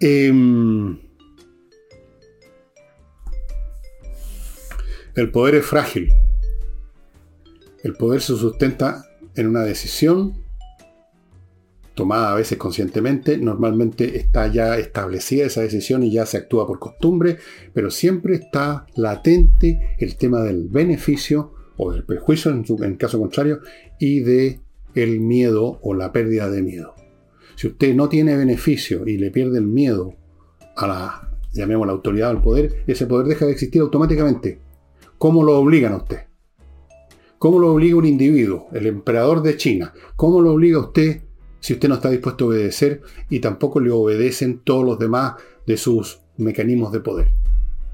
Em, 0.00 0.98
el 5.14 5.30
poder 5.30 5.56
es 5.56 5.66
frágil. 5.66 6.10
El 7.82 7.94
poder 7.94 8.20
se 8.20 8.36
sustenta 8.36 9.04
en 9.34 9.48
una 9.48 9.62
decisión 9.62 10.48
tomada 11.98 12.30
a 12.30 12.34
veces 12.36 12.58
conscientemente, 12.58 13.38
normalmente 13.38 14.18
está 14.18 14.46
ya 14.46 14.76
establecida 14.78 15.46
esa 15.46 15.62
decisión 15.62 16.04
y 16.04 16.12
ya 16.12 16.26
se 16.26 16.36
actúa 16.36 16.64
por 16.64 16.78
costumbre, 16.78 17.38
pero 17.74 17.90
siempre 17.90 18.36
está 18.36 18.86
latente 18.94 19.96
el 19.98 20.14
tema 20.14 20.42
del 20.42 20.68
beneficio 20.68 21.54
o 21.76 21.90
del 21.90 22.04
perjuicio 22.04 22.52
en, 22.52 22.64
en 22.84 22.94
caso 22.94 23.18
contrario 23.18 23.62
y 23.98 24.20
de 24.20 24.60
el 24.94 25.20
miedo 25.20 25.78
o 25.82 25.94
la 25.94 26.12
pérdida 26.12 26.50
de 26.50 26.62
miedo. 26.62 26.94
Si 27.56 27.66
usted 27.66 27.94
no 27.94 28.08
tiene 28.08 28.36
beneficio 28.36 29.06
y 29.06 29.18
le 29.18 29.30
pierde 29.30 29.58
el 29.58 29.66
miedo 29.66 30.14
a 30.76 30.86
la, 30.86 31.38
llamemos 31.52 31.86
la 31.86 31.92
autoridad 31.92 32.28
del 32.28 32.42
poder, 32.42 32.84
ese 32.86 33.06
poder 33.06 33.26
deja 33.26 33.46
de 33.46 33.52
existir 33.52 33.82
automáticamente. 33.82 34.60
¿Cómo 35.18 35.42
lo 35.42 35.58
obligan 35.58 35.92
a 35.92 35.96
usted? 35.96 36.18
¿Cómo 37.38 37.58
lo 37.58 37.72
obliga 37.72 37.96
un 37.96 38.04
individuo, 38.04 38.68
el 38.72 38.86
emperador 38.86 39.42
de 39.42 39.56
China? 39.56 39.92
¿Cómo 40.16 40.40
lo 40.40 40.52
obliga 40.52 40.78
a 40.78 40.82
usted 40.82 41.22
si 41.60 41.72
usted 41.72 41.88
no 41.88 41.96
está 41.96 42.10
dispuesto 42.10 42.44
a 42.44 42.48
obedecer 42.48 43.02
y 43.28 43.40
tampoco 43.40 43.80
le 43.80 43.90
obedecen 43.90 44.60
todos 44.60 44.84
los 44.84 44.98
demás 44.98 45.34
de 45.66 45.76
sus 45.76 46.20
mecanismos 46.36 46.92
de 46.92 47.00
poder? 47.00 47.32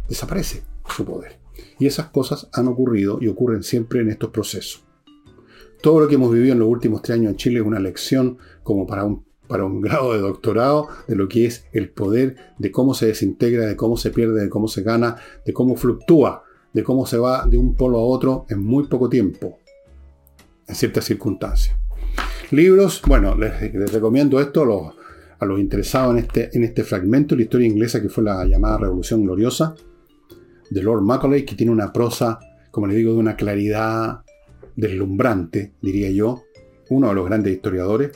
Desaparece 0.08 0.62
su 0.88 1.04
poder. 1.04 1.38
Y 1.78 1.86
esas 1.86 2.08
cosas 2.08 2.48
han 2.52 2.68
ocurrido 2.68 3.18
y 3.20 3.28
ocurren 3.28 3.62
siempre 3.62 4.00
en 4.00 4.10
estos 4.10 4.30
procesos. 4.30 4.83
Todo 5.84 6.00
lo 6.00 6.08
que 6.08 6.14
hemos 6.14 6.32
vivido 6.32 6.54
en 6.54 6.60
los 6.60 6.68
últimos 6.68 7.02
tres 7.02 7.18
años 7.18 7.32
en 7.32 7.36
Chile 7.36 7.60
es 7.60 7.66
una 7.66 7.78
lección 7.78 8.38
como 8.62 8.86
para 8.86 9.04
un, 9.04 9.22
para 9.46 9.66
un 9.66 9.80
grado 9.82 10.14
de 10.14 10.18
doctorado 10.18 10.88
de 11.06 11.14
lo 11.14 11.28
que 11.28 11.44
es 11.44 11.66
el 11.74 11.90
poder, 11.90 12.36
de 12.56 12.70
cómo 12.70 12.94
se 12.94 13.04
desintegra, 13.04 13.66
de 13.66 13.76
cómo 13.76 13.98
se 13.98 14.10
pierde, 14.10 14.40
de 14.40 14.48
cómo 14.48 14.66
se 14.66 14.80
gana, 14.82 15.16
de 15.44 15.52
cómo 15.52 15.76
fluctúa, 15.76 16.42
de 16.72 16.82
cómo 16.82 17.04
se 17.04 17.18
va 17.18 17.44
de 17.44 17.58
un 17.58 17.74
polo 17.74 17.98
a 17.98 18.02
otro 18.02 18.46
en 18.48 18.64
muy 18.64 18.86
poco 18.86 19.10
tiempo, 19.10 19.58
en 20.66 20.74
ciertas 20.74 21.04
circunstancias. 21.04 21.76
Libros, 22.50 23.02
bueno, 23.06 23.34
les, 23.34 23.92
recomiendo 23.92 24.40
esto 24.40 24.62
a 24.62 24.64
los, 24.64 24.94
a 25.38 25.44
los 25.44 25.60
interesados 25.60 26.12
en 26.12 26.20
este, 26.20 26.48
en 26.56 26.64
este 26.64 26.82
fragmento, 26.82 27.36
la 27.36 27.42
historia 27.42 27.66
inglesa 27.66 28.00
que 28.00 28.08
fue 28.08 28.24
la 28.24 28.46
llamada 28.46 28.78
Revolución 28.78 29.22
Gloriosa, 29.22 29.74
de 30.70 30.82
Lord 30.82 31.02
Macaulay, 31.02 31.44
que 31.44 31.54
tiene 31.54 31.72
una 31.72 31.92
prosa, 31.92 32.38
como 32.70 32.86
les 32.86 32.96
digo, 32.96 33.12
de 33.12 33.18
una 33.18 33.36
claridad 33.36 34.24
deslumbrante, 34.76 35.72
diría 35.80 36.10
yo, 36.10 36.44
uno 36.90 37.08
de 37.08 37.14
los 37.14 37.26
grandes 37.26 37.54
historiadores. 37.54 38.12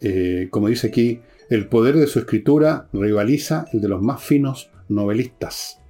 Eh, 0.00 0.48
como 0.50 0.68
dice 0.68 0.88
aquí, 0.88 1.20
el 1.48 1.66
poder 1.68 1.96
de 1.96 2.06
su 2.06 2.18
escritura 2.18 2.88
rivaliza 2.92 3.66
el 3.72 3.80
de 3.80 3.88
los 3.88 4.00
más 4.00 4.22
finos 4.22 4.70
novelistas. 4.88 5.80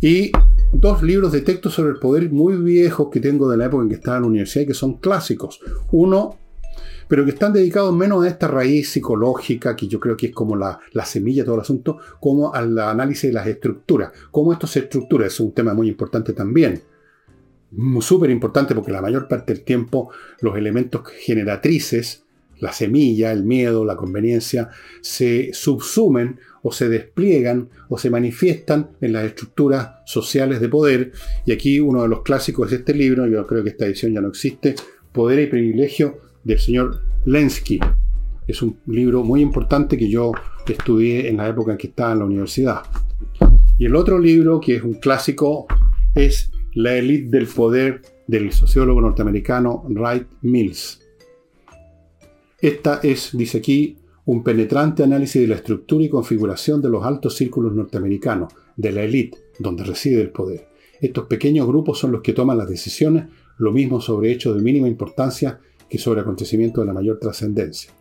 Y 0.00 0.32
dos 0.72 1.02
libros 1.02 1.32
de 1.32 1.42
texto 1.42 1.70
sobre 1.70 1.90
el 1.90 1.98
poder 1.98 2.30
muy 2.30 2.56
viejos 2.56 3.08
que 3.10 3.20
tengo 3.20 3.50
de 3.50 3.56
la 3.56 3.66
época 3.66 3.82
en 3.82 3.88
que 3.88 3.96
estaba 3.96 4.16
en 4.16 4.22
la 4.22 4.28
universidad 4.28 4.64
y 4.64 4.66
que 4.66 4.74
son 4.74 4.98
clásicos. 4.98 5.60
Uno, 5.92 6.38
pero 7.08 7.24
que 7.24 7.32
están 7.32 7.52
dedicados 7.52 7.94
menos 7.94 8.24
a 8.24 8.28
esta 8.28 8.48
raíz 8.48 8.90
psicológica, 8.90 9.76
que 9.76 9.86
yo 9.86 10.00
creo 10.00 10.16
que 10.16 10.26
es 10.26 10.32
como 10.32 10.56
la, 10.56 10.80
la 10.92 11.04
semilla 11.04 11.42
de 11.42 11.46
todo 11.46 11.56
el 11.56 11.60
asunto, 11.60 11.98
como 12.20 12.54
al 12.54 12.76
análisis 12.78 13.30
de 13.30 13.34
las 13.34 13.46
estructuras. 13.46 14.12
Cómo 14.30 14.52
esto 14.52 14.66
se 14.66 14.80
estructura 14.80 15.26
es 15.26 15.38
un 15.38 15.52
tema 15.52 15.74
muy 15.74 15.88
importante 15.88 16.32
también 16.32 16.80
súper 18.00 18.30
importante 18.30 18.74
porque 18.74 18.92
la 18.92 19.02
mayor 19.02 19.28
parte 19.28 19.54
del 19.54 19.64
tiempo 19.64 20.10
los 20.40 20.56
elementos 20.56 21.02
generatrices, 21.20 22.24
la 22.58 22.72
semilla, 22.72 23.32
el 23.32 23.44
miedo, 23.44 23.84
la 23.84 23.96
conveniencia, 23.96 24.70
se 25.00 25.50
subsumen 25.52 26.38
o 26.62 26.70
se 26.70 26.88
despliegan 26.88 27.70
o 27.88 27.98
se 27.98 28.08
manifiestan 28.08 28.90
en 29.00 29.12
las 29.14 29.24
estructuras 29.24 29.96
sociales 30.06 30.60
de 30.60 30.68
poder. 30.68 31.12
Y 31.44 31.52
aquí 31.52 31.80
uno 31.80 32.02
de 32.02 32.08
los 32.08 32.22
clásicos 32.22 32.72
es 32.72 32.78
este 32.78 32.94
libro, 32.94 33.26
yo 33.26 33.46
creo 33.46 33.64
que 33.64 33.70
esta 33.70 33.86
edición 33.86 34.14
ya 34.14 34.20
no 34.20 34.28
existe, 34.28 34.76
Poder 35.12 35.40
y 35.40 35.46
Privilegio 35.46 36.20
del 36.44 36.58
señor 36.58 37.02
Lensky. 37.24 37.80
Es 38.46 38.62
un 38.62 38.78
libro 38.86 39.24
muy 39.24 39.40
importante 39.40 39.96
que 39.96 40.08
yo 40.08 40.32
estudié 40.66 41.28
en 41.28 41.38
la 41.38 41.48
época 41.48 41.72
en 41.72 41.78
que 41.78 41.88
estaba 41.88 42.12
en 42.12 42.20
la 42.20 42.24
universidad. 42.24 42.82
Y 43.78 43.86
el 43.86 43.96
otro 43.96 44.18
libro, 44.18 44.60
que 44.60 44.76
es 44.76 44.82
un 44.82 44.94
clásico, 44.94 45.66
es 46.14 46.50
La 46.74 46.94
élite 46.94 47.36
del 47.36 47.46
poder 47.46 48.00
del 48.26 48.50
sociólogo 48.52 49.00
norteamericano 49.00 49.84
Wright 49.88 50.26
Mills. 50.40 51.00
Esta 52.60 53.00
es, 53.02 53.36
dice 53.36 53.58
aquí, 53.58 53.98
un 54.24 54.42
penetrante 54.42 55.02
análisis 55.02 55.42
de 55.42 55.48
la 55.48 55.56
estructura 55.56 56.04
y 56.04 56.08
configuración 56.08 56.80
de 56.80 56.88
los 56.88 57.04
altos 57.04 57.36
círculos 57.36 57.74
norteamericanos, 57.74 58.54
de 58.76 58.92
la 58.92 59.02
élite, 59.02 59.38
donde 59.58 59.84
reside 59.84 60.22
el 60.22 60.30
poder. 60.30 60.68
Estos 61.00 61.26
pequeños 61.26 61.66
grupos 61.66 61.98
son 61.98 62.12
los 62.12 62.22
que 62.22 62.32
toman 62.32 62.56
las 62.56 62.68
decisiones, 62.68 63.26
lo 63.58 63.72
mismo 63.72 64.00
sobre 64.00 64.32
hechos 64.32 64.56
de 64.56 64.62
mínima 64.62 64.88
importancia 64.88 65.60
que 65.90 65.98
sobre 65.98 66.22
acontecimientos 66.22 66.82
de 66.82 66.86
la 66.86 66.94
mayor 66.94 67.18
trascendencia. 67.18 67.92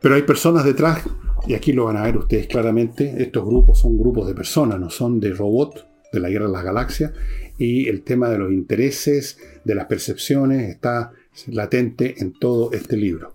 Pero 0.00 0.14
hay 0.14 0.22
personas 0.22 0.64
detrás, 0.64 1.04
y 1.46 1.54
aquí 1.54 1.72
lo 1.72 1.86
van 1.86 1.96
a 1.96 2.02
ver 2.02 2.16
ustedes 2.16 2.46
claramente, 2.46 3.22
estos 3.22 3.44
grupos 3.44 3.78
son 3.78 3.98
grupos 3.98 4.26
de 4.26 4.34
personas, 4.34 4.78
no 4.78 4.90
son 4.90 5.20
de 5.20 5.32
robots 5.32 5.86
de 6.12 6.20
la 6.20 6.28
guerra 6.28 6.46
de 6.46 6.52
las 6.52 6.64
galaxias, 6.64 7.12
y 7.58 7.88
el 7.88 8.02
tema 8.02 8.28
de 8.28 8.38
los 8.38 8.52
intereses, 8.52 9.38
de 9.64 9.74
las 9.74 9.86
percepciones, 9.86 10.68
está 10.68 11.12
latente 11.46 12.16
en 12.18 12.32
todo 12.32 12.72
este 12.72 12.96
libro. 12.96 13.34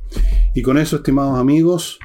Y 0.54 0.62
con 0.62 0.78
eso, 0.78 0.98
estimados 0.98 1.40
amigos, 1.40 2.00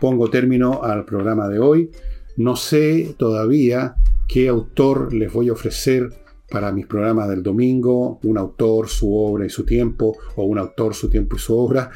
pongo 0.00 0.30
término 0.30 0.82
al 0.82 1.04
programa 1.04 1.48
de 1.48 1.58
hoy. 1.58 1.90
No 2.36 2.56
sé 2.56 3.14
todavía 3.18 3.96
qué 4.28 4.48
autor 4.48 5.12
les 5.12 5.32
voy 5.32 5.48
a 5.48 5.52
ofrecer 5.52 6.10
para 6.50 6.72
mis 6.72 6.86
programas 6.86 7.28
del 7.28 7.42
domingo, 7.42 8.18
un 8.22 8.38
autor, 8.38 8.88
su 8.88 9.14
obra 9.14 9.44
y 9.44 9.50
su 9.50 9.64
tiempo, 9.64 10.16
o 10.36 10.44
un 10.44 10.58
autor, 10.58 10.94
su 10.94 11.10
tiempo 11.10 11.36
y 11.36 11.38
su 11.38 11.56
obra, 11.56 11.90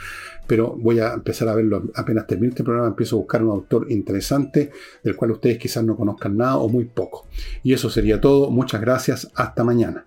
pero 0.47 0.77
voy 0.79 0.99
a 1.01 1.13
empezar 1.15 1.49
a 1.49 1.55
verlo 1.55 1.91
apenas 1.95 2.27
termine 2.27 2.51
este 2.51 2.65
programa, 2.65 2.89
empiezo 2.89 3.17
a 3.17 3.21
buscar 3.21 3.43
un 3.43 3.51
autor 3.51 3.91
interesante 3.91 4.71
del 5.03 5.17
cual 5.17 5.33
ustedes 5.33 5.59
quizás 5.59 5.85
no 5.85 5.97
conozcan 5.97 6.37
nada 6.37 6.57
o 6.59 6.69
muy 6.69 6.85
poco. 6.85 7.27
Y 7.63 7.73
eso 7.73 7.89
sería 7.91 8.21
todo, 8.21 8.51
muchas 8.51 8.81
gracias, 8.81 9.31
hasta 9.35 9.65
mañana. 9.65 10.07